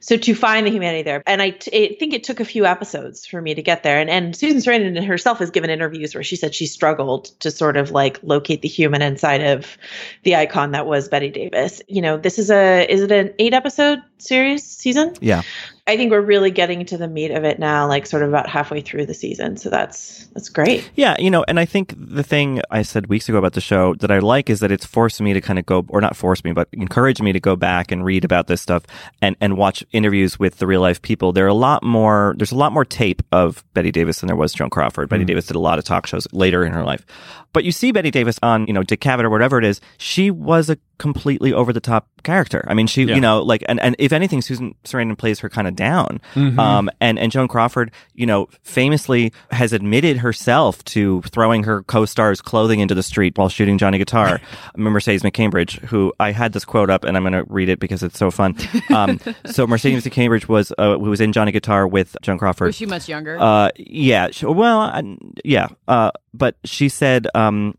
So 0.00 0.16
to 0.16 0.34
find 0.34 0.66
the 0.66 0.70
humanity 0.70 1.02
there, 1.02 1.22
and 1.26 1.42
I, 1.42 1.50
t- 1.50 1.92
I 1.92 1.96
think 1.96 2.14
it 2.14 2.24
took 2.24 2.40
a 2.40 2.44
few 2.44 2.66
episodes 2.66 3.26
for 3.26 3.40
me 3.40 3.54
to 3.54 3.62
get 3.62 3.82
there. 3.82 3.98
And 3.98 4.10
and 4.10 4.36
Susan 4.36 4.58
Sarandon 4.58 5.04
herself 5.04 5.38
has 5.38 5.50
given 5.50 5.70
interviews 5.70 6.14
where 6.14 6.24
she 6.24 6.36
said 6.36 6.54
she 6.54 6.66
struggled 6.66 7.26
to 7.40 7.50
sort 7.50 7.76
of 7.76 7.90
like 7.90 8.20
locate 8.22 8.62
the 8.62 8.68
human 8.68 9.02
inside 9.02 9.42
of 9.42 9.78
the 10.24 10.36
icon 10.36 10.72
that 10.72 10.86
was 10.86 11.08
Bette 11.08 11.30
Davis. 11.30 11.80
You 11.88 12.02
know, 12.02 12.16
this 12.16 12.38
is 12.38 12.50
a 12.50 12.90
is 12.90 13.02
it 13.02 13.12
an 13.12 13.32
eight 13.38 13.54
episode 13.54 14.00
series 14.18 14.64
season? 14.64 15.14
yeah. 15.20 15.42
I 15.90 15.96
think 15.96 16.12
we're 16.12 16.20
really 16.20 16.52
getting 16.52 16.84
to 16.86 16.96
the 16.96 17.08
meat 17.08 17.32
of 17.32 17.42
it 17.42 17.58
now, 17.58 17.88
like 17.88 18.06
sort 18.06 18.22
of 18.22 18.28
about 18.28 18.48
halfway 18.48 18.80
through 18.80 19.06
the 19.06 19.14
season. 19.14 19.56
So 19.56 19.70
that's 19.70 20.26
that's 20.28 20.48
great. 20.48 20.88
Yeah, 20.94 21.16
you 21.18 21.30
know, 21.30 21.44
and 21.48 21.58
I 21.58 21.64
think 21.64 21.94
the 21.96 22.22
thing 22.22 22.62
I 22.70 22.82
said 22.82 23.08
weeks 23.08 23.28
ago 23.28 23.38
about 23.38 23.54
the 23.54 23.60
show 23.60 23.94
that 23.96 24.08
I 24.08 24.20
like 24.20 24.48
is 24.48 24.60
that 24.60 24.70
it's 24.70 24.86
forced 24.86 25.20
me 25.20 25.32
to 25.32 25.40
kind 25.40 25.58
of 25.58 25.66
go, 25.66 25.84
or 25.88 26.00
not 26.00 26.14
force 26.14 26.44
me, 26.44 26.52
but 26.52 26.68
encourage 26.72 27.20
me 27.20 27.32
to 27.32 27.40
go 27.40 27.56
back 27.56 27.90
and 27.90 28.04
read 28.04 28.24
about 28.24 28.46
this 28.46 28.62
stuff 28.62 28.84
and, 29.20 29.34
and 29.40 29.56
watch 29.56 29.84
interviews 29.90 30.38
with 30.38 30.58
the 30.58 30.66
real 30.68 30.80
life 30.80 31.02
people. 31.02 31.32
There 31.32 31.44
are 31.44 31.48
a 31.48 31.54
lot 31.54 31.82
more, 31.82 32.36
there's 32.38 32.52
a 32.52 32.56
lot 32.56 32.72
more 32.72 32.84
tape 32.84 33.22
of 33.32 33.64
Bette 33.74 33.90
Davis 33.90 34.20
than 34.20 34.28
there 34.28 34.36
was 34.36 34.52
Joan 34.52 34.70
Crawford. 34.70 35.08
Bette 35.08 35.22
mm-hmm. 35.22 35.26
Davis 35.26 35.46
did 35.48 35.56
a 35.56 35.60
lot 35.60 35.80
of 35.80 35.84
talk 35.84 36.06
shows 36.06 36.28
later 36.32 36.64
in 36.64 36.72
her 36.72 36.84
life. 36.84 37.04
But 37.52 37.64
you 37.64 37.72
see 37.72 37.90
Bette 37.90 38.12
Davis 38.12 38.38
on, 38.44 38.68
you 38.68 38.72
know, 38.72 38.84
Dick 38.84 39.00
Cavett 39.00 39.24
or 39.24 39.30
whatever 39.30 39.58
it 39.58 39.64
is, 39.64 39.80
she 39.98 40.30
was 40.30 40.70
a 40.70 40.78
completely 40.98 41.52
over 41.52 41.72
the 41.72 41.80
top 41.80 42.08
character. 42.22 42.64
I 42.68 42.74
mean, 42.74 42.86
she, 42.86 43.04
Yeah. 43.04 43.16
you 43.16 43.20
know, 43.20 43.42
like, 43.42 43.64
and, 43.68 43.80
and 43.80 43.96
if 43.98 44.12
anything, 44.12 44.40
Susan 44.40 44.74
Sarandon 44.84 45.18
plays 45.18 45.40
her 45.40 45.48
kind 45.48 45.66
of 45.66 45.74
down. 45.80 46.20
Um, 46.36 46.90
and, 47.00 47.18
and 47.18 47.32
Joan 47.32 47.48
Crawford, 47.48 47.90
you 48.14 48.26
know, 48.26 48.48
famously 48.62 49.32
has 49.50 49.72
admitted 49.72 50.18
herself 50.18 50.84
to 50.84 51.22
throwing 51.22 51.64
her 51.64 51.82
co-star's 51.84 52.40
clothing 52.42 52.80
into 52.80 52.94
the 52.94 53.02
street 53.02 53.38
while 53.38 53.48
shooting 53.48 53.78
Johnny 53.78 53.96
Guitar. 53.98 54.40
Mercedes 54.76 55.22
McCambridge, 55.22 55.78
who 55.86 56.12
I 56.20 56.32
had 56.32 56.52
this 56.52 56.64
quote 56.66 56.90
up 56.90 57.04
and 57.04 57.16
I'm 57.16 57.22
going 57.22 57.32
to 57.32 57.44
read 57.48 57.68
it 57.70 57.80
because 57.80 58.02
it's 58.02 58.18
so 58.18 58.30
fun. 58.30 58.56
Um, 58.94 59.18
so 59.46 59.66
Mercedes 59.66 60.04
McCambridge 60.04 60.48
was, 60.48 60.70
uh, 60.76 60.98
who 60.98 61.08
was 61.10 61.20
in 61.20 61.32
Johnny 61.32 61.52
Guitar 61.52 61.88
with 61.88 62.14
Joan 62.22 62.36
Crawford. 62.38 62.66
Was 62.66 62.76
she 62.76 62.86
much 62.86 63.08
younger? 63.08 63.38
Uh, 63.40 63.70
yeah. 63.76 64.28
she- 64.30 64.46
Well, 64.46 64.80
I, 64.80 65.16
yeah. 65.44 65.68
Uh, 65.88 66.10
but 66.34 66.56
she 66.64 66.88
said 66.90 67.26
um, 67.34 67.74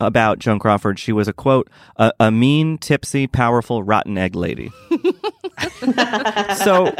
about 0.00 0.38
Joan 0.38 0.58
Crawford, 0.58 0.98
she 0.98 1.12
was 1.12 1.28
a 1.28 1.32
quote, 1.32 1.68
a, 1.96 2.12
a 2.18 2.30
mean, 2.30 2.78
tipsy, 2.78 3.26
powerful, 3.26 3.82
rotten 3.82 4.16
egg 4.18 4.34
lady. 4.34 4.72
so 6.56 6.92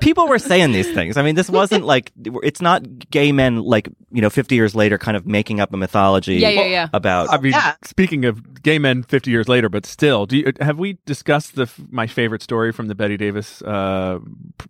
people 0.00 0.28
were 0.28 0.38
saying 0.38 0.72
these 0.72 0.92
things. 0.92 1.16
I 1.16 1.22
mean, 1.22 1.34
this 1.34 1.50
wasn't 1.50 1.84
like 1.84 2.12
it's 2.42 2.60
not 2.60 3.10
gay 3.10 3.32
men 3.32 3.58
like 3.62 3.88
you 4.10 4.22
know, 4.22 4.30
fifty 4.30 4.54
years 4.54 4.74
later, 4.74 4.98
kind 4.98 5.16
of 5.16 5.26
making 5.26 5.60
up 5.60 5.72
a 5.72 5.76
mythology. 5.76 6.36
Yeah, 6.36 6.48
yeah, 6.50 6.64
yeah. 6.64 6.88
About 6.92 7.30
I 7.30 7.38
mean, 7.38 7.52
Yeah. 7.52 7.74
speaking 7.84 8.24
of 8.24 8.62
gay 8.62 8.78
men, 8.78 9.02
fifty 9.02 9.30
years 9.30 9.48
later, 9.48 9.68
but 9.68 9.86
still, 9.86 10.26
do 10.26 10.38
you, 10.38 10.52
have 10.60 10.78
we 10.78 10.98
discussed 11.06 11.56
the 11.56 11.70
my 11.90 12.06
favorite 12.06 12.42
story 12.42 12.72
from 12.72 12.88
the 12.88 12.94
Bette 12.94 13.16
Davis 13.16 13.62
uh, 13.62 14.18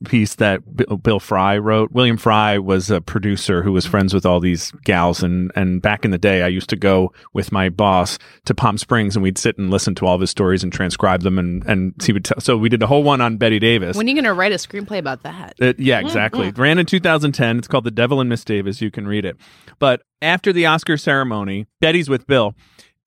piece 0.04 0.34
that 0.36 0.76
Bill, 0.76 0.96
Bill 0.96 1.20
Frye 1.20 1.58
wrote? 1.58 1.92
William 1.92 2.16
Frye 2.16 2.58
was 2.58 2.90
a 2.90 3.00
producer 3.00 3.62
who 3.62 3.72
was 3.72 3.86
friends 3.86 4.12
with 4.14 4.26
all 4.26 4.40
these 4.40 4.72
gals, 4.84 5.22
and 5.22 5.52
and 5.54 5.80
back 5.82 6.04
in 6.04 6.10
the 6.10 6.18
day, 6.18 6.42
I 6.42 6.48
used 6.48 6.70
to 6.70 6.76
go 6.76 7.12
with 7.32 7.47
with 7.48 7.52
my 7.52 7.70
boss 7.70 8.18
to 8.44 8.54
Palm 8.54 8.76
Springs, 8.76 9.16
and 9.16 9.22
we'd 9.22 9.38
sit 9.38 9.56
and 9.56 9.70
listen 9.70 9.94
to 9.96 10.06
all 10.06 10.14
of 10.14 10.20
his 10.20 10.30
stories 10.30 10.62
and 10.62 10.72
transcribe 10.72 11.22
them, 11.22 11.38
and 11.38 11.64
and 11.66 11.94
he 12.02 12.12
would 12.12 12.24
tell. 12.24 12.40
So 12.40 12.56
we 12.58 12.68
did 12.68 12.82
a 12.82 12.86
whole 12.86 13.02
one 13.02 13.20
on 13.20 13.38
Bette 13.38 13.58
Davis. 13.58 13.96
When 13.96 14.06
are 14.06 14.08
you 14.10 14.14
going 14.14 14.24
to 14.24 14.34
write 14.34 14.52
a 14.52 14.56
screenplay 14.56 14.98
about 14.98 15.22
that? 15.22 15.54
Uh, 15.60 15.72
yeah, 15.78 16.00
exactly. 16.00 16.48
It 16.48 16.58
ran 16.58 16.78
in 16.78 16.86
2010. 16.86 17.58
It's 17.58 17.68
called 17.68 17.84
The 17.84 17.90
Devil 17.90 18.20
and 18.20 18.28
Miss 18.28 18.44
Davis. 18.44 18.82
You 18.82 18.90
can 18.90 19.06
read 19.08 19.24
it. 19.24 19.36
But 19.78 20.02
after 20.20 20.52
the 20.52 20.66
Oscar 20.66 20.96
ceremony, 20.96 21.66
Bette's 21.80 22.08
with 22.08 22.26
Bill, 22.26 22.54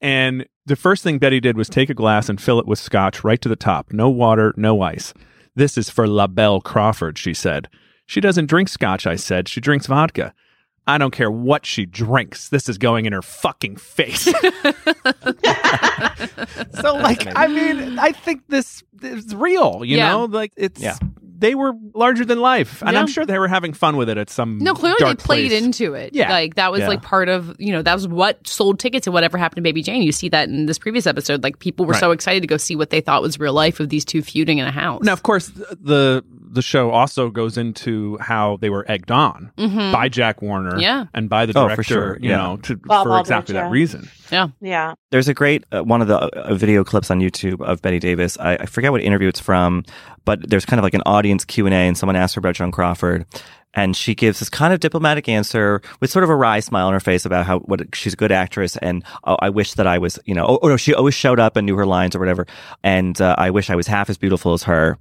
and 0.02 0.48
the 0.66 0.76
first 0.76 1.04
thing 1.04 1.20
Bette 1.20 1.40
did 1.40 1.58
was 1.58 1.70
take 1.70 1.90
a 1.90 1.96
glass 1.96 2.30
and 2.30 2.42
fill 2.42 2.60
it 2.60 2.68
with 2.68 2.80
scotch 2.80 3.24
right 3.24 3.42
to 3.42 3.50
the 3.50 3.56
top. 3.56 3.94
No 3.94 4.10
water, 4.10 4.54
no 4.58 4.82
ice. 4.82 5.14
This 5.56 5.78
is 5.78 5.90
for 5.90 6.08
La 6.08 6.28
Belle 6.28 6.62
Crawford, 6.62 7.18
she 7.18 7.34
said. 7.34 7.70
She 8.08 8.22
doesn't 8.22 8.48
drink 8.48 8.70
scotch, 8.70 9.06
I 9.06 9.16
said. 9.16 9.48
She 9.48 9.62
drinks 9.62 9.86
vodka. 9.86 10.34
I 10.92 10.98
don't 10.98 11.12
care 11.12 11.32
what 11.32 11.66
she 11.66 11.86
drinks. 11.86 12.50
This 12.50 12.68
is 12.68 12.78
going 12.78 13.06
in 13.06 13.14
her 13.14 13.22
fucking 13.22 13.78
face. 13.78 14.24
so, 16.82 16.96
like, 16.96 17.26
I 17.36 17.48
mean, 17.48 17.98
I 17.98 18.12
think 18.12 18.44
this 18.50 18.84
is 19.02 19.34
real, 19.34 19.84
you 19.86 19.98
Yeah. 19.98 20.10
know? 20.12 20.26
Like, 20.26 20.52
it's. 20.58 20.82
Yeah. 20.82 20.98
They 21.42 21.56
were 21.56 21.74
larger 21.94 22.24
than 22.24 22.40
life, 22.40 22.82
and 22.82 22.94
Yeah. 22.94 23.00
I'm 23.02 23.08
sure 23.08 23.26
they 23.26 23.38
were 23.40 23.48
having 23.48 23.74
fun 23.74 23.98
with 23.98 24.10
it 24.10 24.18
at 24.18 24.30
some 24.30 24.60
No, 24.60 24.74
clearly 24.74 24.98
they 25.00 25.16
played 25.16 25.50
place. 25.50 25.62
into 25.64 25.94
it. 25.96 26.14
Yeah. 26.14 26.30
Like 26.32 26.56
that 26.56 26.72
was 26.72 26.82
Yeah. 26.82 26.88
like 26.88 27.02
part 27.02 27.28
of, 27.30 27.56
you 27.60 27.72
know, 27.74 27.82
that 27.82 27.94
was 27.94 28.08
what 28.08 28.48
sold 28.48 28.80
tickets 28.80 29.04
to 29.06 29.12
whatever 29.12 29.38
happened 29.38 29.58
to 29.58 29.62
Baby 29.62 29.84
Jane. 29.84 30.02
You 30.04 30.12
see 30.12 30.30
that 30.30 30.48
in 30.50 30.68
this 30.68 30.78
previous 30.80 31.06
episode. 31.08 31.44
Like 31.44 31.60
people 31.60 31.86
were 31.86 31.94
Right. 31.94 32.00
so 32.00 32.12
excited 32.12 32.42
to 32.42 32.48
go 32.48 32.58
see 32.58 32.76
what 32.76 32.90
they 32.92 33.02
thought 33.02 33.22
was 33.22 33.40
real 33.40 33.54
life 33.54 33.80
of 33.80 33.90
these 33.90 34.06
two 34.06 34.22
feuding 34.22 34.60
in 34.60 34.68
a 34.68 34.72
house. 34.72 35.02
Now, 35.04 35.14
of 35.14 35.24
course, 35.24 35.48
the 35.82 36.24
the 36.54 36.62
show 36.62 36.92
also 36.92 37.30
goes 37.30 37.58
into 37.58 38.18
how 38.20 38.58
they 38.60 38.70
were 38.70 38.86
egged 38.92 39.10
on 39.10 39.52
by 39.94 40.10
Jack 40.10 40.42
Warner, 40.42 40.72
Mm-hmm. 40.72 40.80
Yeah. 40.82 41.06
and 41.14 41.30
by 41.30 41.46
the 41.46 41.54
Oh, 41.58 41.64
director, 41.64 41.76
for 41.76 41.84
sure, 41.84 42.18
you 42.20 42.30
yeah. 42.32 42.38
know, 42.40 42.58
to, 42.64 42.76
Bob 42.76 43.06
for 43.06 43.12
Aldrich, 43.12 43.22
exactly 43.28 43.56
yeah. 43.56 43.64
that 43.64 43.72
reason. 43.72 44.10
Yeah. 44.34 44.48
Yeah. 44.60 44.94
There's 45.12 45.30
a 45.30 45.34
great 45.34 45.64
uh, 45.72 45.82
one 45.82 46.02
of 46.02 46.10
the 46.10 46.18
uh, 46.18 46.54
video 46.54 46.84
clips 46.84 47.10
on 47.10 47.22
YouTube 47.22 47.62
of 47.62 47.82
Bette 47.82 48.00
Davis. 48.00 48.38
I, 48.38 48.56
I 48.58 48.66
forget 48.66 48.92
what 48.92 49.00
interview 49.00 49.30
it's 49.30 49.40
from, 49.40 49.86
but 50.26 50.50
there's 50.50 50.66
kind 50.66 50.78
of 50.78 50.84
like 50.84 50.94
an 50.94 51.04
audience 51.06 51.31
Q 51.40 51.66
and 51.66 51.74
A, 51.74 51.78
and 51.78 51.98
someone 51.98 52.16
asks 52.16 52.36
her 52.36 52.40
about 52.40 52.56
Joan 52.56 52.72
Crawford, 52.72 53.26
and 53.74 53.96
she 53.96 54.16
gives 54.16 54.40
this 54.40 54.50
kind 54.50 54.74
of 54.74 54.80
diplomatic 54.80 55.30
answer 55.30 55.82
with 56.00 56.10
sort 56.10 56.24
of 56.24 56.30
a 56.30 56.36
wry 56.36 56.60
smile 56.60 56.88
on 56.88 56.94
her 56.94 57.00
face 57.00 57.26
about 57.26 57.46
how 57.46 57.60
what 57.60 57.96
she's 57.96 58.14
a 58.14 58.18
good 58.18 58.32
actress, 58.32 58.78
and 58.78 59.04
oh, 59.24 59.38
I 59.40 59.50
wish 59.50 59.74
that 59.74 59.88
I 59.88 59.98
was, 59.98 60.20
you 60.26 60.34
know, 60.36 60.46
oh, 60.46 60.60
oh 60.62 60.68
no, 60.68 60.78
she 60.78 60.94
always 60.94 61.14
showed 61.14 61.40
up 61.40 61.58
and 61.58 61.66
knew 61.66 61.76
her 61.76 61.86
lines 61.86 62.16
or 62.16 62.20
whatever, 62.20 62.48
and 62.84 63.20
uh, 63.20 63.36
I 63.38 63.50
wish 63.50 63.70
I 63.70 63.76
was 63.76 63.88
half 63.88 64.10
as 64.10 64.18
beautiful 64.18 64.54
as 64.54 64.64
her, 64.64 64.98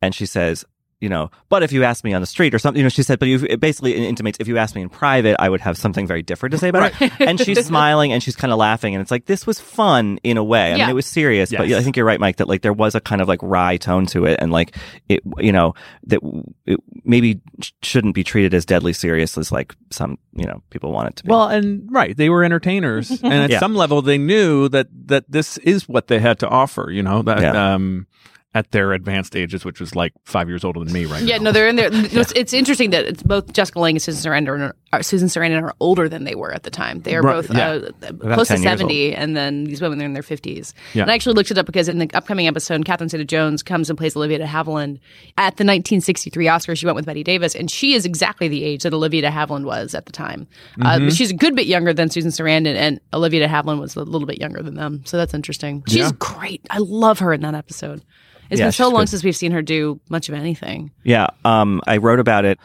and 0.00 0.14
she 0.14 0.26
says. 0.26 0.64
You 1.04 1.10
know, 1.10 1.30
but 1.50 1.62
if 1.62 1.70
you 1.70 1.84
asked 1.84 2.02
me 2.02 2.14
on 2.14 2.22
the 2.22 2.26
street 2.26 2.54
or 2.54 2.58
something, 2.58 2.78
you 2.78 2.82
know, 2.82 2.88
she 2.88 3.02
said, 3.02 3.18
but 3.18 3.28
you, 3.28 3.58
basically 3.58 3.92
intimates 3.94 4.38
if 4.40 4.48
you 4.48 4.56
asked 4.56 4.74
me 4.74 4.80
in 4.80 4.88
private, 4.88 5.36
I 5.38 5.50
would 5.50 5.60
have 5.60 5.76
something 5.76 6.06
very 6.06 6.22
different 6.22 6.52
to 6.52 6.58
say 6.58 6.68
about 6.68 6.92
it. 6.98 7.12
And 7.20 7.38
she's 7.38 7.64
smiling 7.72 8.10
and 8.12 8.22
she's 8.22 8.34
kind 8.36 8.52
of 8.52 8.58
laughing, 8.58 8.94
and 8.94 9.02
it's 9.02 9.10
like 9.10 9.26
this 9.26 9.46
was 9.46 9.60
fun 9.60 10.18
in 10.24 10.38
a 10.38 10.44
way. 10.44 10.72
I 10.72 10.76
mean, 10.78 10.88
it 10.88 10.94
was 10.94 11.04
serious, 11.06 11.50
but 11.50 11.70
I 11.70 11.82
think 11.82 11.96
you're 11.98 12.06
right, 12.06 12.18
Mike, 12.18 12.36
that 12.36 12.48
like 12.48 12.62
there 12.62 12.72
was 12.72 12.94
a 12.94 13.00
kind 13.02 13.20
of 13.20 13.28
like 13.28 13.40
wry 13.42 13.76
tone 13.76 14.06
to 14.06 14.24
it, 14.24 14.38
and 14.40 14.50
like 14.50 14.76
it, 15.10 15.20
you 15.38 15.52
know, 15.52 15.74
that 16.06 16.20
it 16.64 16.80
maybe 17.04 17.40
shouldn't 17.82 18.14
be 18.14 18.24
treated 18.24 18.54
as 18.54 18.64
deadly 18.64 18.94
serious 18.94 19.36
as 19.36 19.52
like 19.52 19.74
some, 19.90 20.16
you 20.34 20.46
know, 20.46 20.62
people 20.70 20.90
want 20.90 21.08
it 21.10 21.16
to 21.16 21.24
be. 21.24 21.28
Well, 21.30 21.48
and 21.48 21.86
right, 21.92 22.16
they 22.16 22.30
were 22.30 22.42
entertainers, 22.44 23.10
and 23.22 23.34
at 23.34 23.50
Yeah. 23.50 23.58
some 23.60 23.74
level, 23.74 24.00
they 24.00 24.16
knew 24.18 24.68
that 24.70 24.88
that 25.06 25.24
this 25.30 25.58
is 25.58 25.86
what 25.88 26.06
they 26.06 26.18
had 26.18 26.38
to 26.38 26.48
offer. 26.48 26.90
You 26.90 27.02
know, 27.02 27.20
that 27.22 27.42
Yeah. 27.42 27.74
um, 27.74 28.06
at 28.54 28.70
their 28.70 28.92
advanced 28.92 29.34
ages, 29.34 29.64
which 29.64 29.80
was 29.80 29.96
like 29.96 30.12
five 30.24 30.48
years 30.48 30.62
older 30.64 30.78
than 30.78 30.92
me 30.92 31.06
right 31.06 31.22
Yeah, 31.24 31.38
now. 31.38 31.44
no, 31.44 31.52
they're 31.52 31.66
in 31.68 31.74
there. 31.76 31.90
It's, 31.92 32.32
it's 32.36 32.52
interesting 32.52 32.90
that 32.90 33.04
it's 33.04 33.22
both 33.22 33.52
Jessica 33.52 33.80
Lange 33.80 33.96
and 33.96 34.02
Susan 34.02 34.30
Sarandon 34.32 34.72
are, 34.92 35.02
Susan 35.02 35.26
Sarandon 35.28 35.60
are 35.62 35.74
older 35.80 36.08
than 36.08 36.22
they 36.22 36.36
were 36.36 36.52
at 36.52 36.62
the 36.62 36.70
time. 36.70 37.00
They 37.00 37.16
are 37.16 37.22
Right, 37.22 37.34
both 37.34 37.52
yeah. 37.52 37.70
uh, 38.06 38.12
close 38.34 38.46
to 38.48 38.54
10 38.54 38.62
years 38.62 38.78
70, 38.78 39.14
and 39.16 39.36
then 39.36 39.64
these 39.64 39.82
women 39.82 40.00
are 40.00 40.04
in 40.04 40.12
their 40.12 40.22
50s. 40.22 40.72
Yeah. 40.92 41.02
And 41.02 41.10
I 41.10 41.14
actually 41.14 41.34
looked 41.34 41.50
it 41.50 41.58
up 41.58 41.66
because 41.66 41.88
in 41.88 41.98
the 41.98 42.08
upcoming 42.14 42.46
episode, 42.46 42.84
Catherine 42.84 43.08
Zeta 43.08 43.24
Jones 43.24 43.62
comes 43.64 43.90
and 43.90 43.98
plays 43.98 44.14
Olivia 44.16 44.38
de 44.38 44.46
Havilland. 44.46 45.00
At 45.36 45.56
the 45.56 45.64
1963 45.64 46.46
Oscars, 46.46 46.78
she 46.78 46.86
went 46.86 46.94
with 46.96 47.06
Bette 47.06 47.24
Davis, 47.24 47.56
and 47.56 47.68
she 47.68 47.94
is 47.94 48.04
exactly 48.06 48.46
the 48.46 48.62
age 48.62 48.84
that 48.84 48.94
Olivia 48.94 49.22
de 49.22 49.30
Havilland 49.30 49.64
was 49.64 49.94
at 49.96 50.06
the 50.06 50.12
time. 50.12 50.46
Mm-hmm. 50.78 51.08
Uh, 51.08 51.10
she's 51.10 51.32
a 51.32 51.34
good 51.34 51.56
bit 51.56 51.66
younger 51.66 51.92
than 51.92 52.08
Susan 52.10 52.30
Sarandon, 52.30 52.76
and 52.76 53.00
Olivia 53.12 53.40
de 53.40 53.48
Havilland 53.48 53.80
was 53.80 53.96
a 53.96 54.04
little 54.04 54.26
bit 54.28 54.38
younger 54.40 54.62
than 54.62 54.74
them. 54.76 55.02
So 55.06 55.16
that's 55.16 55.34
interesting. 55.34 55.82
She's 55.88 55.96
Yeah. 55.96 56.12
great. 56.20 56.60
I 56.70 56.78
love 56.78 57.18
her 57.18 57.32
in 57.32 57.40
that 57.40 57.54
episode. 57.56 58.02
It's 58.50 58.58
Yeah, 58.58 58.66
been 58.66 58.72
so 58.72 58.88
long 58.88 59.02
good. 59.02 59.08
since 59.10 59.24
we've 59.24 59.36
seen 59.36 59.52
her 59.52 59.62
do 59.62 60.00
much 60.08 60.28
of 60.28 60.34
anything. 60.34 60.90
Yeah, 61.02 61.28
um, 61.44 61.80
I 61.86 61.96
wrote 61.98 62.20
about 62.20 62.44
it 62.44 62.58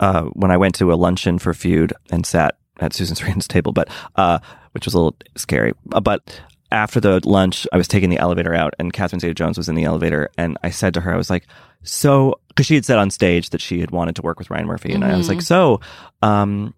uh, 0.00 0.24
when 0.34 0.50
I 0.50 0.56
went 0.56 0.74
to 0.76 0.92
a 0.92 0.94
luncheon 0.96 1.38
for 1.38 1.52
Feud 1.54 1.92
and 2.10 2.24
sat 2.24 2.56
at 2.80 2.92
Susan 2.92 3.16
Sarandon's 3.16 3.48
table, 3.56 3.72
but 3.72 3.88
uh, 4.16 4.38
which 4.72 4.84
was 4.86 4.94
a 4.94 4.98
little 4.98 5.16
scary. 5.36 5.72
Uh, 5.92 6.00
But 6.00 6.40
after 6.70 7.00
the 7.00 7.20
lunch, 7.24 7.66
I 7.72 7.76
was 7.76 7.88
taking 7.88 8.10
the 8.10 8.18
elevator 8.18 8.54
out, 8.54 8.74
and 8.78 8.92
Catherine 8.92 9.20
Zeta-Jones 9.20 9.56
was 9.58 9.68
in 9.68 9.74
the 9.74 9.84
elevator, 9.84 10.28
and 10.38 10.56
I 10.62 10.70
said 10.70 10.94
to 10.94 11.00
her, 11.00 11.12
I 11.12 11.16
was 11.16 11.30
like, 11.30 11.46
"So," 11.82 12.38
because 12.48 12.66
she 12.66 12.74
had 12.74 12.84
said 12.84 12.98
on 12.98 13.10
stage 13.10 13.50
that 13.50 13.60
she 13.62 13.80
had 13.80 13.90
wanted 13.90 14.16
to 14.16 14.22
work 14.22 14.38
with 14.38 14.50
Ryan 14.50 14.66
Murphy, 14.66 14.92
and 14.92 15.02
I 15.04 15.16
was 15.16 15.28
like, 15.28 15.40
"So, 15.40 15.80
um, 16.22 16.74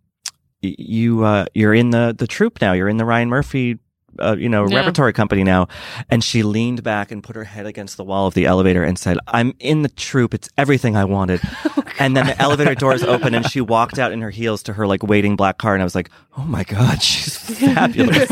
y- 0.63 0.77
you 0.79 1.25
uh, 1.25 1.47
you're 1.55 1.75
in 1.75 1.91
the 1.91 2.15
the 2.17 2.27
troupe 2.29 2.61
now. 2.61 2.73
You're 2.73 2.89
in 2.89 2.99
the 2.99 3.05
Ryan 3.05 3.29
Murphy." 3.29 3.79
Uh, 4.21 4.37
you 4.39 4.49
know, 4.49 4.67
Yeah. 4.69 4.77
repertory 4.79 5.13
company 5.13 5.43
now. 5.45 5.69
And 6.11 6.23
she 6.23 6.43
leaned 6.43 6.83
back 6.83 7.11
and 7.11 7.23
put 7.23 7.37
her 7.37 7.45
head 7.45 7.67
against 7.67 7.97
the 7.97 8.05
wall 8.05 8.27
of 8.27 8.35
the 8.35 8.47
elevator 8.47 8.85
and 8.85 8.99
said, 8.99 9.19
I'm 9.27 9.55
in 9.59 9.83
the 9.83 9.89
troupe. 9.89 10.35
It's 10.35 10.49
everything 10.59 10.97
I 10.97 11.05
wanted. 11.05 11.41
and 11.99 12.17
then 12.17 12.27
the 12.27 12.41
elevator 12.41 12.75
doors 12.75 13.03
opened 13.03 13.35
and 13.35 13.49
she 13.51 13.61
walked 13.61 13.99
out 13.99 14.13
in 14.13 14.21
her 14.21 14.31
heels 14.31 14.63
to 14.65 14.73
her 14.75 14.87
like 14.87 15.03
waiting 15.03 15.37
black 15.37 15.59
car. 15.59 15.75
And 15.75 15.83
I 15.83 15.85
was 15.85 15.95
like, 15.95 16.11
oh 16.37 16.45
my 16.45 16.65
God, 16.65 17.03
she's 17.03 17.37
fabulous. 17.59 18.29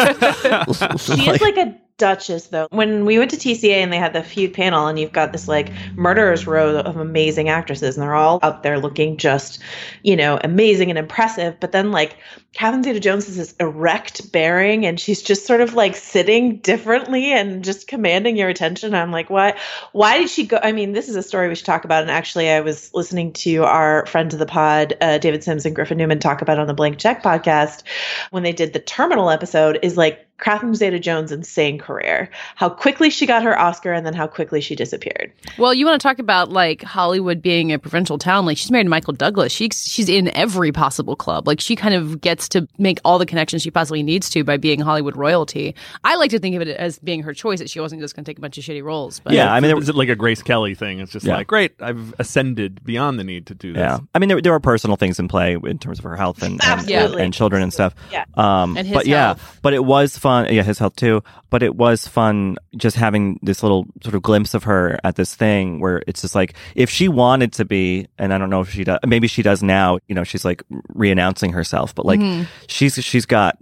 She 1.01 1.31
is 1.31 1.41
like 1.41 1.57
a 1.57 1.75
duchess, 1.99 2.47
though. 2.47 2.69
When 2.71 3.05
we 3.05 3.19
went 3.19 3.31
to 3.33 3.37
TCA 3.37 3.75
and 3.75 3.93
they 3.93 3.99
had 3.99 4.13
the 4.13 4.23
feud 4.23 4.55
panel, 4.55 4.87
and 4.87 4.99
you've 4.99 5.13
got 5.13 5.33
this 5.33 5.49
like 5.49 5.71
murderers 5.95 6.47
row 6.47 6.79
of 6.79 6.97
amazing 6.97 7.49
actresses, 7.49 7.97
and 7.97 8.03
they're 8.03 8.15
all 8.15 8.39
up 8.43 8.63
there 8.63 8.79
looking 8.79 9.17
just, 9.17 9.59
you 10.03 10.17
know, 10.17 10.39
amazing 10.43 10.91
and 10.91 10.99
impressive. 10.99 11.59
But 11.61 11.73
then 11.73 11.91
like 11.91 12.17
Catherine 12.55 12.83
Zeta-Jones 12.83 13.27
has 13.27 13.37
this 13.37 13.55
erect 13.61 14.33
bearing, 14.33 14.87
and 14.87 14.99
she's 14.99 15.23
just 15.23 15.47
sort 15.47 15.61
of 15.61 15.75
like 15.75 15.97
sitting 15.97 16.59
differently 16.59 17.33
and 17.33 17.65
just 17.65 17.89
commanding 17.89 18.37
your 18.37 18.49
attention. 18.49 18.95
I'm 18.95 19.13
like, 19.13 19.29
why? 19.29 19.59
Why 19.93 20.19
did 20.19 20.31
she 20.31 20.47
go? 20.47 20.59
I 20.63 20.73
mean, 20.73 20.93
this 20.93 21.09
is 21.09 21.17
a 21.17 21.23
story 21.23 21.49
we 21.49 21.57
should 21.57 21.67
talk 21.67 21.85
about. 21.85 22.03
And 22.03 22.11
actually, 22.11 22.49
I 22.49 22.61
was 22.61 22.93
listening 22.95 23.33
to 23.35 23.65
our 23.65 24.07
friend 24.07 24.33
of 24.33 24.39
the 24.39 24.47
pod, 24.47 24.97
uh, 25.01 25.19
David 25.19 25.43
Sims 25.43 25.67
and 25.67 25.75
Griffin 25.75 25.99
Newman, 25.99 26.21
talk 26.21 26.41
about 26.43 26.59
on 26.59 26.69
the 26.69 26.75
Blank 26.75 26.99
Check 26.99 27.23
podcast 27.23 27.83
when 28.31 28.45
they 28.45 28.53
did 28.53 28.73
the 28.73 28.81
Terminal 28.81 29.31
episode. 29.31 29.81
Is 29.83 29.97
like 29.97 30.28
Catherine 30.41 30.75
Zeta-Jones' 30.75 31.33
insane 31.33 31.79
career, 31.79 32.31
how 32.55 32.69
quickly 32.69 33.11
she 33.11 33.27
got 33.27 33.43
her 33.43 33.59
Oscar, 33.59 33.93
and 33.93 34.07
then 34.07 34.15
how 34.15 34.27
quickly 34.27 34.61
she 34.61 34.75
disappeared. 34.77 35.33
Well, 35.59 35.75
you 35.75 35.85
want 35.85 36.01
to 36.01 36.07
talk 36.07 36.19
about 36.19 36.51
like 36.51 36.83
Hollywood 36.83 37.43
being 37.43 37.73
a 37.73 37.79
provincial 37.79 38.19
town? 38.19 38.47
Like 38.47 38.57
she's 38.57 38.71
married 38.71 38.85
to 38.85 38.91
Michael 38.91 39.15
Douglas. 39.15 39.53
She's 39.53 39.85
she's 39.87 40.09
in 40.09 40.29
every 40.29 40.71
possible 40.73 41.17
club. 41.17 41.47
Like 41.49 41.61
she 41.61 41.75
kind 41.77 41.95
of 41.95 42.21
gets 42.21 42.49
to 42.51 42.69
make 42.79 43.01
all 43.05 43.19
the 43.19 43.27
connections 43.27 43.63
she 43.63 43.71
possibly 43.71 44.03
needs 44.03 44.31
to 44.31 44.45
by 44.45 44.57
being 44.59 44.79
Hollywood 44.81 45.17
royalty. 45.17 45.75
I 46.05 46.17
like 46.17 46.31
to 46.31 46.39
think 46.39 46.55
of 46.55 46.63
it 46.63 46.69
as 46.69 46.99
being 47.01 47.23
her 47.25 47.35
choice 47.35 47.59
that 47.59 47.69
she 47.69 47.81
wasn't 47.81 48.01
just 48.01 48.15
going 48.15 48.25
to 48.25 48.31
take 48.31 48.39
a 48.39 48.41
bunch 48.41 48.59
of 48.59 48.65
shitty 48.65 48.83
roles. 48.85 49.19
But 49.21 49.33
Yeah, 49.33 49.53
I 49.53 49.61
mean, 49.61 49.69
there- 49.71 49.79
is 49.79 49.89
was 49.89 49.97
like 49.97 50.09
a 50.09 50.15
Grace 50.17 50.43
Kelly 50.43 50.75
thing? 50.77 51.01
It's 51.01 51.11
just 51.13 51.27
Yeah. 51.27 51.37
like, 51.37 51.47
great, 51.49 51.73
I've 51.81 52.15
ascended 52.21 52.85
beyond 52.85 53.19
the 53.19 53.25
need 53.25 53.47
to 53.47 53.55
do 53.55 53.73
this. 53.73 53.81
yeah. 53.81 53.99
I 54.15 54.19
mean, 54.21 54.29
there, 54.29 54.41
there 54.41 54.53
were 54.53 54.61
personal 54.61 54.97
things 54.97 55.19
in 55.19 55.27
play 55.27 55.55
in 55.55 55.79
terms 55.79 55.99
of 55.99 56.05
her 56.05 56.15
health 56.17 56.43
and, 56.43 56.53
and, 56.53 56.63
Absolutely. 56.63 57.23
and 57.25 57.35
children 57.35 57.63
and 57.63 57.73
stuff. 57.73 57.95
Yeah. 58.13 58.25
Um, 58.35 58.77
And 58.77 58.87
his 58.87 58.95
but 58.95 59.07
yeah, 59.07 59.35
but 59.63 59.75
it 59.75 59.85
was 59.85 60.17
fun. 60.17 60.28
Yeah, 60.51 60.63
his 60.63 60.79
health 60.79 60.97
too. 60.97 61.23
But 61.51 61.63
it 61.63 61.77
was 61.77 62.07
fun 62.07 62.57
just 62.77 62.97
having 62.97 63.39
this 63.43 63.63
little 63.63 63.87
sort 64.03 64.15
of 64.15 64.23
glimpse 64.23 64.55
of 64.55 64.65
her 64.65 64.99
at 65.05 65.17
this 65.17 65.35
thing 65.35 65.81
where 65.81 66.03
it's 66.07 66.23
just 66.23 66.35
like, 66.35 66.55
if 66.75 66.91
she 66.91 67.09
wanted 67.09 67.53
to 67.55 67.65
be, 67.65 68.07
and 68.19 68.33
I 68.33 68.39
don't 68.39 68.51
know 68.51 68.61
if 68.61 68.71
she 68.71 68.85
does, 68.85 68.99
maybe 69.07 69.27
she 69.29 69.43
does 69.43 69.63
now, 69.63 69.99
you 70.09 70.15
know, 70.15 70.25
she's 70.25 70.45
like 70.45 70.63
re-announcing 70.95 71.53
herself, 71.53 71.95
but 71.95 72.07
like 72.07 72.21
mm-hmm. 72.21 72.45
she's, 72.67 72.95
she's 73.05 73.27
got 73.27 73.59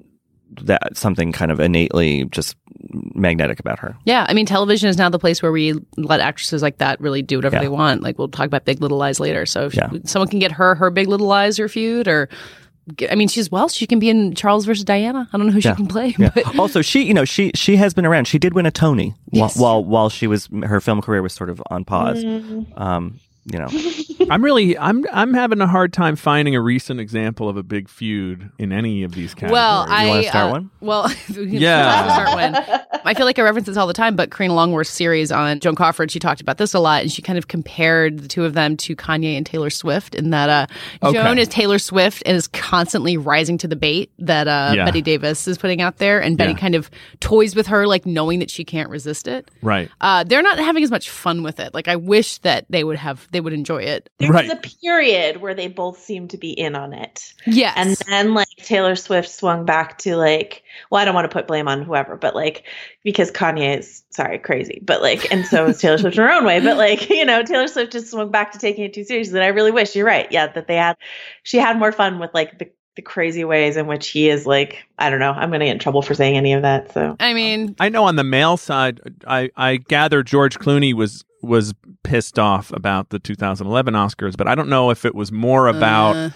that 0.63 0.97
something 0.97 1.33
kind 1.33 1.51
of 1.51 1.59
innately 1.59 2.25
just 2.27 2.57
magnetic 2.93 3.59
about 3.59 3.81
her. 3.81 3.97
yeah, 4.05 4.25
I 4.29 4.33
mean, 4.35 4.47
television 4.47 4.89
is 4.89 4.97
now 4.97 5.09
the 5.09 5.19
place 5.19 5.43
where 5.43 5.51
we 5.51 5.75
let 5.97 6.21
actresses 6.21 6.63
like 6.63 6.79
that 6.79 7.01
really 7.01 7.21
do 7.21 7.39
whatever 7.39 7.57
Yeah. 7.57 7.63
they 7.63 7.69
want. 7.69 8.03
Like 8.03 8.17
we'll 8.17 8.29
talk 8.29 8.47
about 8.47 8.65
Big 8.65 8.81
Little 8.81 8.99
Lies 8.99 9.19
later. 9.19 9.45
So 9.45 9.67
if 9.67 9.75
Yeah. 9.75 9.91
someone 10.05 10.29
can 10.29 10.39
get 10.39 10.53
her 10.53 10.77
her 10.77 10.91
Big 10.91 11.09
Little 11.09 11.27
Lies 11.27 11.59
or 11.59 11.69
feud 11.69 12.07
or. 12.09 12.29
Get- 12.95 13.11
I 13.11 13.15
mean, 13.15 13.29
she's 13.29 13.51
well. 13.51 13.69
She 13.69 13.87
can 13.87 13.99
be 13.99 14.09
in 14.09 14.35
Charles 14.35 14.65
versus 14.67 14.85
Diana. 14.85 15.29
I 15.33 15.37
don't 15.37 15.47
know 15.47 15.53
who 15.53 15.61
she 15.61 15.69
Yeah. 15.69 15.75
can 15.75 15.87
play. 15.87 16.15
Yeah. 16.19 16.31
But 16.35 16.59
also, 16.59 16.83
she, 16.83 17.03
you 17.03 17.15
know, 17.15 17.25
she 17.25 17.51
she 17.55 17.77
has 17.77 17.95
been 17.95 18.07
around. 18.07 18.27
She 18.29 18.39
did 18.39 18.55
win 18.55 18.67
a 18.67 18.71
Tony 18.71 19.15
Yes. 19.31 19.57
while, 19.57 19.83
while 19.83 19.85
while 19.85 20.09
she 20.11 20.27
was 20.27 20.49
her 20.65 20.81
film 20.81 21.01
career 21.03 21.23
was 21.23 21.33
sort 21.33 21.51
of 21.51 21.63
on 21.71 21.85
pause. 21.85 22.25
Um, 22.77 23.19
you 23.53 23.59
know, 23.59 23.69
I'm 24.31 24.43
really 24.45 24.77
I'm 24.79 25.05
I'm 25.13 25.33
having 25.35 25.61
a 25.61 25.67
hard 25.67 25.93
time 25.93 26.17
finding 26.17 26.55
a 26.57 26.61
recent 26.61 26.99
example 27.01 27.49
of 27.49 27.57
a 27.57 27.63
big 27.63 27.89
feud 27.89 28.51
in 28.59 28.73
any 28.73 29.03
of 29.05 29.13
these 29.13 29.35
categories. 29.35 29.53
Well, 29.53 29.87
I 29.89 30.07
wanna 30.09 30.23
start 30.25 30.49
uh, 30.49 30.53
one? 30.53 30.71
Well, 30.81 31.11
Yeah. 31.29 32.15
start 32.15 32.29
one. 32.37 33.01
I 33.05 33.15
feel 33.15 33.25
like 33.27 33.39
I 33.39 33.43
reference 33.43 33.67
this 33.69 33.77
all 33.77 33.87
the 33.87 33.93
time, 33.93 34.17
but 34.17 34.31
Karina 34.31 34.55
Longworth's 34.55 34.91
series 34.91 35.31
on 35.31 35.61
Joan 35.61 35.75
Crawford, 35.77 36.11
she 36.11 36.19
talked 36.19 36.41
about 36.41 36.59
this 36.59 36.75
a 36.75 36.81
lot, 36.81 37.03
and 37.03 37.13
she 37.13 37.23
kind 37.23 37.39
of 37.39 37.47
compared 37.49 38.19
the 38.19 38.29
two 38.29 38.45
of 38.45 38.55
them 38.55 38.77
to 38.79 38.97
Kanye 38.97 39.37
and 39.37 39.47
Taylor 39.47 39.71
Swift, 39.71 40.15
in 40.17 40.31
that 40.31 40.49
uh, 40.51 40.67
Okay. 41.07 41.17
Joan 41.23 41.39
is 41.39 41.47
Taylor 41.49 41.79
Swift 41.79 42.23
and 42.27 42.37
is 42.37 42.49
constantly 42.49 43.17
rising 43.17 43.59
to 43.59 43.69
the 43.69 43.77
bait 43.77 44.11
that 44.19 44.49
uh, 44.49 44.73
Yeah. 44.75 44.85
Bette 44.87 45.03
Davis 45.03 45.47
is 45.47 45.57
putting 45.57 45.81
out 45.81 45.99
there, 45.99 46.21
and 46.21 46.37
Bette 46.37 46.53
Yeah. 46.53 46.59
kind 46.59 46.75
of 46.75 46.91
toys 47.21 47.55
with 47.55 47.69
her, 47.69 47.87
like 47.87 48.07
knowing 48.07 48.41
that 48.41 48.51
she 48.51 48.65
can't 48.65 48.91
resist 48.91 49.29
it. 49.29 49.49
right. 49.63 49.89
Uh, 50.01 50.25
they're 50.25 50.43
not 50.43 50.59
having 50.59 50.83
as 50.83 50.91
much 50.91 51.09
fun 51.11 51.43
with 51.45 51.61
it. 51.61 51.75
Like 51.75 51.87
I 51.87 51.95
wish 51.97 52.39
that 52.39 52.67
they 52.71 52.83
would 52.83 52.97
have, 52.97 53.29
they 53.37 53.41
would 53.43 53.53
enjoy 53.53 53.83
it. 53.83 54.09
There 54.19 54.33
Right. 54.33 54.49
was 54.49 54.55
a 54.55 54.79
period 54.81 55.43
where 55.43 55.53
they 55.55 55.69
both 55.69 55.99
seemed 56.01 56.31
to 56.31 56.39
be 56.39 56.51
in 56.51 56.75
on 56.75 56.95
it. 56.95 57.35
Yes, 57.47 57.75
And 57.77 57.97
then 58.09 58.33
like 58.33 58.49
Taylor 58.57 58.97
Swift 58.97 59.29
swung 59.29 59.67
back 59.67 59.99
to 59.99 60.17
like, 60.17 60.63
well, 60.91 61.03
I 61.03 61.05
don't 61.05 61.15
want 61.15 61.31
to 61.31 61.35
put 61.35 61.47
blame 61.47 61.69
on 61.69 61.83
whoever, 61.83 62.17
but 62.17 62.35
like 62.35 62.65
because 63.05 63.31
Kanye 63.31 63.79
is 63.79 64.03
sorry, 64.09 64.39
crazy. 64.39 64.81
But 64.83 65.03
like 65.03 65.31
and 65.31 65.45
so 65.47 65.67
is 65.67 65.79
Taylor 65.79 65.99
Swift 65.99 66.17
in 66.17 66.23
her 66.23 66.33
own 66.33 66.47
way. 66.47 66.61
But 66.61 66.79
like, 66.79 67.11
you 67.11 67.27
know, 67.27 67.43
Taylor 67.43 67.69
Swift 67.69 67.93
just 67.93 68.11
swung 68.11 68.31
back 68.31 68.53
to 68.53 68.59
taking 68.59 68.85
it 68.85 68.95
too 68.95 69.05
seriously. 69.05 69.39
And 69.39 69.45
I 69.45 69.49
really 69.49 69.71
wish 69.71 69.95
you're 69.95 70.07
right. 70.07 70.27
Yeah, 70.33 70.47
that 70.47 70.67
they 70.67 70.77
had 70.77 70.97
she 71.43 71.59
had 71.59 71.79
more 71.79 71.93
fun 71.93 72.19
with 72.19 72.31
like 72.33 72.59
the 72.59 72.71
the 72.97 73.03
crazy 73.03 73.45
ways 73.45 73.77
in 73.77 73.87
which 73.87 74.09
he 74.09 74.29
is 74.29 74.47
like, 74.47 74.85
I 74.99 75.11
don't 75.11 75.21
know, 75.21 75.33
I'm 75.33 75.51
gonna 75.51 75.67
get 75.67 75.73
in 75.73 75.79
trouble 75.79 76.03
for 76.03 76.15
saying 76.15 76.37
any 76.37 76.53
of 76.55 76.63
that. 76.63 76.93
So 76.93 77.17
I 77.21 77.35
mean, 77.35 77.77
I 77.79 77.89
know 77.89 78.05
on 78.05 78.17
the 78.17 78.25
male 78.25 78.57
side, 78.57 79.01
I 79.27 79.51
I 79.57 79.77
gather 79.77 80.23
George 80.23 80.59
Clooney 80.59 80.95
was 80.95 81.25
was 81.43 81.75
pissed 82.03 82.39
off 82.39 82.73
about 82.73 83.11
the 83.11 83.19
2011 83.19 83.95
Oscars, 83.95 84.37
but 84.37 84.49
I 84.49 84.55
don't 84.55 84.69
know 84.69 84.91
if 84.91 85.05
it 85.05 85.15
was 85.15 85.31
more 85.31 85.69
about. 85.69 86.17
uh, 86.17 86.31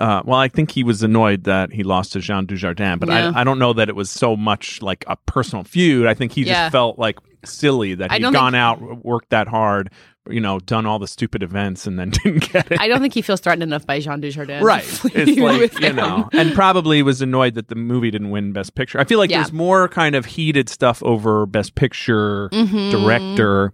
Uh, 0.00 0.20
well, 0.24 0.38
I 0.40 0.48
think 0.48 0.72
he 0.72 0.82
was 0.82 1.04
annoyed 1.04 1.44
that 1.44 1.72
he 1.72 1.84
lost 1.84 2.12
to 2.14 2.18
Jean 2.18 2.44
Dujardin, 2.44 2.98
but 2.98 3.08
Yeah. 3.08 3.30
I, 3.32 3.42
I 3.42 3.44
don't 3.44 3.60
know 3.60 3.72
that 3.72 3.88
it 3.88 3.94
was 3.94 4.10
so 4.10 4.34
much 4.36 4.82
like 4.82 5.04
a 5.06 5.14
personal 5.26 5.62
feud. 5.62 6.06
I 6.08 6.14
think 6.14 6.32
he 6.32 6.42
Yeah. 6.42 6.64
just 6.64 6.72
felt 6.72 6.98
like 6.98 7.20
silly 7.44 7.94
that 7.94 8.10
he'd 8.10 8.22
gone 8.22 8.32
think- 8.54 8.54
out, 8.56 9.04
worked 9.04 9.30
that 9.30 9.46
hard, 9.46 9.90
you 10.28 10.40
know, 10.40 10.58
done 10.60 10.86
all 10.86 10.98
the 10.98 11.06
stupid 11.08 11.42
events, 11.42 11.86
and 11.86 11.98
then 11.98 12.10
didn't 12.22 12.50
get 12.52 12.70
it. 12.72 12.80
I 12.80 12.88
don't 12.88 13.00
think 13.00 13.14
he 13.14 13.22
feels 13.22 13.40
threatened 13.40 13.62
enough 13.62 13.86
by 13.86 14.00
Jean 14.00 14.20
Dujardin. 14.20 14.62
Right. 14.62 14.84
It's 15.14 15.30
feud 15.32 15.38
like, 15.38 15.80
you 15.80 15.86
him. 15.88 15.96
know, 15.96 16.28
and 16.32 16.54
probably 16.54 17.02
was 17.02 17.22
annoyed 17.22 17.54
that 17.54 17.68
the 17.68 17.74
movie 17.74 18.10
didn't 18.10 18.30
win 18.30 18.52
Best 18.52 18.74
Picture. 18.74 18.98
I 19.00 19.04
feel 19.04 19.18
like 19.18 19.30
Yeah. 19.30 19.38
there's 19.38 19.52
more 19.52 19.88
kind 19.88 20.14
of 20.14 20.24
heated 20.26 20.68
stuff 20.68 21.02
over 21.02 21.46
Best 21.46 21.74
Picture, 21.74 22.48
Mhm. 22.50 22.90
director. 22.90 23.72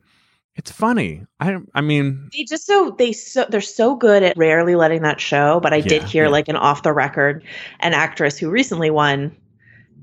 It's 0.55 0.71
funny. 0.71 1.25
I 1.41 1.57
I 1.75 1.81
mean, 1.81 2.29
they 2.37 2.45
just 2.45 2.67
so 2.67 2.95
they 2.99 3.13
so 3.13 3.47
they're 3.49 3.61
so 3.63 3.95
good 3.97 4.23
at 4.23 4.37
rarely 4.37 4.77
letting 4.77 5.01
that 5.03 5.19
show 5.19 5.61
but 5.61 5.73
i 5.73 5.81
did 5.81 6.03
hear 6.03 6.25
yeah. 6.25 6.31
like 6.31 6.49
an 6.49 6.57
off 6.57 6.83
the 6.83 6.93
record 6.93 7.43
an 7.81 7.95
actress 7.95 8.37
who 8.37 8.51
recently 8.51 8.91
won 8.91 9.35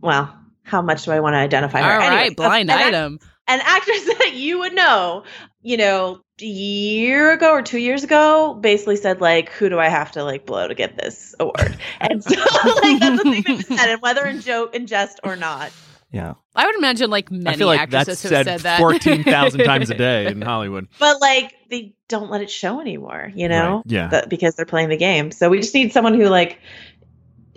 well 0.02 0.36
how 0.64 0.82
much 0.82 1.06
do 1.06 1.12
i 1.12 1.20
want 1.20 1.36
to 1.36 1.38
identify 1.38 1.82
her 1.82 1.93
All 1.93 2.02
Anyways, 2.02 2.30
right, 2.30 2.36
blind 2.36 2.72
an, 2.72 2.78
item. 2.80 3.20
an 3.47 3.60
actress 3.64 4.06
that 4.20 4.32
you 4.34 4.58
would 4.60 4.74
know 4.74 5.24
you 5.62 5.78
know 5.78 6.22
a 6.41 6.45
year 6.45 7.34
ago 7.34 7.51
or 7.51 7.62
two 7.62 7.80
years 7.80 8.03
ago 8.03 8.53
basically 8.53 8.95
said 8.95 9.20
like 9.20 9.49
who 9.49 9.68
do 9.68 9.78
i 9.78 9.89
have 9.89 10.12
to 10.12 10.24
like 10.24 10.45
blow 10.45 10.68
to 10.68 10.74
get 10.76 10.95
this 10.97 11.36
award? 11.39 11.78
And 11.99 12.24
so 12.24 12.39
like 12.84 12.99
that's 12.99 13.24
the 13.24 13.30
thing 13.32 13.43
that 13.43 13.57
was 13.57 13.68
said 13.68 13.89
and 13.89 14.01
whether 14.01 14.26
in 14.26 14.41
joke 14.41 14.74
in 14.76 14.88
jest 14.88 15.20
or 15.24 15.36
not. 15.36 15.72
Yeah. 16.12 16.34
I 16.55 16.66
would 16.66 16.76
imagine 16.76 17.12
like 17.12 17.30
many 17.30 17.47
I 17.47 17.53
feel 17.55 17.68
like 17.68 17.89
that's 17.89 18.10
actresses 18.10 18.30
said, 18.30 18.47
have 18.47 18.62
said 18.62 18.64
that. 18.66 18.80
fourteen 18.80 19.24
thousand 19.24 19.64
times 19.64 19.89
a 19.89 19.95
day 19.95 20.28
in 20.28 20.41
Hollywood. 20.41 20.88
but 20.97 21.22
like 21.22 21.53
they 21.70 21.93
don't 22.07 22.32
let 22.32 22.41
it 22.41 22.49
show 22.49 22.80
anymore 22.80 23.32
you 23.36 23.47
know? 23.47 23.78
Right, 23.78 23.84
yeah. 23.88 24.07
that, 24.07 24.30
because 24.30 24.55
they're 24.55 24.66
playing 24.66 24.89
the 24.89 24.97
game. 24.97 25.32
So 25.32 25.49
we 25.49 25.60
just 25.60 25.74
need 25.74 25.91
someone 25.93 26.14
who 26.14 26.28
like 26.28 26.60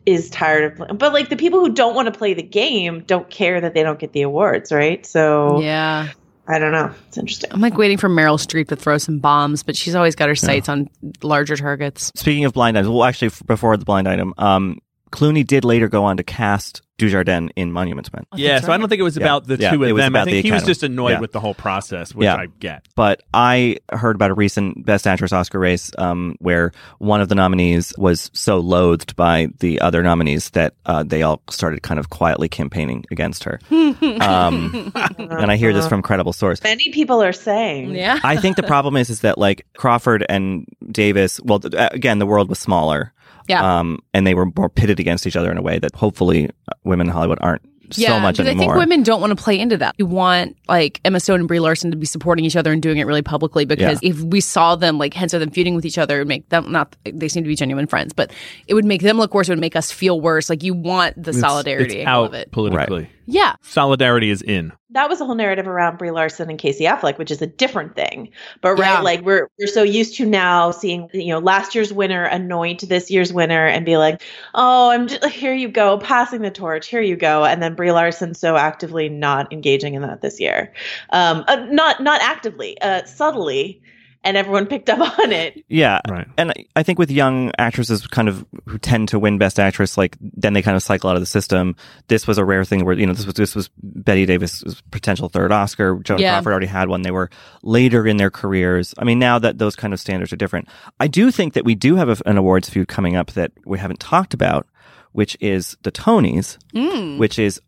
is 0.05 0.28
tired 0.30 0.64
of 0.64 0.76
playing 0.76 0.96
but 0.96 1.12
like 1.12 1.28
the 1.28 1.36
people 1.36 1.61
who 1.61 1.72
don't 1.72 1.94
want 1.94 2.12
to 2.12 2.18
play 2.18 2.34
the 2.34 2.42
game 2.42 3.05
don't 3.07 3.30
care 3.30 3.61
that 3.61 3.72
they 3.72 3.84
don't 3.84 4.00
get 4.00 4.12
the 4.12 4.22
awards 4.22 4.72
right? 4.72 5.07
So 5.07 5.61
yeah, 5.61 6.09
i 6.53 6.59
don't 6.59 6.72
know. 6.72 6.92
It's 7.09 7.18
interesting. 7.18 7.50
I'm 7.53 7.61
like 7.61 7.76
waiting 7.76 7.98
for 7.98 8.09
Meryl 8.09 8.38
Streep 8.38 8.68
to 8.68 8.76
throw 8.76 8.98
some 8.98 9.18
bombs, 9.18 9.62
but 9.62 9.76
she's 9.76 9.94
always 9.94 10.14
got 10.14 10.28
her 10.28 10.34
sights 10.34 10.68
on 10.68 10.88
larger 11.22 11.57
targets. 11.57 12.12
Speaking 12.14 12.44
of 12.44 12.53
blind 12.53 12.76
items, 12.76 12.90
well, 12.90 13.05
actually, 13.05 13.30
before 13.46 13.76
the 13.76 13.84
blind 13.84 14.07
item, 14.07 14.34
um, 14.38 14.78
Clooney 15.11 15.46
did 15.46 15.64
later 15.64 15.88
go 15.88 16.05
on 16.05 16.16
to 16.18 16.22
cast 16.22 16.82
Dujardin 17.03 17.50
in 17.57 17.72
Monuments 17.72 18.12
Men. 18.12 18.24
Yeah, 18.36 18.61
so 18.61 18.72
I 18.72 18.76
don't 18.78 18.88
think 18.88 19.00
it 19.00 19.03
was 19.05 19.16
Yeah. 19.16 19.24
about 19.24 19.46
the 19.46 19.57
Yeah, 19.57 19.70
two 19.72 19.82
it 19.84 19.90
of 19.90 19.96
them. 19.96 20.05
I 20.05 20.07
about 20.20 20.24
the 20.26 20.32
think 20.32 20.46
he 20.46 20.53
was 20.53 20.62
just 20.62 20.82
annoyed 20.82 21.12
Yeah. 21.12 21.20
with 21.20 21.32
the 21.32 21.40
whole 21.40 21.55
process, 21.55 22.14
which 22.14 22.26
Yeah. 22.26 22.36
I 22.36 22.46
get. 22.61 22.86
But 22.94 23.22
I 23.34 23.78
heard 23.92 24.14
about 24.16 24.30
a 24.30 24.34
recent 24.34 24.84
Best 24.86 25.07
Actress 25.07 25.32
Oscar 25.32 25.59
race 25.59 25.90
um, 25.98 26.36
where 26.38 26.72
one 26.98 27.20
of 27.20 27.28
the 27.28 27.34
nominees 27.34 27.92
was 27.98 28.30
so 28.32 28.59
loathed 28.59 29.16
by 29.16 29.48
the 29.61 29.80
other 29.80 30.03
nominees 30.03 30.50
that 30.50 30.74
uh, 30.86 31.03
they 31.03 31.22
all 31.22 31.42
started 31.50 31.82
kind 31.82 31.98
of 31.98 32.11
quietly 32.11 32.48
campaigning 32.48 33.05
against 33.11 33.44
her. 33.44 33.59
um, 33.70 34.92
and 35.18 35.50
I 35.50 35.57
hear 35.57 35.72
this 35.72 35.88
from 35.88 36.03
credible 36.03 36.32
source. 36.32 36.62
many 36.62 36.90
people 36.90 37.22
are 37.22 37.32
saying 37.32 37.94
Yeah, 37.94 38.18
I 38.22 38.36
think 38.36 38.57
the 38.57 38.62
problem 38.62 38.96
is 38.96 39.11
is 39.11 39.20
that 39.20 39.38
like 39.38 39.66
Crawford 39.76 40.24
and 40.28 40.66
Davis. 40.90 41.40
Well, 41.42 41.61
th- 41.61 41.74
uh, 41.74 41.88
again, 41.92 42.18
the 42.18 42.26
world 42.26 42.48
was 42.48 42.59
smaller. 42.59 43.12
Yeah. 43.53 43.78
Um, 43.80 43.98
and 44.14 44.26
they 44.26 44.34
were 44.34 44.46
more 44.57 44.68
pitted 44.68 44.98
against 45.00 45.26
each 45.26 45.36
other 45.36 45.50
in 45.50 45.59
a 45.59 45.62
way 45.62 45.78
that 45.78 45.94
hopefully 45.94 46.48
uh, 46.68 46.74
women 46.84 47.07
in 47.09 47.12
Hollywood 47.12 47.38
aren't 47.40 47.62
so 47.90 48.18
much 48.20 48.40
anymore. 48.40 48.55
Yeah 48.55 48.62
I 48.62 48.74
think 48.74 48.74
women 48.78 49.03
don't 49.03 49.20
want 49.20 49.36
to 49.36 49.42
play 49.44 49.59
into 49.59 49.76
that. 49.76 49.94
You 49.98 50.07
want 50.07 50.57
like 50.66 50.98
Emma 51.05 51.20
Stone 51.20 51.40
and 51.40 51.48
Brie 51.48 51.61
Larson 51.61 51.90
to 51.90 51.96
be 51.96 52.07
supporting 52.07 52.44
each 52.44 52.57
other 52.57 52.72
and 52.72 52.80
doing 52.80 52.96
it 52.98 53.05
really 53.07 53.20
publicly 53.20 53.66
because 53.66 53.98
if 54.03 54.18
we 54.22 54.40
saw 54.40 54.76
them 54.76 54.96
like 54.96 55.12
hence 55.12 55.34
of 55.34 55.40
them 55.40 55.50
feuding 55.50 55.74
with 55.74 55.84
each 55.84 55.98
other, 55.98 56.16
it 56.16 56.20
would 56.20 56.28
make 56.28 56.48
them 56.48 56.72
not 56.72 56.96
they 57.05 57.28
seem 57.28 57.42
to 57.44 57.48
be 57.48 57.55
genuine 57.55 57.86
friends, 57.86 58.14
but 58.14 58.32
it 58.66 58.72
would 58.74 58.86
make 58.86 59.03
them 59.03 59.18
look 59.18 59.34
worse. 59.34 59.48
It 59.48 59.53
would 59.53 59.61
make 59.61 59.76
us 59.76 59.92
feel 59.92 60.18
worse. 60.20 60.48
Like 60.48 60.62
you 60.62 60.72
want 60.72 61.16
the 61.16 61.30
It's- 61.30 61.40
solidarity 61.40 61.98
it's 62.00 62.09
out 62.09 62.24
of 62.24 62.34
it. 62.34 62.50
politically. 62.50 63.11
Yeah, 63.27 63.55
Solidarity 63.62 64.31
is 64.31 64.43
in. 64.43 64.73
that 64.91 65.09
was 65.09 65.20
a 65.20 65.25
whole 65.25 65.35
narrative 65.35 65.66
around 65.68 65.97
Brie 65.99 66.11
Larson 66.11 66.51
and 66.51 66.59
Casey 66.59 66.85
Affleck, 66.85 67.18
which 67.18 67.31
is 67.31 67.41
a 67.41 67.47
different 67.47 67.95
thing. 67.95 68.31
But 68.61 68.79
Yeah. 68.79 68.97
right, 68.97 69.05
like 69.05 69.20
we're 69.23 69.49
we're 69.59 69.68
so 69.68 69.83
used 69.83 70.16
to 70.16 70.27
now 70.27 70.70
seeing 70.73 71.09
you 71.12 71.29
know 71.29 71.39
last 71.39 71.75
year's 71.75 71.93
winner 71.93 72.25
anoint 72.25 72.89
this 72.89 73.11
year's 73.11 73.33
winner 73.33 73.66
and 73.66 73.87
be 73.87 73.97
like, 73.97 74.23
oh, 74.55 74.91
I'm 74.91 75.07
just 75.09 75.25
here 75.27 75.55
you 75.55 75.68
go, 75.68 75.99
passing 75.99 76.43
the 76.43 76.51
torch, 76.51 76.89
here 76.89 77.01
you 77.01 77.16
go, 77.16 77.45
and 77.45 77.62
then 77.62 77.75
Brie 77.75 77.93
Larson 77.93 78.35
so 78.35 78.57
actively 78.57 79.09
not 79.09 79.53
engaging 79.53 79.95
in 79.95 80.03
that 80.03 80.20
this 80.20 80.41
year, 80.41 80.73
um, 81.11 81.45
uh, 81.49 81.57
not 81.70 82.03
not 82.03 82.20
actively, 82.23 82.81
uh, 82.81 83.05
subtly, 83.05 83.81
and 84.25 84.37
everyone 84.37 84.66
picked 84.66 84.89
up 84.89 85.01
on 85.18 85.33
it. 85.33 85.64
Yeah. 85.68 86.01
Right. 86.09 86.27
And 86.39 86.51
I- 86.51 86.64
I 86.77 86.83
think 86.83 86.99
with 86.99 87.11
young 87.11 87.51
actresses 87.59 88.07
kind 88.07 88.29
of 88.29 88.45
who 88.66 88.79
tend 88.79 89.09
to 89.09 89.18
win 89.18 89.39
best 89.39 89.59
actress, 89.61 89.97
like 89.99 90.16
then 90.20 90.53
they 90.53 90.62
kind 90.62 90.77
of 90.77 90.83
cycle 90.83 91.11
out 91.11 91.16
of 91.16 91.23
the 91.23 91.27
system. 91.27 91.77
This 92.09 92.27
was 92.27 92.39
a 92.39 92.45
rare 92.45 92.64
thing 92.64 92.85
where, 92.85 92.95
you 92.95 93.07
know, 93.07 93.12
this 93.12 93.27
was, 93.27 93.35
this 93.35 93.55
was 93.55 93.68
Bette 93.83 94.27
Davis' 94.27 94.62
potential 94.91 95.29
third 95.29 95.53
Oscar. 95.53 95.97
Joan 96.03 96.18
Yeah. 96.18 96.35
Crawford 96.35 96.53
already 96.53 96.66
had 96.66 96.89
one. 96.89 97.03
They 97.03 97.11
were 97.11 97.31
later 97.62 98.07
in 98.07 98.16
their 98.16 98.31
careers. 98.31 98.95
I 98.99 99.05
mean, 99.05 99.18
now 99.18 99.39
that 99.39 99.59
those 99.59 99.77
kind 99.77 99.93
of 99.93 100.01
standards 100.01 100.33
are 100.33 100.37
different, 100.37 100.68
I 101.01 101.09
do 101.09 101.31
think 101.31 101.55
that 101.55 101.64
we 101.64 101.75
do 101.75 101.97
have 101.97 102.09
a, 102.09 102.16
an 102.27 102.37
awards 102.39 102.68
feud 102.70 102.89
coming 102.89 103.16
up 103.16 103.33
that 103.33 103.53
we 103.66 103.79
haven't 103.79 104.01
talked 104.01 104.35
about, 104.35 104.66
which 105.12 105.37
is 105.41 105.77
the 105.83 105.93
Tonys, 105.93 106.57
Mm. 106.75 107.18
which 107.18 107.39
is 107.39 107.61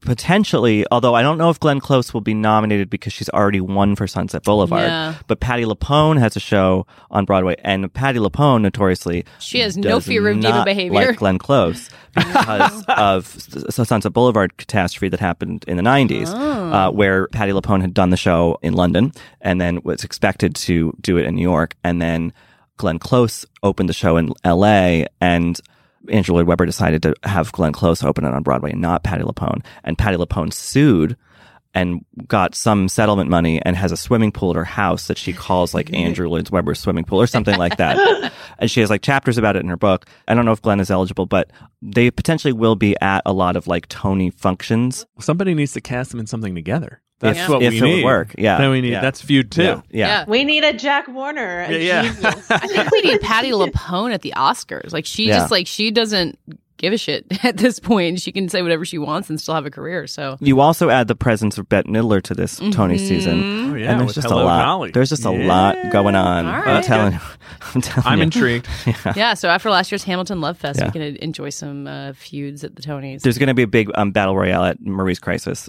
potentially, 0.00 0.84
although 0.90 1.14
I 1.14 1.22
don't 1.22 1.38
know 1.38 1.50
if 1.50 1.60
Glenn 1.60 1.80
Close 1.80 2.12
will 2.12 2.20
be 2.20 2.34
nominated 2.34 2.90
because 2.90 3.12
she's 3.12 3.28
already 3.30 3.60
won 3.60 3.96
for 3.96 4.06
Sunset 4.06 4.42
Boulevard. 4.42 4.82
Yeah. 4.82 5.14
But 5.26 5.40
Patti 5.40 5.64
LuPone 5.64 6.18
has 6.18 6.36
a 6.36 6.40
show 6.40 6.86
on 7.10 7.24
Broadway, 7.24 7.56
and 7.62 7.92
Patti 7.92 8.18
LuPone 8.18 8.62
notoriously 8.62 9.24
She 9.38 9.60
has 9.60 9.76
no 9.76 10.00
fear 10.00 10.26
of 10.28 10.40
diva 10.40 10.64
behavior. 10.64 10.92
like 11.08 11.16
Glenn 11.18 11.38
Close 11.38 11.88
because 12.14 12.84
of 12.88 13.36
S- 13.36 13.88
Sunset 13.88 14.12
Boulevard 14.12 14.56
catastrophe 14.56 15.08
that 15.10 15.20
happened 15.20 15.64
in 15.68 15.76
the 15.76 15.82
90s, 15.82 16.28
Oh. 16.34 16.72
uh, 16.72 16.90
where 16.90 17.28
Patti 17.28 17.52
LuPone 17.52 17.80
had 17.80 17.94
done 17.94 18.10
the 18.10 18.16
show 18.16 18.58
in 18.62 18.74
London 18.74 19.12
and 19.40 19.60
then 19.60 19.80
was 19.84 20.02
expected 20.04 20.54
to 20.56 20.92
do 21.00 21.16
it 21.18 21.24
in 21.26 21.36
New 21.36 21.42
York, 21.42 21.76
and 21.84 22.00
then 22.02 22.32
Glenn 22.78 22.98
Close 22.98 23.44
opened 23.62 23.88
the 23.88 23.92
show 23.94 24.16
in 24.16 24.32
L.A. 24.42 25.06
and 25.20 25.60
Andrew 26.08 26.34
Lloyd 26.34 26.46
Webber 26.46 26.66
decided 26.66 27.02
to 27.02 27.14
have 27.24 27.52
Glenn 27.52 27.72
Close 27.72 28.02
open 28.02 28.24
it 28.24 28.32
on 28.32 28.42
Broadway 28.42 28.72
and 28.72 28.80
not 28.80 29.04
Patti 29.04 29.22
LuPone. 29.22 29.64
And 29.84 29.98
Patti 29.98 30.16
LuPone 30.16 30.52
sued 30.52 31.16
and 31.72 32.04
got 32.26 32.54
some 32.54 32.88
settlement 32.88 33.30
money 33.30 33.62
and 33.62 33.76
has 33.76 33.92
a 33.92 33.96
swimming 33.96 34.32
pool 34.32 34.50
at 34.50 34.56
her 34.56 34.64
house 34.64 35.06
that 35.06 35.18
she 35.18 35.32
calls 35.32 35.72
like 35.72 35.92
Andrew 35.92 36.28
Lloyd 36.28 36.50
Webber's 36.50 36.80
swimming 36.80 37.04
pool 37.04 37.20
or 37.20 37.26
something 37.26 37.56
like 37.56 37.76
that. 37.76 38.32
and 38.58 38.70
she 38.70 38.80
has 38.80 38.90
like 38.90 39.02
chapters 39.02 39.38
about 39.38 39.56
it 39.56 39.62
in 39.62 39.68
her 39.68 39.76
book. 39.76 40.06
I 40.26 40.34
don't 40.34 40.44
know 40.44 40.52
if 40.52 40.62
Glenn 40.62 40.80
is 40.80 40.90
eligible, 40.90 41.26
but 41.26 41.50
they 41.80 42.10
potentially 42.10 42.52
will 42.52 42.74
be 42.74 42.96
at 43.00 43.22
a 43.24 43.32
lot 43.32 43.56
of 43.56 43.68
like 43.68 43.86
Tony 43.88 44.30
functions. 44.30 45.06
Somebody 45.20 45.54
needs 45.54 45.72
to 45.74 45.80
cast 45.80 46.10
them 46.10 46.20
in 46.20 46.26
something 46.26 46.54
together. 46.54 47.02
That's 47.20 47.38
If- 47.38 47.48
what 47.48 47.62
if 47.62 47.72
we 47.72 47.78
it 47.78 47.80
would 47.82 47.86
need. 47.88 48.04
work, 48.04 48.34
yeah, 48.38 48.58
Then 48.58 48.70
we 48.70 48.80
need 48.80 48.92
yeah. 48.92 49.00
that's 49.02 49.20
feud 49.22 49.50
too. 49.52 49.62
Yeah. 49.62 49.82
yeah. 49.90 50.24
We 50.26 50.42
need 50.44 50.64
a 50.64 50.72
Jack 50.72 51.06
Warner. 51.06 51.60
a 51.68 51.70
Yeah, 51.72 52.02
yeah. 52.02 52.12
genius. 52.12 52.46
I 52.50 52.66
think 52.66 52.90
we 52.90 53.00
need 53.02 53.20
Patti 53.20 53.50
LuPone 53.52 54.12
at 54.14 54.22
the 54.22 54.32
Oscars. 54.36 54.92
Like 54.92 55.04
she 55.06 55.28
Yeah. 55.28 55.38
just 55.38 55.50
like 55.50 55.66
she 55.66 55.90
doesn't 55.90 56.38
give 56.78 56.94
a 56.94 56.96
shit 56.96 57.26
at 57.44 57.58
this 57.58 57.78
point. 57.78 58.20
She 58.22 58.32
can 58.32 58.48
say 58.48 58.62
whatever 58.62 58.86
she 58.86 58.96
wants 58.96 59.28
and 59.28 59.38
still 59.38 59.54
have 59.54 59.66
a 59.66 59.70
career. 59.70 60.06
So 60.06 60.38
You 60.40 60.60
also 60.60 60.88
add 60.88 61.08
the 61.08 61.14
presence 61.14 61.58
of 61.58 61.68
Bette 61.68 61.90
Midler 61.90 62.22
to 62.22 62.32
this 62.34 62.56
Tony 62.72 62.96
season. 62.96 63.72
Oh, 63.72 63.74
yeah, 63.76 63.90
and 63.90 64.00
there's 64.00 64.06
with 64.06 64.14
just 64.14 64.28
Hello, 64.28 64.42
a 64.42 64.46
lot. 64.46 64.62
Dolly. 64.64 64.90
There's 64.90 65.10
just 65.10 65.26
a 65.26 65.30
Yeah. 65.30 65.46
lot 65.46 65.76
going 65.92 66.14
on. 66.16 66.46
All 66.46 66.52
I'm 66.54 66.82
telling 66.82 67.12
you. 67.12 67.18
I'm 67.74 67.82
telling 67.82 68.06
I'm 68.08 68.18
you. 68.18 68.24
intrigued. 68.24 68.66
yeah, 69.14 69.34
so 69.34 69.48
after 69.50 69.68
last 69.68 69.92
year's 69.92 70.04
Hamilton 70.04 70.40
Love 70.40 70.56
Fest, 70.56 70.78
Yeah. 70.80 70.86
we 70.86 70.92
can 70.92 71.02
enjoy 71.16 71.50
some 71.50 71.86
uh, 71.86 72.14
feuds 72.14 72.64
at 72.64 72.74
the 72.76 72.80
Tonys. 72.82 73.20
There's 73.20 73.36
going 73.36 73.48
to 73.48 73.54
be 73.54 73.62
a 73.62 73.66
big 73.68 73.90
um, 73.96 74.10
battle 74.12 74.34
royale 74.34 74.64
at 74.64 74.80
Marie's 74.80 75.18
Crisis 75.18 75.68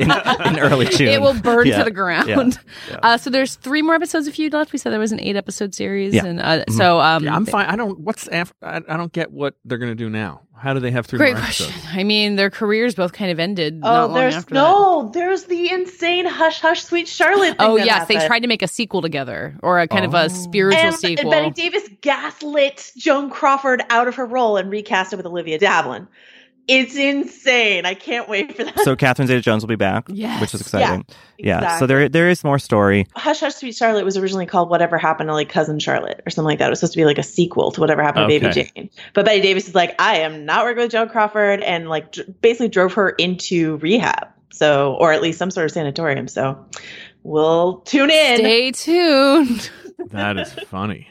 in, 0.00 0.10
in 0.10 0.58
early 0.60 0.86
June. 0.90 1.08
It 1.08 1.20
will 1.20 1.34
burn 1.34 1.66
Yeah. 1.66 1.78
to 1.78 1.84
the 1.84 1.90
ground. 1.90 2.28
Yeah. 2.28 2.50
Yeah. 2.90 2.98
Uh, 3.02 3.16
so 3.16 3.30
there's 3.30 3.56
three 3.56 3.82
more 3.82 3.94
episodes 3.94 4.26
of 4.26 4.34
Feud 4.34 4.52
left. 4.52 4.72
We 4.72 4.78
said 4.78 4.92
there 4.92 5.00
was 5.00 5.12
an 5.12 5.20
eight 5.20 5.36
episode 5.36 5.74
series, 5.74 6.14
Yeah. 6.14 6.24
and 6.26 6.40
uh, 6.40 6.64
so 6.70 7.00
um, 7.00 7.24
Yeah, 7.24 7.34
I'm 7.34 7.46
fine. 7.46 7.66
I 7.66 7.76
don't. 7.76 7.98
What's 8.00 8.28
af- 8.28 8.54
I, 8.62 8.76
I 8.88 8.96
don't 8.96 9.12
get 9.12 9.30
what 9.32 9.54
they're 9.64 9.78
going 9.78 9.90
to 9.92 9.96
do 9.96 10.08
now. 10.10 10.42
How 10.56 10.74
do 10.74 10.80
they 10.80 10.90
have 10.90 11.06
three 11.06 11.18
Great 11.18 11.34
more 11.34 11.42
question. 11.42 11.66
episodes? 11.70 11.86
I 11.94 12.02
mean, 12.02 12.34
their 12.34 12.50
careers 12.50 12.96
both 12.96 13.12
kind 13.12 13.30
of 13.30 13.38
ended. 13.38 13.78
Oh, 13.84 13.86
not 13.86 14.04
long 14.10 14.14
there's 14.18 14.34
after 14.34 14.54
that. 14.54 14.60
no, 14.60 15.08
there's 15.14 15.44
the 15.44 15.70
insane 15.70 16.26
Hush 16.26 16.60
Hush 16.60 16.82
Sweet 16.82 17.06
Charlotte. 17.06 17.56
Thing 17.58 17.70
Oh 17.70 17.76
that 17.78 17.86
yes, 17.86 18.08
they 18.08 18.26
tried 18.26 18.40
to 18.40 18.48
make 18.48 18.62
a 18.62 18.66
sequel 18.66 19.00
together, 19.00 19.56
or 19.62 19.78
a 19.78 19.86
kind 19.86 20.04
of 20.04 20.16
Oh. 20.16 20.24
a 20.24 20.28
spiritual 20.30 20.82
and 20.82 20.94
sequel. 20.96 21.32
And 21.32 21.54
Bette 21.54 21.62
Davis 21.70 21.88
gaslit 22.00 22.90
Joan 22.96 23.30
Crawford 23.30 23.82
out 23.88 24.08
of 24.08 24.16
her 24.16 24.26
role 24.26 24.56
and 24.56 24.68
recast 24.68 25.12
it 25.12 25.16
with 25.16 25.26
Olivia 25.26 25.58
de 25.60 25.66
Havilland. 25.66 26.08
It's 26.68 26.94
insane. 26.96 27.86
I 27.86 27.94
can't 27.94 28.28
wait 28.28 28.54
for 28.54 28.62
that. 28.64 28.78
So 28.80 28.94
Catherine 28.94 29.26
Zeta-Jones 29.26 29.62
will 29.62 29.68
be 29.68 29.74
back, 29.76 30.04
Yes. 30.08 30.38
which 30.40 30.52
is 30.54 30.60
exciting. 30.60 31.06
Yeah. 31.38 31.62
yeah. 31.62 31.78
So 31.78 31.86
there 31.86 32.08
there 32.10 32.28
is 32.28 32.44
more 32.44 32.58
story. 32.58 33.06
Hush 33.16 33.40
Hush 33.40 33.54
Sweet 33.54 33.74
Charlotte 33.74 34.04
was 34.04 34.16
originally 34.18 34.44
called 34.44 34.68
Whatever 34.68 34.98
Happened 34.98 35.28
to 35.30 35.32
like 35.32 35.48
Cousin 35.48 35.78
Charlotte 35.78 36.20
or 36.26 36.30
something 36.30 36.46
like 36.48 36.58
that. 36.58 36.66
It 36.66 36.70
was 36.70 36.80
supposed 36.80 36.92
to 36.92 36.98
be 36.98 37.04
like 37.06 37.16
a 37.18 37.22
sequel 37.22 37.70
to 37.72 37.80
Whatever 37.80 38.02
Happened 38.02 38.28
to 38.28 38.36
Okay. 38.36 38.48
Baby 38.50 38.70
Jane. 38.76 38.90
But 39.14 39.24
Bette 39.24 39.40
Davis 39.40 39.66
is 39.66 39.74
like, 39.74 39.94
I 39.98 40.18
am 40.18 40.44
not 40.44 40.64
working 40.64 40.82
with 40.82 40.92
Joan 40.92 41.08
Crawford 41.08 41.62
and 41.62 41.88
like 41.88 42.12
dr- 42.12 42.40
basically 42.42 42.68
drove 42.68 42.92
her 42.92 43.10
into 43.10 43.76
rehab. 43.78 44.28
So, 44.50 44.94
or 45.00 45.12
at 45.12 45.22
least 45.22 45.38
some 45.38 45.50
sort 45.50 45.64
of 45.66 45.70
sanatorium. 45.70 46.28
So 46.28 46.62
we'll 47.22 47.78
tune 47.80 48.10
in. 48.10 48.36
Stay 48.38 48.72
tuned. 48.72 49.70
That 50.10 50.36
is 50.38 50.52
funny. 50.52 51.08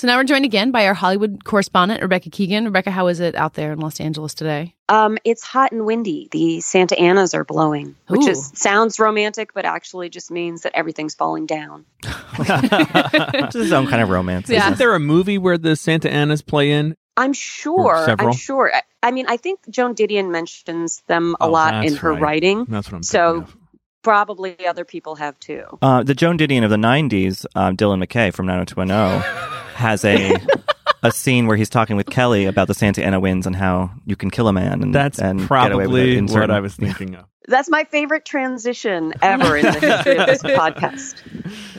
So 0.00 0.06
now 0.06 0.16
we're 0.16 0.24
joined 0.24 0.46
again 0.46 0.70
by 0.70 0.86
our 0.86 0.94
Hollywood 0.94 1.44
correspondent, 1.44 2.00
Rebecca 2.00 2.30
Keegan. 2.30 2.64
Rebecca, 2.64 2.90
how 2.90 3.08
is 3.08 3.20
it 3.20 3.34
out 3.34 3.52
there 3.52 3.70
in 3.72 3.80
Los 3.80 4.00
Angeles 4.00 4.32
today? 4.32 4.74
Um, 4.88 5.18
it's 5.26 5.42
hot 5.44 5.72
and 5.72 5.84
windy. 5.84 6.26
The 6.32 6.62
Santa 6.62 6.98
Anas 6.98 7.34
are 7.34 7.44
blowing, 7.44 7.96
which 8.08 8.22
Ooh. 8.22 8.30
is 8.30 8.50
sounds 8.54 8.98
romantic, 8.98 9.52
but 9.52 9.66
actually 9.66 10.08
just 10.08 10.30
means 10.30 10.62
that 10.62 10.72
everything's 10.74 11.14
falling 11.14 11.44
down. 11.44 11.84
It's 12.02 13.54
its 13.54 13.72
own 13.72 13.88
kind 13.88 14.02
of 14.02 14.08
romance. 14.08 14.48
Yeah. 14.48 14.64
Isn't 14.64 14.78
there 14.78 14.94
a 14.94 14.98
movie 14.98 15.36
where 15.36 15.58
the 15.58 15.76
Santa 15.76 16.10
Anas 16.10 16.40
play 16.40 16.70
in? 16.70 16.96
I'm 17.18 17.34
sure. 17.34 18.02
several? 18.06 18.30
I'm 18.30 18.34
sure. 18.34 18.72
I, 18.74 18.80
I 19.02 19.10
mean, 19.10 19.26
I 19.28 19.36
think 19.36 19.68
Joan 19.68 19.94
Didion 19.94 20.30
mentions 20.30 21.02
them 21.08 21.36
a 21.42 21.44
Oh, 21.44 21.50
lot 21.50 21.84
in 21.84 21.96
her 21.96 22.14
right. 22.14 22.22
writing. 22.22 22.64
That's 22.70 22.90
what 22.90 22.96
I'm. 22.96 23.02
So- 23.02 23.32
thinking 23.40 23.52
of. 23.52 23.56
Probably 24.02 24.66
other 24.66 24.86
people 24.86 25.16
have 25.16 25.38
too. 25.40 25.64
Uh, 25.82 26.02
the 26.02 26.14
Joan 26.14 26.38
Didion 26.38 26.64
of 26.64 26.70
the 26.70 26.76
'90s, 26.78 27.44
um, 27.54 27.76
Dylan 27.76 28.02
McKay 28.02 28.32
from 28.32 28.46
90210, 28.46 29.49
has 29.74 30.04
a 30.04 30.36
a 31.02 31.10
scene 31.10 31.46
where 31.46 31.56
he's 31.56 31.70
talking 31.70 31.96
with 31.96 32.06
Kelly 32.06 32.46
about 32.46 32.68
the 32.68 32.74
Santa 32.74 33.04
Ana 33.04 33.20
winds 33.20 33.46
and 33.46 33.56
how 33.56 33.90
you 34.04 34.16
can 34.16 34.30
kill 34.30 34.48
a 34.48 34.52
man. 34.52 34.82
And 34.82 34.94
That's 34.94 35.18
and 35.18 35.40
get 35.40 35.72
away 35.72 35.86
with 35.86 36.00
it 36.02 36.18
probably 36.18 36.40
what 36.40 36.50
I 36.50 36.60
was 36.60 36.74
thinking 36.74 37.14
of. 37.14 37.24
That's 37.50 37.68
my 37.68 37.84
favorite 37.84 38.24
transition 38.24 39.12
ever 39.22 39.56
in 39.56 39.66
the 39.66 39.72
history 39.80 40.16
of 40.16 40.26
this 40.26 40.42
podcast. 40.42 41.16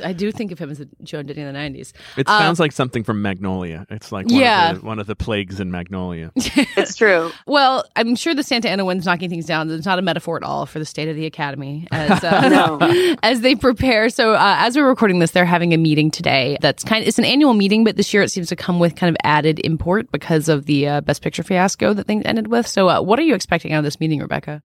I 0.05 0.13
do 0.13 0.32
think 0.32 0.51
of 0.51 0.59
him 0.59 0.69
as 0.69 0.80
a 0.80 0.88
Joan 1.03 1.26
Didion 1.26 1.38
in 1.47 1.53
the 1.53 1.59
90s. 1.59 1.93
It 2.17 2.28
Uh, 2.28 2.39
sounds 2.39 2.59
like 2.59 2.72
something 2.72 3.03
from 3.03 3.22
Magnolia. 3.22 3.86
It's 3.89 4.11
like 4.11 4.26
one 4.26 4.36
Yeah. 4.36 4.72
of 4.72 4.82
the, 4.82 4.86
one 4.86 4.99
of 4.99 5.07
the 5.07 5.15
plagues 5.15 5.59
in 5.59 5.72
Magnolia. 5.72 6.32
It's 6.78 6.95
true. 6.95 7.32
Well, 7.47 7.84
I'm 7.95 8.15
sure 8.15 8.34
the 8.34 8.43
Santa 8.43 8.69
Ana 8.69 8.84
wind's 8.86 9.05
knocking 9.05 9.30
things 9.30 9.45
down. 9.45 9.69
It's 9.69 9.86
not 9.86 9.99
a 9.99 10.01
metaphor 10.01 10.38
at 10.38 10.43
all 10.43 10.65
for 10.65 10.80
the 10.80 10.86
state 10.86 11.07
of 11.09 11.15
the 11.15 11.26
academy 11.26 11.88
as 11.91 12.24
uh, 12.24 12.49
No. 12.49 13.15
as 13.24 13.41
they 13.41 13.55
prepare. 13.55 14.09
So, 14.09 14.34
uh, 14.34 14.55
as 14.59 14.76
we're 14.76 14.88
recording 14.88 15.19
this, 15.19 15.32
they're 15.32 15.45
having 15.45 15.74
a 15.74 15.78
meeting 15.78 16.11
today. 16.11 16.57
That's 16.61 16.84
kind. 16.84 17.01
Of, 17.03 17.07
it's 17.07 17.19
an 17.19 17.26
annual 17.26 17.53
meeting, 17.53 17.84
but 17.84 17.95
this 17.97 18.13
year 18.13 18.24
it 18.24 18.30
seems 18.30 18.47
to 18.49 18.55
come 18.55 18.80
with 18.80 18.95
kind 18.95 19.09
of 19.13 19.17
added 19.24 19.59
import 19.63 20.11
because 20.11 20.49
of 20.49 20.65
the 20.65 20.88
uh, 20.88 21.01
Best 21.01 21.22
Picture 21.22 21.43
fiasco 21.43 21.93
that 21.93 22.07
things 22.07 22.24
ended 22.26 22.47
with. 22.47 22.67
So, 22.67 22.89
uh, 22.89 23.01
what 23.01 23.19
are 23.19 23.24
you 23.24 23.36
expecting 23.36 23.72
out 23.74 23.80
of 23.80 23.84
this 23.86 23.99
meeting, 23.99 24.19
Rebecca? 24.19 24.61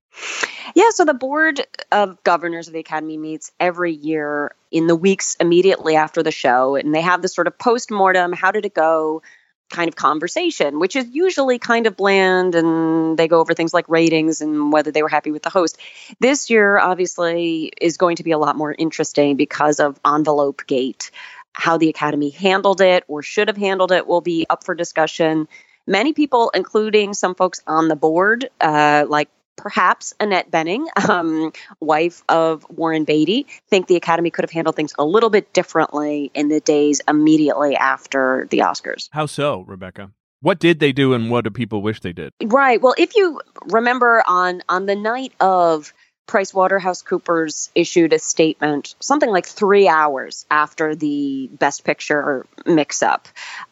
Yeah, 0.76 0.90
so 0.90 1.06
the 1.06 1.14
board 1.14 1.66
of 1.90 2.22
governors 2.22 2.66
of 2.66 2.74
the 2.74 2.80
Academy 2.80 3.16
meets 3.16 3.50
every 3.58 3.92
year 3.92 4.54
in 4.70 4.86
the 4.86 4.94
weeks 4.94 5.34
immediately 5.40 5.96
after 5.96 6.22
the 6.22 6.30
show, 6.30 6.76
and 6.76 6.94
they 6.94 7.00
have 7.00 7.22
this 7.22 7.34
sort 7.34 7.46
of 7.46 7.56
post 7.56 7.90
mortem, 7.90 8.34
how 8.34 8.52
did 8.52 8.66
it 8.66 8.74
go 8.74 9.22
kind 9.70 9.88
of 9.88 9.96
conversation, 9.96 10.78
which 10.78 10.94
is 10.94 11.08
usually 11.10 11.58
kind 11.58 11.86
of 11.86 11.96
bland, 11.96 12.54
and 12.54 13.18
they 13.18 13.26
go 13.26 13.40
over 13.40 13.54
things 13.54 13.72
like 13.72 13.88
ratings 13.88 14.42
and 14.42 14.70
whether 14.70 14.90
they 14.90 15.02
were 15.02 15.08
happy 15.08 15.30
with 15.30 15.42
the 15.42 15.48
host. 15.48 15.78
This 16.20 16.50
year, 16.50 16.78
obviously, 16.78 17.72
is 17.80 17.96
going 17.96 18.16
to 18.16 18.22
be 18.22 18.32
a 18.32 18.38
lot 18.38 18.54
more 18.54 18.74
interesting 18.78 19.36
because 19.36 19.80
of 19.80 19.98
Envelope 20.06 20.66
Gate. 20.66 21.10
How 21.54 21.78
the 21.78 21.88
Academy 21.88 22.28
handled 22.28 22.82
it 22.82 23.02
or 23.08 23.22
should 23.22 23.48
have 23.48 23.56
handled 23.56 23.92
it 23.92 24.06
will 24.06 24.20
be 24.20 24.44
up 24.50 24.62
for 24.62 24.74
discussion. 24.74 25.48
Many 25.86 26.12
people, 26.12 26.50
including 26.54 27.14
some 27.14 27.34
folks 27.34 27.62
on 27.66 27.88
the 27.88 27.96
board, 27.96 28.50
uh, 28.60 29.06
like 29.08 29.30
perhaps 29.57 30.14
Annette 30.20 30.50
Bening, 30.50 30.86
um, 31.09 31.52
wife 31.80 32.22
of 32.28 32.66
Warren 32.70 33.04
Beatty, 33.04 33.46
think 33.68 33.86
the 33.86 33.96
Academy 33.96 34.30
could 34.30 34.44
have 34.44 34.50
handled 34.50 34.76
things 34.76 34.94
a 34.98 35.04
little 35.04 35.30
bit 35.30 35.52
differently 35.52 36.30
in 36.34 36.48
the 36.48 36.61
days 36.61 37.00
immediately 37.09 37.76
after 37.76 38.46
the 38.50 38.59
Oscars. 38.59 39.09
How 39.12 39.26
so, 39.26 39.64
Rebecca? 39.66 40.11
What 40.40 40.59
did 40.59 40.80
they 40.80 40.92
do, 40.92 41.14
and 41.14 41.30
what 41.30 41.44
do 41.44 41.50
people 41.50 41.82
wish 41.82 42.00
they 42.00 42.12
did? 42.12 42.32
Right. 42.44 42.80
Well, 42.80 42.94
if 42.98 43.16
you 43.16 43.40
remember 43.64 44.22
on 44.26 44.62
on 44.68 44.86
the 44.86 44.94
night 44.94 45.32
of 45.40 45.92
PricewaterhouseCoopers 46.26 47.70
issued 47.74 48.12
a 48.12 48.18
statement 48.18 48.94
something 49.00 49.30
like 49.30 49.46
three 49.46 49.88
hours 49.88 50.44
after 50.50 50.94
the 50.94 51.48
Best 51.52 51.84
Picture 51.84 52.46
mix 52.66 53.02
up. 53.02 53.28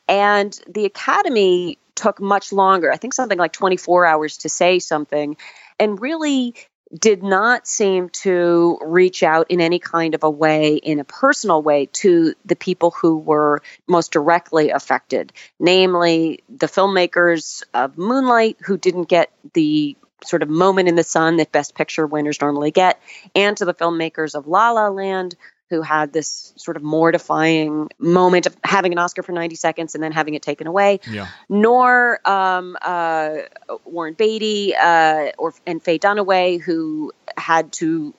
And 0.08 0.58
the 0.68 0.84
Academy 0.84 1.78
took 1.94 2.20
much 2.20 2.52
longer, 2.52 2.92
I 2.92 2.96
think 2.96 3.14
something 3.14 3.38
like 3.38 3.52
24 3.52 4.06
hours 4.06 4.38
to 4.38 4.48
say 4.48 4.78
something, 4.78 5.36
and 5.78 6.00
really 6.00 6.54
did 6.98 7.22
not 7.22 7.66
seem 7.66 8.08
to 8.08 8.78
reach 8.82 9.22
out 9.22 9.50
in 9.50 9.60
any 9.60 9.78
kind 9.78 10.14
of 10.14 10.22
a 10.22 10.30
way, 10.30 10.76
in 10.76 11.00
a 11.00 11.04
personal 11.04 11.62
way, 11.62 11.86
to 11.86 12.34
the 12.44 12.56
people 12.56 12.90
who 12.90 13.18
were 13.18 13.62
most 13.88 14.12
directly 14.12 14.70
affected, 14.70 15.32
namely 15.58 16.40
the 16.48 16.66
filmmakers 16.66 17.62
of 17.72 17.98
Moonlight, 17.98 18.58
who 18.60 18.76
didn't 18.76 19.08
get 19.08 19.32
the 19.54 19.96
sort 20.24 20.42
of 20.42 20.48
moment 20.48 20.88
in 20.88 20.94
the 20.94 21.02
sun 21.02 21.36
that 21.36 21.52
Best 21.52 21.74
Picture 21.74 22.06
winners 22.06 22.40
normally 22.40 22.70
get, 22.70 23.00
and 23.34 23.56
to 23.56 23.64
the 23.64 23.74
filmmakers 23.74 24.34
of 24.34 24.46
La 24.46 24.70
La 24.70 24.88
Land, 24.88 25.34
who 25.70 25.82
had 25.82 26.12
this 26.12 26.52
sort 26.56 26.76
of 26.76 26.82
mortifying 26.82 27.88
moment 27.98 28.46
of 28.46 28.56
having 28.62 28.92
an 28.92 28.98
Oscar 28.98 29.22
for 29.22 29.32
90 29.32 29.56
seconds 29.56 29.94
and 29.94 30.04
then 30.04 30.12
having 30.12 30.34
it 30.34 30.42
taken 30.42 30.66
away 30.66 31.00
Yeah. 31.10 31.26
nor 31.48 32.20
um, 32.28 32.76
uh, 32.80 33.36
Warren 33.84 34.14
Beatty 34.14 34.74
uh, 34.76 35.32
or 35.38 35.54
and 35.66 35.82
Faye 35.82 35.98
Dunaway, 35.98 36.60
who 36.60 37.12
had 37.36 37.72
to 37.74 38.14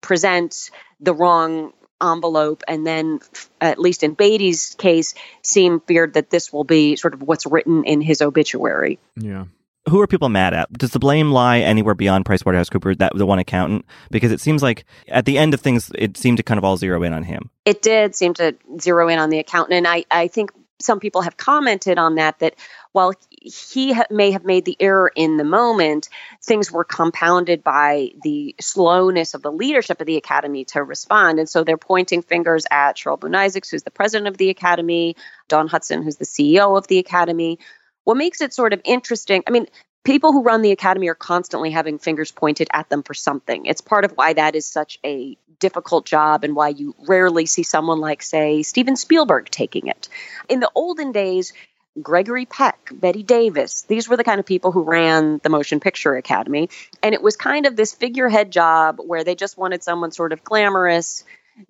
present 0.00 0.70
the 1.00 1.12
wrong 1.12 1.72
envelope, 2.02 2.62
and 2.68 2.86
then, 2.86 3.20
at 3.60 3.78
least 3.78 4.02
in 4.02 4.14
Beatty's 4.14 4.74
case, 4.78 5.14
seem 5.42 5.80
feared 5.80 6.14
that 6.14 6.30
this 6.30 6.52
will 6.52 6.64
be 6.64 6.96
sort 6.96 7.14
of 7.14 7.22
what's 7.22 7.46
written 7.46 7.84
in 7.84 8.00
his 8.00 8.20
obituary. 8.22 8.98
Yeah. 9.16 9.46
Who 9.88 10.00
are 10.00 10.06
people 10.06 10.28
mad 10.28 10.52
at? 10.52 10.72
Does 10.72 10.90
the 10.90 10.98
blame 10.98 11.30
lie 11.30 11.58
anywhere 11.58 11.94
beyond 11.94 12.24
PricewaterhouseCoopers, 12.24 12.98
that 12.98 13.12
the 13.14 13.26
one 13.26 13.38
accountant? 13.38 13.84
Because 14.10 14.32
it 14.32 14.40
seems 14.40 14.62
like 14.62 14.84
at 15.08 15.26
the 15.26 15.38
end 15.38 15.54
of 15.54 15.60
things, 15.60 15.90
it 15.94 16.16
seemed 16.16 16.38
to 16.38 16.42
kind 16.42 16.58
of 16.58 16.64
all 16.64 16.76
zero 16.76 17.02
in 17.02 17.12
on 17.12 17.22
him. 17.22 17.50
It 17.64 17.82
did 17.82 18.16
seem 18.16 18.34
to 18.34 18.56
zero 18.80 19.08
in 19.08 19.18
on 19.18 19.30
the 19.30 19.38
accountant, 19.38 19.74
and 19.74 19.86
I, 19.86 20.04
I 20.10 20.28
think 20.28 20.50
some 20.80 21.00
people 21.00 21.22
have 21.22 21.36
commented 21.36 21.98
on 21.98 22.16
that 22.16 22.38
that 22.40 22.54
while 22.92 23.12
he 23.30 23.92
ha- 23.92 24.06
may 24.10 24.30
have 24.30 24.44
made 24.44 24.64
the 24.64 24.76
error 24.80 25.10
in 25.14 25.36
the 25.36 25.44
moment, 25.44 26.08
things 26.42 26.70
were 26.70 26.84
compounded 26.84 27.62
by 27.62 28.10
the 28.22 28.54
slowness 28.60 29.34
of 29.34 29.42
the 29.42 29.52
leadership 29.52 30.00
of 30.00 30.06
the 30.06 30.16
academy 30.16 30.64
to 30.64 30.82
respond. 30.82 31.38
And 31.38 31.48
so 31.48 31.64
they're 31.64 31.76
pointing 31.76 32.22
fingers 32.22 32.66
at 32.70 32.96
Cheryl 32.96 33.18
Boone 33.18 33.34
Isaacs, 33.34 33.70
who's 33.70 33.84
the 33.84 33.90
president 33.90 34.28
of 34.28 34.36
the 34.36 34.50
academy, 34.50 35.16
Dawn 35.48 35.68
Hudson, 35.68 36.02
who's 36.02 36.16
the 36.16 36.24
CEO 36.24 36.76
of 36.76 36.86
the 36.88 36.98
academy. 36.98 37.58
What 38.06 38.16
makes 38.16 38.40
it 38.40 38.54
sort 38.54 38.72
of 38.72 38.80
interesting, 38.84 39.42
I 39.48 39.50
mean, 39.50 39.66
people 40.04 40.30
who 40.30 40.44
run 40.44 40.62
the 40.62 40.70
academy 40.70 41.08
are 41.08 41.16
constantly 41.16 41.72
having 41.72 41.98
fingers 41.98 42.30
pointed 42.30 42.68
at 42.72 42.88
them 42.88 43.02
for 43.02 43.14
something. 43.14 43.66
It's 43.66 43.80
part 43.80 44.04
of 44.04 44.12
why 44.12 44.32
that 44.34 44.54
is 44.54 44.64
such 44.64 45.00
a 45.04 45.36
difficult 45.58 46.06
job 46.06 46.44
and 46.44 46.54
why 46.54 46.68
you 46.68 46.94
rarely 47.08 47.46
see 47.46 47.64
someone 47.64 47.98
like, 47.98 48.22
say, 48.22 48.62
Steven 48.62 48.94
Spielberg 48.94 49.50
taking 49.50 49.88
it. 49.88 50.08
In 50.48 50.60
the 50.60 50.70
olden 50.76 51.10
days, 51.10 51.52
Gregory 52.00 52.46
Peck, 52.46 52.90
Bette 52.92 53.24
Davis, 53.24 53.82
these 53.82 54.08
were 54.08 54.16
the 54.16 54.22
kind 54.22 54.38
of 54.38 54.46
people 54.46 54.70
who 54.70 54.82
ran 54.82 55.40
the 55.42 55.48
Motion 55.48 55.80
Picture 55.80 56.14
Academy. 56.14 56.68
And 57.02 57.12
it 57.12 57.22
was 57.22 57.36
kind 57.36 57.66
of 57.66 57.74
this 57.74 57.92
figurehead 57.92 58.52
job 58.52 59.00
where 59.04 59.24
they 59.24 59.34
just 59.34 59.58
wanted 59.58 59.82
someone 59.82 60.12
sort 60.12 60.32
of 60.32 60.44
glamorous 60.44 61.24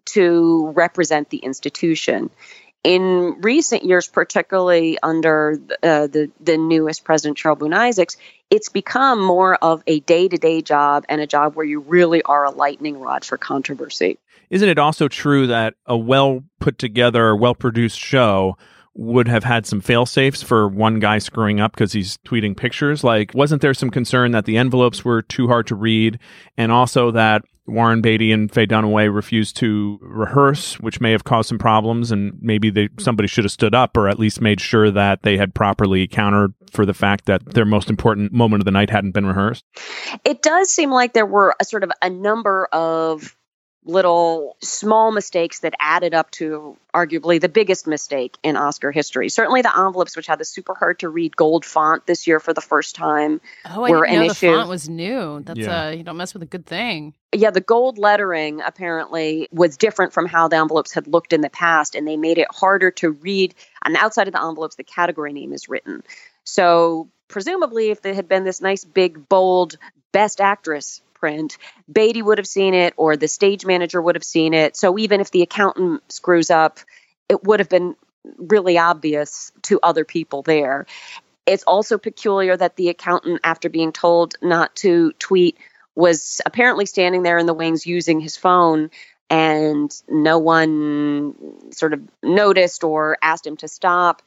to 0.04 0.72
represent 0.74 1.30
the 1.30 1.38
institution. 1.38 2.28
In 2.86 3.40
recent 3.40 3.82
years, 3.82 4.06
particularly 4.06 4.96
under 5.02 5.58
uh, 5.82 6.06
the 6.06 6.30
the 6.40 6.56
newest 6.56 7.02
president, 7.02 7.36
Boone 7.58 7.74
Isaacs, 7.74 8.16
it's 8.48 8.68
become 8.68 9.20
more 9.20 9.56
of 9.56 9.82
a 9.88 9.98
day 10.00 10.28
to 10.28 10.36
day 10.36 10.62
job 10.62 11.04
and 11.08 11.20
a 11.20 11.26
job 11.26 11.56
where 11.56 11.66
you 11.66 11.80
really 11.80 12.22
are 12.22 12.44
a 12.44 12.50
lightning 12.52 13.00
rod 13.00 13.24
for 13.24 13.36
controversy. 13.36 14.18
Isn't 14.50 14.68
it 14.68 14.78
also 14.78 15.08
true 15.08 15.48
that 15.48 15.74
a 15.84 15.96
well 15.96 16.44
put 16.60 16.78
together, 16.78 17.34
well 17.34 17.56
produced 17.56 17.98
show 17.98 18.56
would 18.96 19.28
have 19.28 19.44
had 19.44 19.66
some 19.66 19.80
fail 19.80 20.06
safes 20.06 20.42
for 20.42 20.68
one 20.68 20.98
guy 20.98 21.18
screwing 21.18 21.60
up 21.60 21.72
because 21.72 21.92
he's 21.92 22.16
tweeting 22.18 22.56
pictures? 22.56 23.04
Like, 23.04 23.32
wasn't 23.34 23.62
there 23.62 23.74
some 23.74 23.90
concern 23.90 24.32
that 24.32 24.46
the 24.46 24.56
envelopes 24.56 25.04
were 25.04 25.22
too 25.22 25.48
hard 25.48 25.66
to 25.68 25.74
read 25.74 26.18
and 26.56 26.72
also 26.72 27.10
that 27.10 27.42
Warren 27.66 28.00
Beatty 28.00 28.32
and 28.32 28.50
Faye 28.50 28.66
Dunaway 28.66 29.12
refused 29.12 29.56
to 29.56 29.98
rehearse, 30.00 30.78
which 30.78 31.00
may 31.00 31.10
have 31.10 31.24
caused 31.24 31.48
some 31.48 31.58
problems, 31.58 32.12
and 32.12 32.38
maybe 32.40 32.70
they 32.70 32.88
somebody 32.98 33.26
should 33.26 33.44
have 33.44 33.52
stood 33.52 33.74
up 33.74 33.96
or 33.96 34.08
at 34.08 34.18
least 34.18 34.40
made 34.40 34.60
sure 34.60 34.90
that 34.90 35.22
they 35.22 35.36
had 35.36 35.54
properly 35.54 36.02
accounted 36.02 36.54
for 36.70 36.86
the 36.86 36.94
fact 36.94 37.26
that 37.26 37.44
their 37.54 37.64
most 37.64 37.90
important 37.90 38.32
moment 38.32 38.60
of 38.60 38.64
the 38.64 38.70
night 38.70 38.90
hadn't 38.90 39.12
been 39.12 39.26
rehearsed. 39.26 39.64
It 40.24 40.42
does 40.42 40.70
seem 40.70 40.90
like 40.90 41.12
there 41.12 41.26
were 41.26 41.56
a 41.60 41.64
sort 41.64 41.82
of 41.82 41.90
a 42.00 42.08
number 42.08 42.66
of 42.72 43.36
little 43.86 44.56
small 44.60 45.12
mistakes 45.12 45.60
that 45.60 45.72
added 45.80 46.12
up 46.12 46.30
to 46.32 46.76
arguably 46.92 47.40
the 47.40 47.48
biggest 47.48 47.86
mistake 47.86 48.36
in 48.42 48.56
Oscar 48.56 48.90
history. 48.90 49.28
Certainly 49.28 49.62
the 49.62 49.76
envelopes, 49.78 50.16
which 50.16 50.26
had 50.26 50.38
the 50.40 50.44
super 50.44 50.74
hard 50.74 50.98
to 50.98 51.08
read 51.08 51.36
gold 51.36 51.64
font 51.64 52.04
this 52.06 52.26
year 52.26 52.40
for 52.40 52.52
the 52.52 52.60
first 52.60 52.96
time, 52.96 53.40
oh, 53.64 53.84
I 53.84 53.90
were 53.90 54.04
didn't 54.04 54.14
know 54.16 54.20
an 54.22 54.26
the 54.26 54.32
issue. 54.32 54.54
font 54.56 54.68
was 54.68 54.88
new. 54.88 55.40
That's 55.44 55.58
Yeah. 55.60 55.86
uh, 55.86 55.90
you 55.90 56.02
don't 56.02 56.16
mess 56.16 56.34
with 56.34 56.42
a 56.42 56.46
good 56.46 56.66
thing. 56.66 57.14
yeah, 57.32 57.50
the 57.50 57.60
gold 57.60 57.96
lettering 57.98 58.60
apparently 58.60 59.48
was 59.52 59.76
different 59.76 60.12
from 60.12 60.26
how 60.26 60.48
the 60.48 60.56
envelopes 60.56 60.92
had 60.92 61.06
looked 61.06 61.32
in 61.32 61.40
the 61.40 61.50
past, 61.50 61.94
and 61.94 62.06
they 62.08 62.16
made 62.16 62.38
it 62.38 62.48
harder 62.50 62.90
to 62.92 63.10
read. 63.10 63.54
On 63.84 63.92
the 63.92 63.98
outside 63.98 64.26
of 64.26 64.32
the 64.32 64.42
envelopes, 64.42 64.76
the 64.76 64.84
category 64.84 65.32
name 65.32 65.52
is 65.52 65.68
written. 65.68 66.02
So, 66.44 67.08
presumably, 67.28 67.90
if 67.90 68.02
there 68.02 68.14
had 68.14 68.28
been 68.28 68.44
this 68.44 68.60
nice, 68.60 68.84
big, 68.84 69.28
bold 69.28 69.76
Best 70.12 70.40
Actress 70.40 71.02
print, 71.18 71.58
Beatty 71.90 72.22
would 72.22 72.38
have 72.38 72.46
seen 72.46 72.74
it, 72.74 72.94
or 72.96 73.16
the 73.16 73.28
stage 73.28 73.66
manager 73.66 74.00
would 74.00 74.14
have 74.14 74.24
seen 74.24 74.54
it. 74.54 74.76
So, 74.76 74.98
even 74.98 75.20
if 75.20 75.30
the 75.30 75.42
accountant 75.42 76.02
screws 76.12 76.50
up, 76.50 76.80
it 77.28 77.44
would 77.44 77.60
have 77.60 77.68
been 77.68 77.96
really 78.38 78.78
obvious 78.78 79.52
to 79.62 79.80
other 79.82 80.04
people 80.04 80.42
there. 80.42 80.86
It's 81.46 81.64
also 81.64 81.96
peculiar 81.98 82.56
that 82.56 82.76
the 82.76 82.88
accountant, 82.88 83.40
after 83.44 83.68
being 83.68 83.92
told 83.92 84.34
not 84.42 84.74
to 84.76 85.12
tweet, 85.18 85.56
was 85.94 86.40
apparently 86.44 86.86
standing 86.86 87.22
there 87.22 87.38
in 87.38 87.46
the 87.46 87.54
wings 87.54 87.86
using 87.86 88.20
his 88.20 88.36
phone 88.36 88.90
and 89.30 89.90
no 90.08 90.38
one 90.38 91.72
sort 91.72 91.92
of 91.92 92.00
noticed 92.22 92.84
or 92.84 93.18
asked 93.22 93.46
him 93.46 93.56
to 93.58 93.68
stop. 93.68 94.22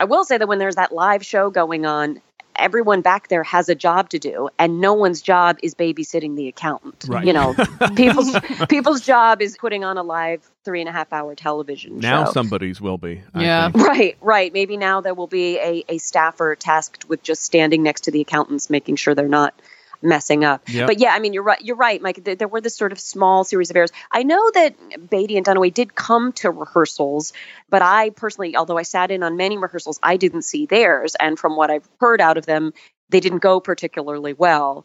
I 0.00 0.04
will 0.04 0.24
say 0.24 0.38
that 0.38 0.48
when 0.48 0.58
there's 0.58 0.76
that 0.76 0.92
live 0.92 1.24
show 1.24 1.50
going 1.50 1.86
on, 1.86 2.20
everyone 2.56 3.00
back 3.00 3.28
there 3.28 3.42
has 3.42 3.68
a 3.68 3.74
job 3.74 4.08
to 4.10 4.18
do 4.18 4.48
and 4.58 4.80
no 4.80 4.94
one's 4.94 5.22
job 5.22 5.58
is 5.62 5.74
babysitting 5.74 6.36
the 6.36 6.48
accountant 6.48 7.04
Right. 7.08 7.24
you 7.26 7.32
know 7.32 7.54
people's 7.96 8.36
people's 8.68 9.00
job 9.00 9.40
is 9.42 9.56
putting 9.58 9.84
on 9.84 9.96
a 9.98 10.02
live 10.02 10.48
three 10.64 10.80
and 10.80 10.88
a 10.88 10.92
half 10.92 11.12
hour 11.12 11.34
television 11.34 12.00
show. 12.00 12.08
Now 12.08 12.24
show 12.26 12.32
somebody's 12.32 12.80
will 12.80 12.98
be. 12.98 13.20
I 13.34 13.42
Yeah. 13.42 13.70
think. 13.70 13.86
Right, 13.86 14.16
right. 14.20 14.52
Maybe 14.52 14.76
now 14.76 15.00
there 15.00 15.14
will 15.14 15.26
be 15.26 15.58
a, 15.58 15.84
a 15.88 15.98
staffer 15.98 16.54
tasked 16.54 17.08
with 17.08 17.22
just 17.22 17.42
standing 17.42 17.82
next 17.82 18.02
to 18.02 18.10
the 18.12 18.20
accountants, 18.20 18.70
making 18.70 18.94
sure 18.96 19.14
they're 19.14 19.26
not 19.28 19.54
messing 20.02 20.44
up. 20.44 20.68
Yep. 20.68 20.86
But 20.86 20.98
yeah, 20.98 21.12
I 21.12 21.18
mean, 21.18 21.32
you're 21.32 21.42
right. 21.42 21.60
You're 21.60 21.76
right, 21.76 22.00
Mike. 22.00 22.24
There, 22.24 22.34
there 22.34 22.48
were 22.48 22.60
this 22.60 22.76
sort 22.76 22.92
of 22.92 23.00
small 23.00 23.44
series 23.44 23.70
of 23.70 23.76
errors. 23.76 23.92
I 24.10 24.22
know 24.22 24.50
that 24.54 25.10
Beatty 25.10 25.36
and 25.36 25.46
Dunaway 25.46 25.72
did 25.72 25.94
come 25.94 26.32
to 26.34 26.50
rehearsals, 26.50 27.32
but 27.70 27.82
I 27.82 28.10
personally, 28.10 28.56
although 28.56 28.78
I 28.78 28.82
sat 28.82 29.10
in 29.10 29.22
on 29.22 29.36
many 29.36 29.58
rehearsals, 29.58 29.98
I 30.02 30.16
didn't 30.16 30.42
see 30.42 30.66
theirs. 30.66 31.14
And 31.18 31.38
from 31.38 31.56
what 31.56 31.70
I've 31.70 31.88
heard 32.00 32.20
out 32.20 32.36
of 32.36 32.46
them, 32.46 32.72
they 33.08 33.20
didn't 33.20 33.38
go 33.40 33.60
particularly 33.60 34.32
well. 34.32 34.84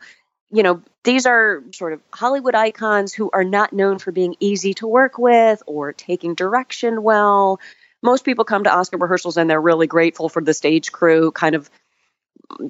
You 0.50 0.64
know, 0.64 0.82
these 1.04 1.26
are 1.26 1.64
sort 1.74 1.94
of 1.94 2.02
Hollywood 2.14 2.56
icons 2.56 3.14
who 3.14 3.30
are 3.32 3.44
not 3.44 3.74
known 3.74 4.00
for 4.00 4.12
being 4.12 4.36
easy 4.40 4.74
to 4.76 4.88
work 4.88 5.18
with 5.18 5.62
or 5.66 5.92
taking 5.94 6.36
direction 6.36 7.04
well 7.04 7.60
most 8.04 8.24
people 8.24 8.46
come 8.46 8.64
to 8.64 8.74
Oscar 8.74 8.98
rehearsals 8.98 9.38
and 9.38 9.50
they're 9.50 9.60
really 9.60 9.88
grateful 9.88 10.30
for 10.30 10.42
the 10.42 10.54
stage 10.54 10.92
crew 10.92 11.32
kind 11.32 11.56
of 11.56 11.70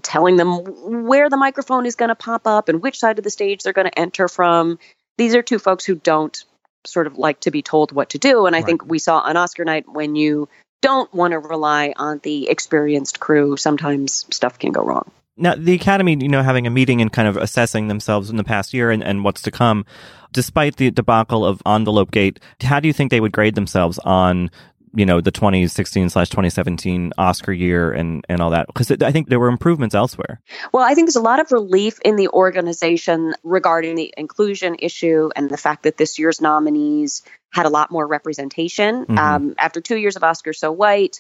telling 0.02 0.36
them 0.36 1.06
where 1.06 1.30
the 1.30 1.38
microphone 1.38 1.86
is 1.86 1.96
going 1.96 2.10
to 2.10 2.16
pop 2.16 2.48
up 2.48 2.70
and 2.70 2.82
which 2.82 3.00
side 3.00 3.18
of 3.18 3.24
the 3.24 3.30
stage 3.30 3.64
they're 3.64 3.74
going 3.74 3.88
to 3.88 4.00
enter 4.00 4.28
from. 4.28 4.80
These 5.18 5.36
are 5.36 5.42
two 5.42 5.60
folks 5.60 5.86
who 5.86 5.96
don't 5.96 6.44
sort 6.86 7.08
of 7.08 7.18
like 7.18 7.42
to 7.42 7.52
be 7.52 7.62
told 7.62 7.92
what 7.92 8.12
to 8.12 8.18
do. 8.18 8.46
And 8.46 8.56
I 8.56 8.62
think 8.62 8.86
we 8.86 9.00
saw 9.00 9.20
on 9.20 9.38
Oscar 9.38 9.66
night 9.66 9.86
when 9.88 10.16
you 10.16 10.48
don't 10.82 11.12
want 11.14 11.32
to 11.32 11.40
rely 11.40 11.94
on 11.98 12.20
the 12.24 12.50
experienced 12.50 13.20
crew, 13.20 13.58
sometimes 13.58 14.26
stuff 14.32 14.60
can 14.60 14.72
go 14.72 14.84
wrong. 14.84 15.12
Now, 15.40 15.54
the 15.56 15.74
Academy, 15.74 16.18
you 16.20 16.30
know, 16.30 16.42
having 16.42 16.66
a 16.66 16.72
meeting 16.72 17.02
and 17.02 17.14
kind 17.14 17.28
of 17.28 17.38
assessing 17.38 17.88
themselves 17.88 18.30
in 18.30 18.38
the 18.38 18.44
past 18.44 18.74
year 18.74 18.90
and, 18.90 19.04
and 19.04 19.24
what's 19.24 19.42
to 19.44 19.52
come, 19.52 19.86
despite 20.34 20.78
the 20.78 20.90
debacle 20.90 21.46
of 21.46 21.62
Envelope 21.66 22.10
Gate, 22.12 22.40
how 22.62 22.80
do 22.80 22.88
you 22.88 22.94
think 22.94 23.12
they 23.12 23.20
would 23.20 23.32
grade 23.32 23.54
themselves 23.54 24.00
on, 24.00 24.50
you 24.98 25.06
know, 25.06 25.22
the 25.22 25.32
2016 25.32 26.10
slash 26.10 26.30
2017 26.30 27.14
Oscar 27.20 27.54
year 27.54 27.91
and, 27.91 28.26
and 28.28 28.41
all 28.41 28.50
that? 28.50 28.66
Because 28.66 28.91
I 28.91 29.12
think 29.12 29.30
there 29.30 29.39
were 29.39 29.48
improvements 29.48 29.93
elsewhere. 29.93 30.41
Well, 30.74 30.84
I 30.84 30.95
think 30.95 31.08
there's 31.08 31.16
a 31.16 31.22
lot 31.22 31.39
of 31.39 31.52
relief 31.52 32.00
in 32.04 32.16
the 32.16 32.30
organization 32.30 33.36
regarding 33.43 33.95
the 33.95 34.12
inclusion 34.18 34.76
issue 34.80 35.30
and 35.36 35.50
the 35.50 35.58
fact 35.58 35.84
that 35.84 35.98
this 35.98 36.18
year's 36.18 36.41
nominees 36.41 37.22
had 37.54 37.68
a 37.68 37.70
lot 37.70 37.91
more 37.91 38.08
representation. 38.08 39.06
Mhm. 39.06 39.18
Um, 39.18 39.56
after 39.60 39.82
two 39.82 39.98
years 39.98 40.16
of 40.16 40.24
Oscar 40.24 40.52
So 40.52 40.72
White 40.72 41.20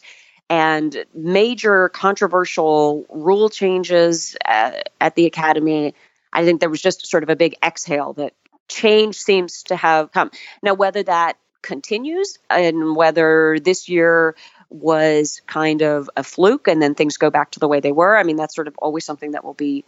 and 0.49 1.05
major 1.13 1.89
controversial 1.89 3.05
rule 3.09 3.49
changes 3.49 4.35
uh, 4.43 4.71
at 4.99 5.13
the 5.13 5.27
Academy, 5.27 5.93
I 6.33 6.45
think 6.45 6.61
there 6.61 6.69
was 6.69 6.81
just 6.81 7.05
sort 7.05 7.21
of 7.21 7.29
a 7.29 7.35
big 7.35 7.55
exhale 7.63 8.13
that 8.13 8.33
change 8.67 9.17
seems 9.17 9.63
to 9.63 9.75
have 9.75 10.11
come. 10.11 10.31
Now, 10.63 10.73
whether 10.73 11.03
that 11.03 11.37
continues 11.67 12.39
and 12.49 12.95
whether 12.95 13.59
this 13.59 13.89
year 13.89 14.35
was 14.69 15.41
kind 15.45 15.81
of 15.81 16.09
a 16.15 16.23
fluke 16.23 16.67
and 16.67 16.81
then 16.81 16.95
things 16.95 17.17
go 17.17 17.29
back 17.29 17.51
to 17.51 17.59
the 17.59 17.67
way 17.67 17.81
they 17.81 17.91
were. 17.91 18.17
I 18.17 18.23
mean, 18.23 18.37
that's 18.37 18.55
sort 18.55 18.67
of 18.67 18.77
always 18.77 19.05
something 19.05 19.31
that 19.31 19.43
will 19.43 19.53
be 19.53 19.83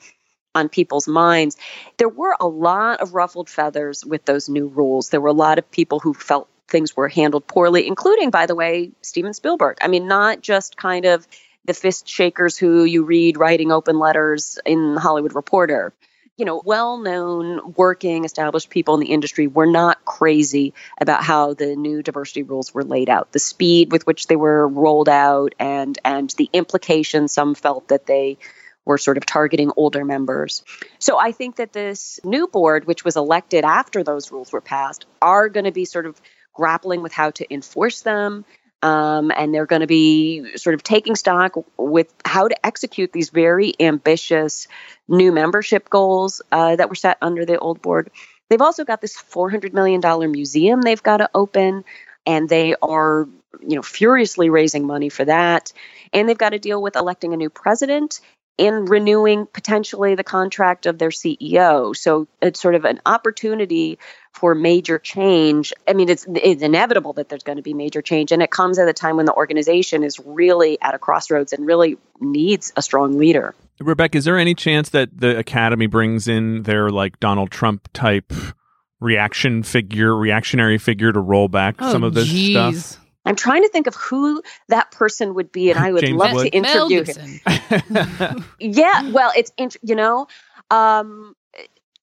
on 0.53 0.67
people's 0.67 1.07
minds. 1.07 1.55
There 1.97 2.09
were 2.09 2.35
a 2.39 2.47
lot 2.47 2.99
of 2.99 3.13
ruffled 3.13 3.49
feathers 3.49 4.05
with 4.05 4.25
those 4.25 4.49
new 4.49 4.67
rules. 4.67 5.09
There 5.09 5.21
were 5.21 5.29
a 5.29 5.43
lot 5.47 5.57
of 5.57 5.71
people 5.71 5.99
who 5.99 6.13
felt 6.13 6.49
things 6.67 6.95
were 6.95 7.07
handled 7.07 7.47
poorly, 7.47 7.87
including, 7.87 8.29
by 8.29 8.45
the 8.45 8.55
way, 8.55 8.91
Steven 9.01 9.33
Spielberg. 9.33 9.77
I 9.81 9.87
mean, 9.87 10.07
not 10.07 10.41
just 10.41 10.75
kind 10.75 11.05
of 11.05 11.27
the 11.65 11.73
fist 11.73 12.07
shakers 12.07 12.57
who 12.57 12.83
you 12.83 13.03
read 13.03 13.37
writing 13.37 13.71
open 13.71 13.99
letters 13.99 14.59
in 14.65 14.97
Hollywood 14.97 15.33
Reporter. 15.33 15.93
You 16.39 16.45
know, 16.45 16.61
well 16.63 16.97
known, 16.97 17.73
working, 17.75 18.23
established 18.23 18.69
people 18.69 18.93
in 18.93 19.01
the 19.01 19.07
industry 19.07 19.47
were 19.47 19.65
not 19.65 20.05
crazy 20.05 20.73
about 21.01 21.21
how 21.21 21.53
the 21.53 21.75
new 21.75 22.01
diversity 22.01 22.43
rules 22.43 22.73
were 22.73 22.85
laid 22.85 23.09
out. 23.09 23.33
The 23.33 23.39
speed 23.39 23.91
with 23.91 24.07
which 24.07 24.27
they 24.27 24.37
were 24.37 24.65
rolled 24.65 25.09
out 25.09 25.53
and 25.59 25.99
and 26.05 26.29
the 26.37 26.49
implications 26.53 27.33
some 27.33 27.55
felt 27.55 27.89
that 27.89 28.05
they 28.05 28.37
were 28.85 28.97
sort 28.97 29.17
of 29.17 29.25
targeting 29.25 29.73
older 29.75 30.05
members. 30.05 30.63
So 30.97 31.19
I 31.19 31.33
think 31.33 31.57
that 31.57 31.73
this 31.73 32.21
new 32.23 32.47
board, 32.47 32.87
which 32.87 33.03
was 33.03 33.17
elected 33.17 33.65
after 33.65 34.01
those 34.01 34.31
rules 34.31 34.53
were 34.53 34.61
passed, 34.61 35.07
are 35.21 35.49
going 35.49 35.65
to 35.65 35.73
be 35.73 35.83
sort 35.83 36.05
of 36.05 36.21
grappling 36.53 37.01
with 37.01 37.11
how 37.11 37.31
to 37.31 37.53
enforce 37.53 38.01
them. 38.01 38.45
Um, 38.81 39.31
and 39.35 39.53
they're 39.53 39.65
going 39.65 39.81
to 39.81 39.87
be 39.87 40.55
sort 40.55 40.73
of 40.73 40.83
taking 40.83 41.15
stock 41.15 41.53
with 41.77 42.13
how 42.23 42.47
to 42.47 42.65
execute 42.65 43.11
these 43.11 43.29
very 43.29 43.73
ambitious 43.79 44.67
new 45.07 45.33
membership 45.33 45.89
goals 45.89 46.41
uh, 46.51 46.77
that 46.77 46.87
were 46.87 46.95
set 46.95 47.17
under 47.21 47.45
the 47.45 47.59
old 47.59 47.81
board. 47.81 48.09
They've 48.49 48.61
also 48.61 48.85
got 48.85 49.01
this 49.01 49.21
$400 49.21 49.73
million 49.73 50.01
museum 50.31 50.81
they've 50.81 51.03
got 51.03 51.17
to 51.17 51.29
open, 51.35 51.83
and 52.25 52.47
they 52.47 52.75
are, 52.81 53.27
you 53.59 53.75
know, 53.75 53.81
furiously 53.81 54.49
raising 54.49 54.87
money 54.87 55.09
for 55.09 55.25
that. 55.25 55.73
And 56.13 56.27
they've 56.27 56.37
got 56.37 56.51
to 56.51 56.59
deal 56.59 56.81
with 56.81 56.95
electing 56.95 57.33
a 57.33 57.37
new 57.37 57.49
president 57.49 58.21
and 58.59 58.87
renewing 58.89 59.47
potentially 59.47 60.15
the 60.15 60.23
contract 60.23 60.85
of 60.85 60.97
their 60.99 61.09
CEO. 61.09 61.95
So 61.95 62.27
it's 62.41 62.59
sort 62.61 62.75
of 62.75 62.85
an 62.85 62.99
opportunity 63.05 63.97
for 64.33 64.53
major 64.53 64.99
change. 64.99 65.73
I 65.87 65.93
mean, 65.93 66.09
it's, 66.09 66.25
it's 66.29 66.61
inevitable 66.61 67.13
that 67.13 67.29
there's 67.29 67.43
going 67.43 67.55
to 67.57 67.63
be 67.63 67.73
major 67.73 68.01
change, 68.01 68.31
and 68.31 68.43
it 68.43 68.51
comes 68.51 68.77
at 68.77 68.87
a 68.87 68.93
time 68.93 69.17
when 69.17 69.25
the 69.25 69.33
organization 69.33 70.03
is 70.03 70.19
really 70.19 70.79
at 70.81 70.93
a 70.93 70.99
crossroads 70.99 71.53
and 71.53 71.65
really 71.65 71.97
needs 72.19 72.71
a 72.75 72.81
strong 72.81 73.17
leader. 73.17 73.55
Rebecca, 73.79 74.17
is 74.17 74.25
there 74.25 74.37
any 74.37 74.53
chance 74.53 74.89
that 74.89 75.09
the 75.17 75.37
Academy 75.37 75.87
brings 75.87 76.27
in 76.27 76.63
their 76.63 76.89
like 76.89 77.19
Donald 77.19 77.49
Trump 77.49 77.87
type 77.93 78.33
reaction 78.99 79.63
figure, 79.63 80.15
reactionary 80.15 80.77
figure 80.77 81.11
to 81.13 81.19
roll 81.19 81.47
back 81.47 81.75
Oh, 81.79 81.91
some 81.91 82.03
of 82.03 82.13
this 82.13 82.27
jeez. 82.27 82.75
stuff? 82.81 83.05
I'm 83.25 83.35
trying 83.35 83.63
to 83.63 83.69
think 83.69 83.87
of 83.87 83.95
who 83.95 84.41
that 84.69 84.91
person 84.91 85.33
would 85.35 85.51
be, 85.51 85.69
and 85.69 85.79
I 85.79 85.91
would 85.91 86.01
James 86.05 86.17
love 86.17 86.33
Wood? 86.33 86.51
to 86.51 86.61
Mel 86.61 86.91
interview 86.91 87.03
him. 87.03 88.45
Yeah, 88.59 89.11
well, 89.11 89.31
it's 89.35 89.51
int- 89.57 89.77
you 89.83 89.95
know, 89.95 90.27
um, 90.71 91.35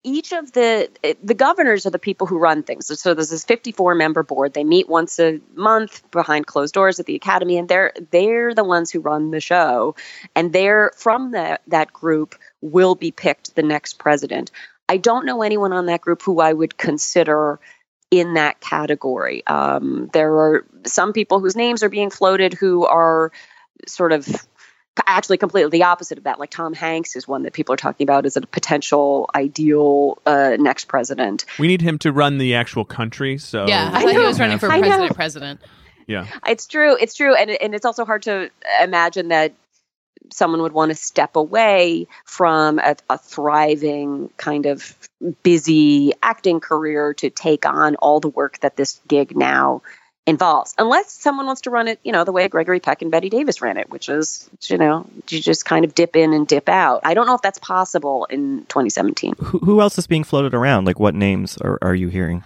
each 0.06 0.32
of 0.32 0.52
the 0.52 0.88
the 1.22 1.34
governors 1.34 1.84
are 1.84 1.90
the 1.90 1.98
people 1.98 2.26
who 2.28 2.38
run 2.38 2.62
things. 2.62 2.86
So 3.00 3.12
there's 3.12 3.30
this 3.30 3.44
54 3.44 3.96
member 3.96 4.22
board. 4.22 4.54
They 4.54 4.62
meet 4.62 4.88
once 4.88 5.18
a 5.18 5.40
month 5.54 6.08
behind 6.12 6.46
closed 6.46 6.74
doors 6.74 7.00
at 7.00 7.06
the 7.06 7.16
academy, 7.16 7.58
and 7.58 7.68
they're 7.68 7.92
they're 8.12 8.54
the 8.54 8.64
ones 8.64 8.90
who 8.90 9.00
run 9.00 9.32
the 9.32 9.40
show. 9.40 9.96
And 10.36 10.52
they're 10.52 10.92
from 10.96 11.32
that 11.32 11.62
that 11.66 11.92
group 11.92 12.36
will 12.60 12.94
be 12.94 13.10
picked 13.10 13.56
the 13.56 13.62
next 13.62 13.98
president. 13.98 14.52
I 14.88 14.96
don't 14.96 15.26
know 15.26 15.42
anyone 15.42 15.72
on 15.72 15.86
that 15.86 16.00
group 16.02 16.22
who 16.22 16.40
I 16.40 16.52
would 16.52 16.78
consider 16.78 17.58
in 18.10 18.34
that 18.34 18.60
category. 18.60 19.46
Um, 19.46 20.10
there 20.12 20.32
are 20.36 20.66
some 20.84 21.12
people 21.12 21.40
whose 21.40 21.56
names 21.56 21.82
are 21.82 21.88
being 21.88 22.10
floated 22.10 22.54
who 22.54 22.86
are 22.86 23.32
sort 23.86 24.12
of 24.12 24.28
actually 25.06 25.36
completely 25.36 25.70
the 25.78 25.84
opposite 25.84 26.18
of 26.18 26.24
that. 26.24 26.38
Like 26.38 26.50
Tom 26.50 26.72
Hanks 26.72 27.16
is 27.16 27.28
one 27.28 27.42
that 27.42 27.52
people 27.52 27.72
are 27.74 27.78
talking 27.78 28.04
about 28.04 28.24
as 28.24 28.36
a 28.36 28.40
potential 28.42 29.28
ideal 29.34 30.18
uh, 30.24 30.56
next 30.58 30.86
president. 30.86 31.44
We 31.58 31.66
need 31.66 31.82
him 31.82 31.98
to 31.98 32.12
run 32.12 32.38
the 32.38 32.54
actual 32.54 32.84
country. 32.84 33.38
So 33.38 33.66
yeah, 33.66 33.90
I, 33.92 33.98
I 33.98 34.02
thought 34.02 34.12
he 34.12 34.18
was 34.18 34.40
running 34.40 34.58
for 34.58 34.68
president. 34.68 35.14
President. 35.14 35.60
Yeah, 36.06 36.26
it's 36.46 36.66
true. 36.66 36.96
It's 36.98 37.14
true, 37.14 37.34
and 37.34 37.50
and 37.50 37.74
it's 37.74 37.84
also 37.84 38.04
hard 38.04 38.22
to 38.22 38.50
imagine 38.80 39.28
that 39.28 39.52
someone 40.32 40.62
would 40.62 40.72
want 40.72 40.90
to 40.90 40.94
step 40.94 41.36
away 41.36 42.06
from 42.24 42.78
a, 42.78 42.96
a, 43.08 43.18
thriving 43.18 44.30
kind 44.36 44.66
of 44.66 44.96
busy 45.42 46.12
acting 46.22 46.60
career 46.60 47.14
to 47.14 47.30
take 47.30 47.66
on 47.66 47.96
all 47.96 48.20
the 48.20 48.28
work 48.28 48.58
that 48.60 48.76
this 48.76 49.00
gig 49.08 49.36
now 49.36 49.82
involves. 50.26 50.74
Unless 50.76 51.12
someone 51.12 51.46
wants 51.46 51.62
to 51.62 51.70
run 51.70 51.88
it 51.88 52.00
you 52.02 52.12
know 52.12 52.24
the 52.24 52.32
way 52.32 52.48
gregory 52.48 52.80
peck 52.80 53.02
and 53.02 53.10
bette 53.10 53.30
davis 53.30 53.62
ran 53.62 53.76
it 53.76 53.88
which 53.90 54.08
is 54.08 54.50
you 54.62 54.76
know 54.76 55.06
you 55.28 55.40
just 55.40 55.64
kind 55.64 55.84
of 55.84 55.94
dip 55.94 56.16
in 56.16 56.32
and 56.32 56.48
dip 56.48 56.68
out. 56.68 57.00
I 57.04 57.14
don't 57.14 57.26
know 57.26 57.34
if 57.34 57.42
that's 57.42 57.60
possible 57.60 58.26
in 58.26 58.60
2017 58.66 59.34
who, 59.38 59.58
who 59.58 59.80
else 59.80 59.98
is 59.98 60.06
being 60.06 60.24
floated 60.24 60.54
around? 60.54 60.84
Like 60.84 60.98
what 60.98 61.14
names 61.14 61.56
are, 61.58 61.78
are 61.80 61.94
you 61.94 62.08
hearing? 62.08 62.42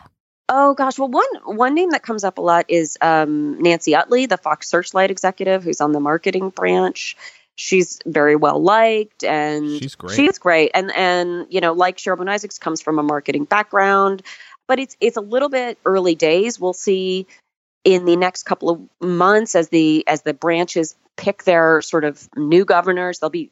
Oh 0.52 0.74
gosh, 0.74 0.98
well 0.98 1.08
one 1.08 1.28
one 1.44 1.74
name 1.74 1.90
that 1.90 2.02
comes 2.02 2.24
up 2.24 2.38
a 2.38 2.40
lot 2.40 2.66
is 2.68 2.98
um, 3.00 3.62
Nancy 3.62 3.94
Utley, 3.94 4.26
the 4.26 4.36
Fox 4.36 4.68
Searchlight 4.68 5.10
executive, 5.10 5.62
who's 5.62 5.80
on 5.80 5.92
the 5.92 6.00
marketing 6.00 6.50
branch 6.50 7.16
she's 7.60 7.98
very 8.06 8.36
well 8.36 8.62
liked 8.62 9.22
and 9.22 9.68
she's 9.68 9.94
great. 9.94 10.16
She's 10.16 10.38
great. 10.38 10.70
And 10.74 10.90
and 10.96 11.46
you 11.50 11.60
know, 11.60 11.72
like 11.72 11.98
Cheryl 11.98 12.16
Boone 12.16 12.28
Isaacs 12.28 12.58
comes 12.58 12.80
from 12.80 12.98
a 12.98 13.02
marketing 13.02 13.44
background, 13.44 14.22
but 14.66 14.78
it's 14.78 14.96
it's 15.00 15.18
a 15.18 15.20
little 15.20 15.50
bit 15.50 15.78
early 15.84 16.14
days. 16.14 16.58
We'll 16.58 16.72
see 16.72 17.26
in 17.84 18.06
the 18.06 18.16
next 18.16 18.44
couple 18.44 18.70
of 18.70 18.80
months 19.00 19.54
as 19.54 19.68
the 19.68 20.04
as 20.08 20.22
the 20.22 20.32
branches 20.32 20.96
pick 21.16 21.44
their 21.44 21.82
sort 21.82 22.04
of 22.04 22.28
new 22.34 22.64
governors, 22.64 23.18
there'll 23.18 23.30
be 23.30 23.50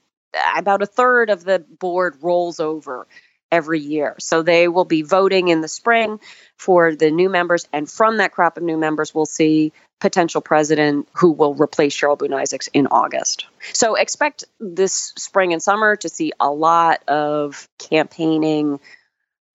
about 0.57 0.83
a 0.83 0.87
third 0.87 1.29
of 1.29 1.45
the 1.45 1.59
board 1.59 2.17
rolls 2.23 2.61
over 2.61 3.07
every 3.51 3.81
year. 3.81 4.15
So 4.19 4.43
they 4.43 4.69
will 4.69 4.85
be 4.85 5.03
voting 5.03 5.49
in 5.49 5.61
the 5.61 5.69
spring 5.69 6.21
for 6.57 6.95
the 6.95 7.11
new 7.11 7.29
members. 7.29 7.69
And 7.73 7.91
from 7.91 8.19
that 8.19 8.33
crop 8.33 8.57
of 8.57 8.63
new 8.63 8.77
members, 8.79 9.15
we'll 9.15 9.27
see 9.27 9.73
potential 10.01 10.41
president 10.41 11.09
who 11.13 11.33
will 11.33 11.55
replace 11.55 11.95
Cheryl 11.95 12.19
Boone 12.19 12.35
Isaacs 12.35 12.69
in 12.73 12.87
August. 12.89 13.47
So 13.73 13.95
expect 13.95 14.45
this 14.61 15.13
spring 15.17 15.53
and 15.53 15.63
summer 15.63 15.97
to 15.97 16.09
see 16.09 16.33
a 16.39 16.51
lot 16.51 17.03
of 17.09 17.69
campaigning 17.79 18.81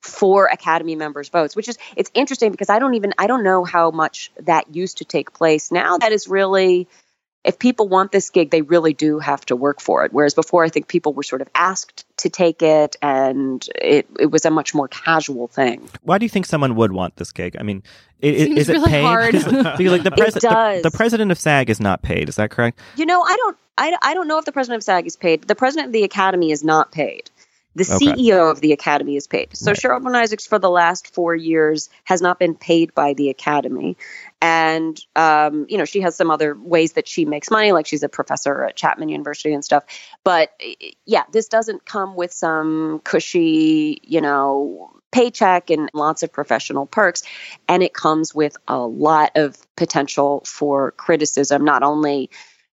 for 0.02 0.48
academy 0.48 0.98
members 0.98 1.30
votes 1.30 1.56
which 1.56 1.70
is 1.70 1.78
it's 1.96 2.12
interesting 2.14 2.52
because 2.52 2.70
i 2.70 2.78
don't 2.78 2.96
even 2.96 3.14
i 3.18 3.26
don't 3.26 3.42
know 3.42 3.64
how 3.64 3.90
much 3.90 4.32
that 4.42 4.76
used 4.76 4.98
to 4.98 5.06
take 5.06 5.32
place 5.32 5.72
now 5.72 5.98
that 5.98 6.12
is 6.12 6.28
really 6.28 6.90
if 7.44 7.60
people 7.60 7.88
want 7.88 8.12
this 8.12 8.30
gig, 8.30 8.52
they 8.52 8.62
really 8.62 8.94
do 8.94 9.20
have 9.20 9.46
to 9.48 9.56
work 9.56 9.82
for 9.82 10.06
it. 10.06 10.14
Whereas 10.14 10.34
before, 10.34 10.64
I 10.64 10.70
think 10.70 10.88
people 10.88 11.14
were 11.14 11.24
sort 11.24 11.42
of 11.42 11.50
asked 11.54 12.06
to 12.18 12.30
take 12.30 12.62
it, 12.62 12.96
and 13.02 13.66
it, 13.76 14.08
it 14.20 14.32
was 14.32 14.46
a 14.46 14.50
much 14.50 14.74
more 14.74 14.88
casual 14.88 15.48
thing. 15.48 15.88
Why 16.04 16.18
do 16.18 16.26
you 16.26 16.30
think 16.30 16.46
someone 16.46 16.76
would 16.76 16.94
want 16.94 17.18
this 17.18 17.32
gig? 17.32 17.58
I 17.60 17.64
mean, 17.64 17.84
it, 18.20 18.36
it 18.36 18.58
is 18.58 18.70
really 18.70 18.84
it 18.84 18.90
paid? 18.90 19.04
Hard. 19.04 19.32
because 19.78 19.80
like 19.80 20.04
the, 20.04 20.12
pres- 20.12 20.34
the, 20.36 20.80
the, 20.84 20.92
president 20.92 21.32
of 21.32 21.40
SAG 21.40 21.70
is 21.70 21.82
not 21.82 22.02
paid. 22.02 22.30
Is 22.30 22.38
that 22.38 22.50
correct? 22.50 22.80
You 22.96 23.06
know, 23.06 23.22
I 23.22 23.36
don't, 23.36 23.58
I, 23.78 23.98
I 24.02 24.14
don't 24.14 24.28
know 24.28 24.38
if 24.38 24.46
the 24.46 24.54
president 24.54 24.78
of 24.78 24.84
SAG 24.84 25.06
is 25.06 25.18
paid. 25.18 25.44
The 25.44 25.56
president 25.56 25.88
of 25.88 25.94
the 25.94 26.04
Academy 26.04 26.52
is 26.52 26.64
not 26.64 26.92
paid. 26.92 27.30
The 27.76 27.84
okay. 27.92 28.06
CEO 28.06 28.52
of 28.52 28.62
the 28.62 28.72
Academy 28.72 29.16
is 29.16 29.26
paid. 29.26 29.56
So 29.58 29.72
right. 29.72 29.80
Cheryl 29.80 30.02
Boone 30.02 30.16
Isaacs 30.16 30.46
for 30.46 30.60
the 30.60 30.70
last 30.70 31.14
four 31.14 31.36
years 31.36 31.90
has 32.04 32.22
not 32.22 32.38
been 32.38 32.54
paid 32.54 32.94
by 32.94 33.14
the 33.14 33.30
Academy. 33.30 33.98
And, 34.42 35.00
um, 35.16 35.66
you 35.70 35.78
know, 35.78 35.86
she 35.86 36.02
has 36.02 36.16
some 36.16 36.30
other 36.30 36.56
ways 36.56 36.94
that 36.94 37.08
she 37.08 37.26
makes 37.26 37.50
money, 37.50 37.72
like 37.72 37.88
she's 37.88 38.04
a 38.04 38.10
professor 38.10 38.64
at 38.64 38.76
Chapman 38.76 39.10
University 39.10 39.54
and 39.54 39.66
stuff. 39.66 39.86
But 40.24 40.52
yeah, 41.06 41.24
this 41.32 41.48
doesn't 41.48 41.86
come 41.86 42.16
with 42.16 42.32
some 42.32 43.02
cushy, 43.04 44.00
you 44.04 44.22
know, 44.22 44.92
paycheck 45.12 45.70
and 45.70 45.90
lots 45.94 46.24
of 46.24 46.32
professional 46.34 46.86
perks. 46.86 47.24
And 47.68 47.82
it 47.82 47.94
comes 47.94 48.36
with 48.36 48.58
a 48.68 48.80
lot 48.80 49.32
of 49.36 49.58
potential 49.76 50.44
for 50.46 50.92
criticism, 50.92 51.64
not 51.64 51.84
only 51.84 52.30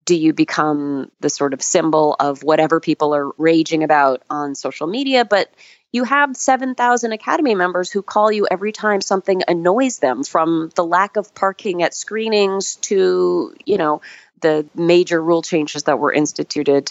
do 0.05 0.15
you 0.15 0.33
become 0.33 1.11
the 1.21 1.31
sort 1.31 1.55
of 1.55 1.63
symbol 1.63 2.17
of 2.21 2.43
whatever 2.43 2.81
people 2.81 3.15
are 3.15 3.31
raging 3.39 3.83
about 3.83 4.23
on 4.29 4.55
social 4.55 4.87
media? 4.87 5.25
But 5.25 5.51
you 5.93 6.05
have 6.05 6.37
7,000 6.37 7.13
academy 7.13 7.55
members 7.55 7.91
who 7.91 8.03
call 8.03 8.33
you 8.33 8.49
every 8.51 8.73
time 8.73 9.01
something 9.01 9.43
annoys 9.47 10.01
them 10.01 10.25
from 10.25 10.71
the 10.75 10.85
lack 10.85 11.17
of 11.17 11.35
parking 11.35 11.83
at 11.83 11.95
screenings 11.95 12.77
to 12.77 13.55
you 13.65 13.79
know 13.79 14.03
the 14.41 14.67
major 14.75 15.23
rule 15.23 15.41
changes 15.41 15.85
that 15.85 15.99
were 15.99 16.13
instituted 16.13 16.91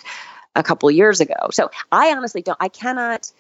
a 0.55 0.63
couple 0.63 0.89
years 0.89 1.19
ago. 1.19 1.49
So 1.51 1.69
i 1.91 2.11
honestly 2.15 2.41
don't 2.41 2.57
i 2.61 2.69
cannot 2.69 3.31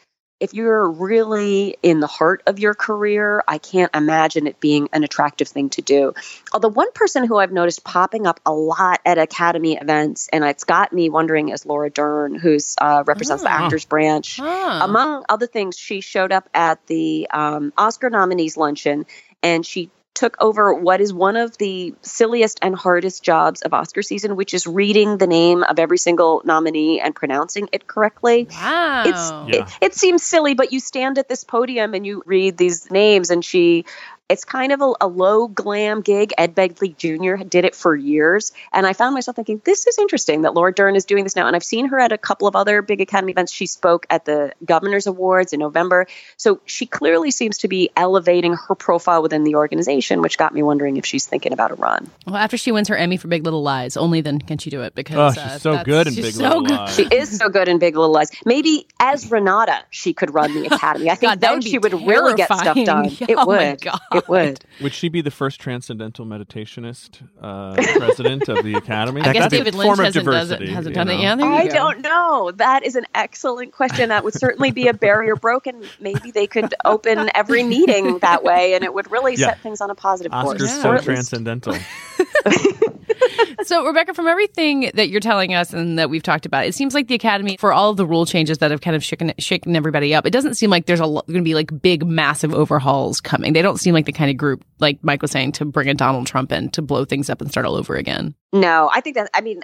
if 0.43 0.53
you're 0.53 0.91
really 0.91 1.77
in 1.81 2.01
the 2.01 2.07
heart 2.07 2.43
of 2.47 2.59
your 2.59 2.73
career, 2.73 3.41
I 3.47 3.59
can't 3.59 3.95
imagine 3.95 4.45
it 4.45 4.59
being 4.59 4.89
an 4.91 5.05
attractive 5.05 5.47
thing 5.47 5.69
to 5.69 5.81
do. 5.81 6.13
Although, 6.51 6.67
one 6.67 6.91
person 6.91 7.25
who 7.25 7.37
I've 7.37 7.53
noticed 7.53 7.85
popping 7.85 8.27
up 8.27 8.41
a 8.45 8.51
lot 8.51 8.99
at 9.05 9.17
Academy 9.17 9.77
events, 9.77 10.27
and 10.33 10.43
it's 10.43 10.65
got 10.65 10.91
me 10.91 11.09
wondering, 11.09 11.47
is 11.47 11.65
Laura 11.65 11.89
Dern, 11.89 12.35
who 12.35 12.57
uh, 12.81 13.05
represents 13.07 13.41
oh. 13.43 13.45
the 13.45 13.51
Actors 13.51 13.85
Branch. 13.85 14.37
Oh. 14.41 14.79
Among 14.83 15.23
other 15.29 15.47
things, 15.47 15.77
she 15.77 16.01
showed 16.01 16.33
up 16.33 16.49
at 16.53 16.85
the 16.87 17.29
um, 17.31 17.71
Oscar 17.77 18.09
nominees 18.09 18.57
luncheon 18.57 19.05
and 19.41 19.65
she 19.65 19.91
took 20.13 20.37
over 20.39 20.73
what 20.73 21.01
is 21.01 21.13
one 21.13 21.35
of 21.35 21.57
the 21.57 21.93
silliest 22.01 22.59
and 22.61 22.75
hardest 22.75 23.23
jobs 23.23 23.61
of 23.61 23.73
Oscar 23.73 24.01
season, 24.01 24.35
which 24.35 24.53
is 24.53 24.67
reading 24.67 25.17
the 25.17 25.27
name 25.27 25.63
of 25.63 25.79
every 25.79 25.97
single 25.97 26.41
nominee 26.45 26.99
and 26.99 27.15
pronouncing 27.15 27.67
it 27.71 27.87
correctly. 27.87 28.47
Wow. 28.51 29.03
It's, 29.05 29.55
yeah. 29.55 29.63
it, 29.63 29.77
it 29.81 29.95
seems 29.95 30.23
silly, 30.23 30.53
but 30.53 30.71
you 30.71 30.79
stand 30.79 31.17
at 31.17 31.29
this 31.29 31.43
podium 31.43 31.93
and 31.93 32.05
you 32.05 32.23
read 32.25 32.57
these 32.57 32.91
names, 32.91 33.31
and 33.31 33.43
she 33.43 33.85
it's 34.29 34.45
kind 34.45 34.71
of 34.71 34.81
a, 34.81 34.93
a, 35.01 35.07
low 35.07 35.47
glam 35.47 36.01
gig. 36.01 36.33
Ed 36.37 36.55
Begley 36.55 36.95
Jr. 36.95 37.43
did 37.43 37.65
it 37.65 37.75
for 37.75 37.95
years. 37.95 38.51
And 38.71 38.87
I 38.87 38.93
found 38.93 39.13
myself 39.13 39.35
thinking, 39.35 39.61
this 39.63 39.85
is 39.85 39.97
interesting 39.97 40.43
that 40.43 40.53
Laura 40.53 40.73
Dern 40.73 40.95
is 40.95 41.05
doing 41.05 41.23
this 41.23 41.35
now. 41.35 41.45
And 41.45 41.55
I've 41.55 41.63
seen 41.63 41.87
her 41.89 41.99
at 41.99 42.11
a 42.11 42.17
couple 42.17 42.47
of 42.47 42.55
other 42.55 42.81
big 42.81 43.01
Academy 43.01 43.33
events. 43.33 43.51
She 43.51 43.65
spoke 43.65 44.05
at 44.09 44.25
the 44.25 44.53
Governor's 44.63 45.07
Awards 45.07 45.51
in 45.51 45.59
November. 45.59 46.07
So 46.37 46.61
she 46.65 46.85
clearly 46.85 47.31
seems 47.31 47.59
to 47.59 47.67
be 47.67 47.89
elevating 47.95 48.53
her 48.53 48.75
profile 48.75 49.21
within 49.21 49.43
the 49.43 49.55
organization, 49.55 50.21
which 50.21 50.37
got 50.37 50.53
me 50.53 50.63
wondering 50.63 50.97
if 50.97 51.05
she's 51.05 51.25
thinking 51.25 51.51
about 51.51 51.71
a 51.71 51.75
run. 51.75 52.09
Well, 52.25 52.37
after 52.37 52.57
she 52.57 52.71
wins 52.71 52.87
her 52.87 52.95
Emmy 52.95 53.17
for 53.17 53.27
Big 53.27 53.43
Little 53.43 53.61
Lies, 53.61 53.97
only 53.97 54.21
then 54.21 54.39
can 54.39 54.57
she 54.57 54.69
do 54.69 54.81
it 54.83 54.95
because 54.95 55.17
oh, 55.37 55.41
she's 55.41 55.51
uh, 55.51 55.59
so 55.59 55.83
good 55.83 56.07
in 56.07 56.15
Big 56.15 56.33
so 56.33 56.43
Little 56.43 56.61
good. 56.61 56.71
Lies. 56.71 56.95
She 56.95 57.03
is 57.03 57.37
so 57.37 57.49
good 57.49 57.67
in 57.67 57.77
Big 57.77 57.95
Little 57.95 58.11
Lies. 58.11 58.31
Maybe 58.45 58.87
as 58.99 59.29
Renata, 59.29 59.83
she 59.89 60.13
could 60.13 60.33
run 60.33 60.53
the 60.53 60.65
Academy. 60.73 61.09
I 61.09 61.15
think 61.15 61.31
God, 61.31 61.41
then 61.41 61.61
she 61.61 61.77
would 61.77 61.91
terrifying. 61.91 62.09
really 62.09 62.35
get 62.35 62.47
stuff 62.47 62.77
done. 62.85 63.05
It 63.05 63.35
oh 63.37 63.45
would. 63.45 63.83
It 64.15 64.27
would. 64.27 64.65
Would 64.81 64.93
she 64.93 65.09
be 65.09 65.21
the 65.21 65.31
first 65.31 65.59
transcendental 65.59 66.25
meditationist 66.25 67.27
uh, 67.41 67.75
president 67.97 68.47
of 68.49 68.63
the 68.63 68.75
Academy? 68.75 69.21
I 69.21 69.33
guess 69.33 69.51
David 69.51 69.75
Lynch 69.75 69.99
hasn't, 69.99 70.25
does 70.25 70.51
it, 70.51 70.61
hasn't 70.69 70.95
done 70.95 71.07
know? 71.07 71.13
it. 71.13 71.19
Yeah, 71.19 71.35
I 71.35 71.67
go. 71.67 71.73
don't 71.73 72.01
know. 72.01 72.51
That 72.51 72.83
is 72.83 72.95
an 72.95 73.05
excellent 73.15 73.73
question. 73.73 74.09
That 74.09 74.23
would 74.23 74.33
certainly 74.33 74.71
be 74.71 74.87
a 74.87 74.93
barrier 74.93 75.35
broken. 75.35 75.83
Maybe 75.99 76.31
they 76.31 76.47
could 76.47 76.73
open 76.85 77.29
every 77.33 77.63
meeting 77.63 78.19
that 78.19 78.43
way, 78.43 78.73
and 78.73 78.83
it 78.83 78.93
would 78.93 79.11
really 79.11 79.35
yeah. 79.35 79.49
set 79.49 79.61
things 79.61 79.81
on 79.81 79.89
a 79.89 79.95
positive 79.95 80.33
Oscar's 80.33 80.59
course. 80.59 80.71
Oscar's 80.71 80.99
so 80.99 81.05
transcendental. 81.05 81.75
so, 83.63 83.85
Rebecca, 83.85 84.13
from 84.13 84.27
everything 84.27 84.91
that 84.95 85.09
you're 85.09 85.19
telling 85.19 85.53
us 85.53 85.73
and 85.73 85.97
that 85.99 86.09
we've 86.09 86.23
talked 86.23 86.45
about, 86.45 86.65
it 86.65 86.75
seems 86.75 86.93
like 86.93 87.07
the 87.07 87.15
Academy, 87.15 87.57
for 87.57 87.73
all 87.73 87.91
of 87.91 87.97
the 87.97 88.05
rule 88.05 88.25
changes 88.25 88.59
that 88.59 88.71
have 88.71 88.81
kind 88.81 88.95
of 88.95 89.03
shaken, 89.03 89.33
shaken 89.39 89.75
everybody 89.75 90.13
up, 90.13 90.25
it 90.25 90.31
doesn't 90.31 90.55
seem 90.55 90.69
like 90.69 90.85
there's 90.85 90.99
going 90.99 91.23
to 91.27 91.41
be 91.41 91.55
like 91.55 91.81
big, 91.81 92.05
massive 92.05 92.53
overhauls 92.53 93.21
coming. 93.21 93.53
They 93.53 93.61
don't 93.61 93.79
seem 93.79 93.93
like 93.93 94.02
the 94.05 94.11
kind 94.11 94.29
of 94.31 94.37
group, 94.37 94.63
like 94.79 94.99
Mike 95.03 95.21
was 95.21 95.31
saying, 95.31 95.53
to 95.53 95.65
bring 95.65 95.89
a 95.89 95.93
Donald 95.93 96.27
Trump 96.27 96.51
in 96.51 96.69
to 96.71 96.81
blow 96.81 97.05
things 97.05 97.29
up 97.29 97.41
and 97.41 97.49
start 97.49 97.65
all 97.65 97.75
over 97.75 97.95
again. 97.95 98.35
No, 98.51 98.89
I 98.93 99.01
think 99.01 99.15
that, 99.15 99.29
I 99.33 99.41
mean, 99.41 99.61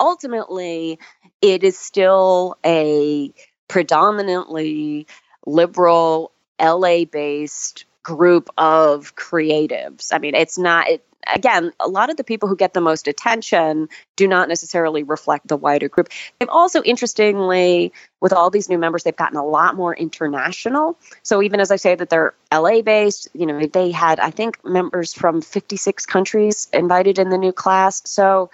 ultimately, 0.00 0.98
it 1.40 1.62
is 1.64 1.78
still 1.78 2.56
a 2.64 3.32
predominantly 3.68 5.06
liberal, 5.46 6.32
LA 6.60 7.04
based 7.04 7.84
group 8.02 8.50
of 8.58 9.14
creatives. 9.16 10.08
I 10.12 10.18
mean, 10.18 10.34
it's 10.34 10.58
not, 10.58 10.88
it, 10.88 11.04
again, 11.32 11.72
a 11.80 11.88
lot 11.88 12.10
of 12.10 12.16
the 12.16 12.24
people 12.24 12.48
who 12.48 12.56
get 12.56 12.74
the 12.74 12.80
most 12.80 13.08
attention 13.08 13.88
do 14.16 14.26
not 14.26 14.48
necessarily 14.48 15.02
reflect 15.02 15.48
the 15.48 15.56
wider 15.56 15.88
group. 15.88 16.08
They've 16.38 16.48
also, 16.48 16.82
interestingly, 16.82 17.92
with 18.20 18.32
all 18.32 18.50
these 18.50 18.68
new 18.68 18.78
members, 18.78 19.04
they've 19.04 19.16
gotten 19.16 19.38
a 19.38 19.44
lot 19.44 19.76
more 19.76 19.94
international. 19.94 20.96
So 21.22 21.42
even 21.42 21.60
as 21.60 21.70
I 21.70 21.76
say 21.76 21.94
that 21.94 22.10
they're 22.10 22.34
LA 22.52 22.82
based, 22.82 23.28
you 23.34 23.46
know, 23.46 23.66
they 23.66 23.90
had, 23.90 24.20
I 24.20 24.30
think, 24.30 24.64
members 24.64 25.12
from 25.12 25.42
56 25.42 26.06
countries 26.06 26.68
invited 26.72 27.18
in 27.18 27.30
the 27.30 27.38
new 27.38 27.52
class. 27.52 28.02
So 28.04 28.50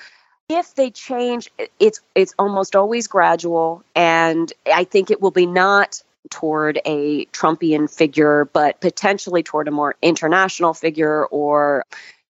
if 0.48 0.74
they 0.74 0.90
change, 0.90 1.50
it's 1.78 2.00
it's 2.14 2.34
almost 2.38 2.74
always 2.74 3.06
gradual, 3.06 3.84
and 3.94 4.50
I 4.72 4.84
think 4.84 5.10
it 5.10 5.20
will 5.20 5.30
be 5.30 5.44
not 5.44 6.02
toward 6.30 6.80
a 6.84 7.26
Trumpian 7.26 7.92
figure, 7.92 8.46
but 8.46 8.80
potentially 8.80 9.42
toward 9.42 9.68
a 9.68 9.70
more 9.70 9.94
international 10.02 10.74
figure 10.74 11.26
or 11.26 11.84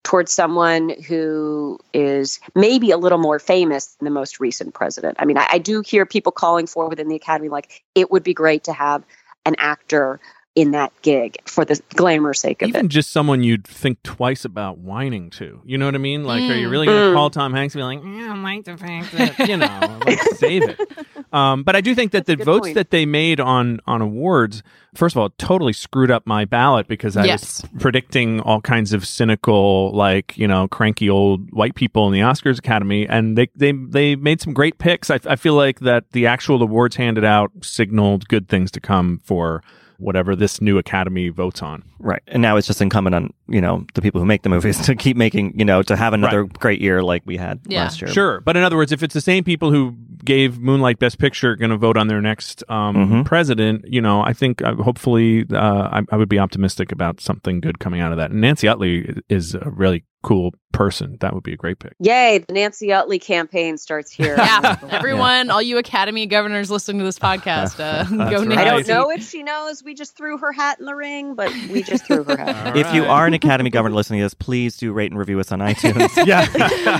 towards 0.09 0.33
someone 0.33 0.89
who 1.03 1.77
is 1.93 2.39
maybe 2.55 2.89
a 2.89 2.97
little 2.97 3.19
more 3.19 3.37
famous 3.37 3.85
than 3.93 4.05
the 4.05 4.09
most 4.11 4.39
recent 4.39 4.73
president. 4.73 5.15
I 5.19 5.25
mean, 5.25 5.37
I, 5.37 5.47
I 5.51 5.57
do 5.59 5.81
hear 5.81 6.03
people 6.03 6.31
calling 6.31 6.65
for 6.65 6.89
within 6.89 7.09
the 7.09 7.15
academy, 7.15 7.47
like, 7.47 7.83
it 7.93 8.09
would 8.09 8.23
be 8.23 8.33
great 8.33 8.63
to 8.63 8.73
have 8.73 9.03
an 9.45 9.53
actor 9.59 10.19
in 10.55 10.71
that 10.71 10.91
gig 11.03 11.37
for 11.45 11.63
the 11.63 11.79
glamour 11.93 12.33
sake 12.33 12.63
of 12.63 12.69
Even 12.69 12.87
it. 12.87 12.89
just 12.89 13.11
someone 13.11 13.43
you'd 13.43 13.67
think 13.67 14.01
twice 14.01 14.45
about 14.45 14.79
whining 14.79 15.29
to. 15.29 15.61
You 15.63 15.77
know 15.77 15.85
what 15.85 15.93
I 15.93 15.99
mean? 15.99 16.23
Like, 16.23 16.49
are 16.49 16.55
you 16.55 16.69
really 16.69 16.87
going 16.87 17.03
to 17.03 17.09
Mm. 17.09 17.13
call 17.13 17.29
Tom 17.29 17.53
Hanks 17.53 17.75
and 17.75 17.79
be 17.79 17.83
like, 17.83 17.99
"Yeah, 18.03 18.25
I 18.25 18.27
don't 18.29 18.41
like 18.41 18.65
the 18.65 18.77
fact 18.77 19.11
that, 19.11 19.47
you 19.47 19.57
know, 19.57 20.01
like, 20.05 20.19
save 20.37 20.67
it. 20.67 20.79
Um, 21.31 21.63
but 21.63 21.75
I 21.75 21.81
do 21.81 21.93
think 21.93 22.11
that 22.13 22.25
That's 22.25 22.39
the 22.39 22.43
votes 22.43 22.67
point. 22.67 22.75
that 22.75 22.89
they 22.91 23.05
made 23.05 23.39
on 23.39 23.79
on 23.85 24.01
awards, 24.01 24.63
first 24.95 25.15
of 25.15 25.19
all, 25.21 25.29
totally 25.37 25.73
screwed 25.73 26.09
up 26.11 26.25
my 26.25 26.45
ballot 26.45 26.87
because 26.87 27.15
I 27.15 27.25
Yes. 27.25 27.61
was 27.61 27.81
predicting 27.81 28.39
all 28.41 28.61
kinds 28.61 28.93
of 28.93 29.05
cynical, 29.05 29.91
like 29.95 30.37
you 30.37 30.47
know, 30.47 30.67
cranky 30.67 31.09
old 31.09 31.51
white 31.51 31.75
people 31.75 32.07
in 32.07 32.13
the 32.13 32.19
Oscars 32.21 32.57
Academy, 32.57 33.07
and 33.07 33.37
they 33.37 33.47
they 33.55 33.71
they 33.71 34.15
made 34.15 34.41
some 34.41 34.53
great 34.53 34.77
picks. 34.79 35.09
I, 35.11 35.19
I 35.25 35.35
feel 35.35 35.53
like 35.53 35.79
that 35.81 36.11
the 36.13 36.25
actual 36.25 36.61
awards 36.63 36.95
handed 36.95 37.23
out 37.23 37.51
signaled 37.61 38.27
good 38.27 38.47
things 38.49 38.71
to 38.71 38.79
come 38.79 39.19
for 39.23 39.61
whatever 39.99 40.35
this 40.35 40.61
new 40.61 40.77
Academy 40.77 41.29
votes 41.29 41.61
on. 41.61 41.83
Right. 41.99 42.21
And 42.27 42.41
now 42.41 42.55
it's 42.57 42.67
just 42.67 42.81
incumbent 42.81 43.13
on, 43.15 43.33
you 43.47 43.61
know, 43.61 43.85
the 43.93 44.01
people 44.01 44.19
who 44.19 44.25
make 44.25 44.43
the 44.43 44.49
movies 44.49 44.79
to 44.85 44.95
keep 44.95 45.15
making, 45.17 45.57
you 45.59 45.65
know, 45.65 45.81
to 45.83 45.95
have 45.95 46.13
another 46.13 46.45
great 46.45 46.81
year 46.81 47.03
like 47.03 47.23
we 47.25 47.37
had 47.37 47.59
Yeah. 47.67 47.83
last 47.83 48.01
year. 48.01 48.09
Sure, 48.11 48.41
but 48.41 48.55
in 48.57 48.63
other 48.63 48.75
words, 48.77 48.91
if 48.91 49.03
it's 49.03 49.13
the 49.13 49.21
same 49.21 49.43
people 49.43 49.71
who 49.71 49.95
gave 50.23 50.59
Moonlight 50.59 50.99
Best 50.99 51.17
Picture 51.19 51.55
going 51.55 51.71
to 51.71 51.77
vote 51.77 51.97
on 51.97 52.07
their 52.07 52.21
next 52.21 52.63
um, 52.69 52.95
Mhm. 52.95 53.25
president, 53.25 53.85
you 53.87 54.01
know, 54.01 54.21
I 54.21 54.33
think 54.33 54.61
uh, 54.61 54.75
hopefully 54.75 55.45
uh, 55.51 55.89
I, 55.91 56.01
I 56.11 56.17
would 56.17 56.29
be 56.29 56.39
optimistic 56.39 56.91
about 56.91 57.21
something 57.21 57.59
good 57.61 57.79
coming 57.79 58.01
out 58.01 58.11
of 58.11 58.17
that. 58.17 58.31
And 58.31 58.41
Nancy 58.41 58.67
Utley 58.67 59.21
is 59.29 59.55
a 59.55 59.69
really 59.69 60.03
cool 60.21 60.53
person. 60.71 61.17
That 61.21 61.33
would 61.33 61.43
be 61.43 61.53
a 61.53 61.57
great 61.57 61.79
pick. 61.79 61.93
Yay, 61.99 62.39
the 62.39 62.53
Nancy 62.53 62.91
Utley 62.93 63.19
campaign 63.19 63.77
starts 63.77 64.11
here. 64.11 64.35
Yeah, 64.37 64.77
everyone, 64.91 65.49
all 65.49 65.61
you 65.61 65.77
Academy 65.77 66.25
governors 66.27 66.69
listening 66.69 66.99
to 66.99 67.05
this 67.05 67.17
podcast, 67.17 67.79
uh, 67.79 68.03
go 68.29 68.43
right. 68.45 68.57
I 68.57 68.63
don't 68.65 68.87
know 68.87 69.09
if 69.09 69.27
she 69.27 69.41
knows 69.43 69.83
we 69.83 69.93
just 69.95 70.15
threw 70.15 70.37
her 70.37 70.51
hat 70.51 70.79
in 70.79 70.85
the 70.85 70.93
ring, 70.95 71.33
but 71.35 71.51
we 71.71 71.81
just 71.83 72.05
threw 72.05 72.23
her 72.23 72.37
hat. 72.37 72.75
If 72.77 72.93
you 72.93 73.05
are 73.05 73.25
an 73.25 73.33
Academy 73.33 73.69
governor 73.69 73.95
listening 73.95 74.19
to 74.19 74.25
this, 74.25 74.33
please 74.35 74.77
do 74.77 74.91
rate 74.93 75.11
and 75.11 75.17
review 75.19 75.39
us 75.39 75.51
on 75.51 75.59
iTunes. 75.59 76.25
yeah, 76.27 76.45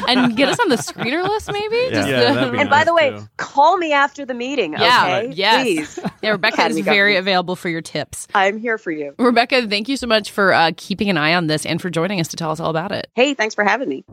and 0.08 0.36
get 0.36 0.50
us 0.50 0.60
on 0.60 0.70
the 0.70 0.78
screener 0.78 1.28
list, 1.28 1.52
maybe. 1.52 1.76
Yeah. 1.76 1.90
Just, 1.92 2.08
Yeah, 2.10 2.18
uh, 2.22 2.34
that'd 2.36 2.52
be 2.54 2.60
And 2.60 2.70
by 2.70 2.84
the 2.86 2.94
way, 2.94 3.12
too. 3.12 3.28
call 3.38 3.78
me 3.78 3.92
after 3.94 4.26
the 4.26 4.34
meeting, 4.34 4.74
Yeah, 4.74 5.22
okay? 5.24 5.32
yes. 5.36 5.64
Please. 5.64 6.00
yeah, 6.24 6.32
Rebecca 6.32 6.56
is 6.56 6.60
Academy 6.78 6.82
very 6.82 7.14
governors. 7.14 7.20
available 7.20 7.56
for 7.56 7.70
your 7.70 7.82
tips. 7.82 8.28
I'm 8.34 8.58
here 8.58 8.78
for 8.78 8.92
you. 8.92 9.14
Rebecca, 9.20 9.68
thank 9.68 9.88
you 9.90 9.98
so 9.98 10.08
much 10.08 10.32
for 10.32 10.54
uh, 10.54 10.72
keeping 10.76 11.10
an 11.10 11.18
eye 11.18 11.36
on 11.36 11.48
this 11.48 11.66
and 11.66 11.82
for 11.82 11.90
joining 11.90 12.20
us 12.20 12.28
to 12.30 12.36
tell 12.38 12.52
us 12.52 12.60
all 12.60 12.70
about 12.72 12.92
it. 12.92 13.09
Hey, 13.16 13.34
thanks 13.34 13.56
for 13.56 13.64
having 13.64 13.90
me. 13.90 14.04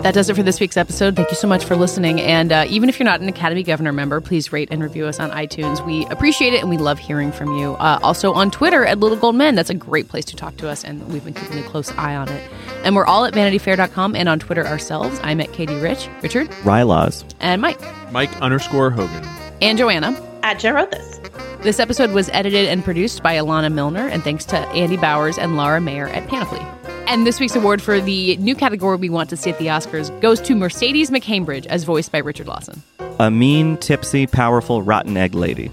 That 0.00 0.14
does 0.14 0.28
it 0.28 0.34
for 0.34 0.42
this 0.42 0.58
week's 0.58 0.76
episode. 0.76 1.14
Thank 1.14 1.30
you 1.30 1.36
so 1.36 1.46
much 1.46 1.64
for 1.64 1.76
listening. 1.76 2.20
And 2.20 2.50
uh, 2.50 2.64
even 2.68 2.88
if 2.88 2.98
you're 2.98 3.04
not 3.04 3.20
an 3.20 3.28
Academy 3.28 3.62
Governor 3.62 3.92
member, 3.92 4.20
please 4.20 4.52
rate 4.52 4.68
and 4.72 4.82
review 4.82 5.06
us 5.06 5.20
on 5.20 5.30
iTunes. 5.30 5.84
We 5.86 6.06
appreciate 6.06 6.54
it 6.54 6.60
and 6.60 6.68
we 6.68 6.76
love 6.76 6.98
hearing 6.98 7.30
from 7.30 7.56
you. 7.56 7.74
Uh, 7.74 8.00
also 8.02 8.32
on 8.32 8.50
Twitter 8.50 8.84
at 8.84 8.98
Little 8.98 9.16
Gold 9.16 9.36
Men. 9.36 9.54
That's 9.54 9.70
a 9.70 9.74
great 9.74 10.08
place 10.08 10.24
to 10.24 10.36
talk 10.36 10.56
to 10.56 10.68
us, 10.68 10.82
and 10.82 11.06
we've 11.12 11.24
been 11.24 11.34
keeping 11.34 11.58
a 11.60 11.62
close 11.68 11.92
eye 11.92 12.16
on 12.16 12.28
it. 12.28 12.50
And 12.82 12.96
we're 12.96 13.06
all 13.06 13.24
at 13.26 13.34
vanityfair.com 13.34 14.16
and 14.16 14.28
on 14.28 14.40
Twitter 14.40 14.66
ourselves. 14.66 15.20
I'm 15.22 15.40
at 15.40 15.50
Katey 15.50 15.80
Rich, 15.80 16.08
Richard, 16.20 16.48
Rylaws. 16.64 17.24
and 17.38 17.62
Mike, 17.62 17.80
Mike 18.10 18.34
underscore 18.42 18.90
Hogan. 18.90 19.24
and 19.60 19.78
Joanna. 19.78 20.20
At 20.42 20.58
Jen 20.58 20.74
wrote 20.74 20.90
this. 20.90 21.20
This 21.60 21.78
episode 21.78 22.10
was 22.10 22.28
edited 22.30 22.66
and 22.68 22.82
produced 22.82 23.22
by 23.22 23.34
Alana 23.36 23.72
Milner, 23.72 24.08
and 24.08 24.24
thanks 24.24 24.44
to 24.46 24.58
Andy 24.70 24.96
Bowers 24.96 25.38
and 25.38 25.56
Laura 25.56 25.80
Mayer 25.80 26.08
at 26.08 26.26
Panoply. 26.26 26.58
And 27.06 27.26
this 27.26 27.40
week's 27.40 27.56
award 27.56 27.82
for 27.82 28.00
the 28.00 28.36
new 28.36 28.54
category 28.54 28.96
we 28.96 29.10
want 29.10 29.28
to 29.30 29.36
see 29.36 29.50
at 29.50 29.58
the 29.58 29.66
Oscars 29.66 30.18
goes 30.20 30.40
to 30.42 30.54
Mercedes 30.54 31.10
McCambridge, 31.10 31.66
as 31.66 31.84
voiced 31.84 32.10
by 32.10 32.18
Richard 32.18 32.46
Lawson. 32.46 32.82
A 33.18 33.30
mean, 33.30 33.76
tipsy, 33.76 34.26
powerful, 34.26 34.82
rotten 34.82 35.16
egg 35.16 35.34
lady. 35.34 35.70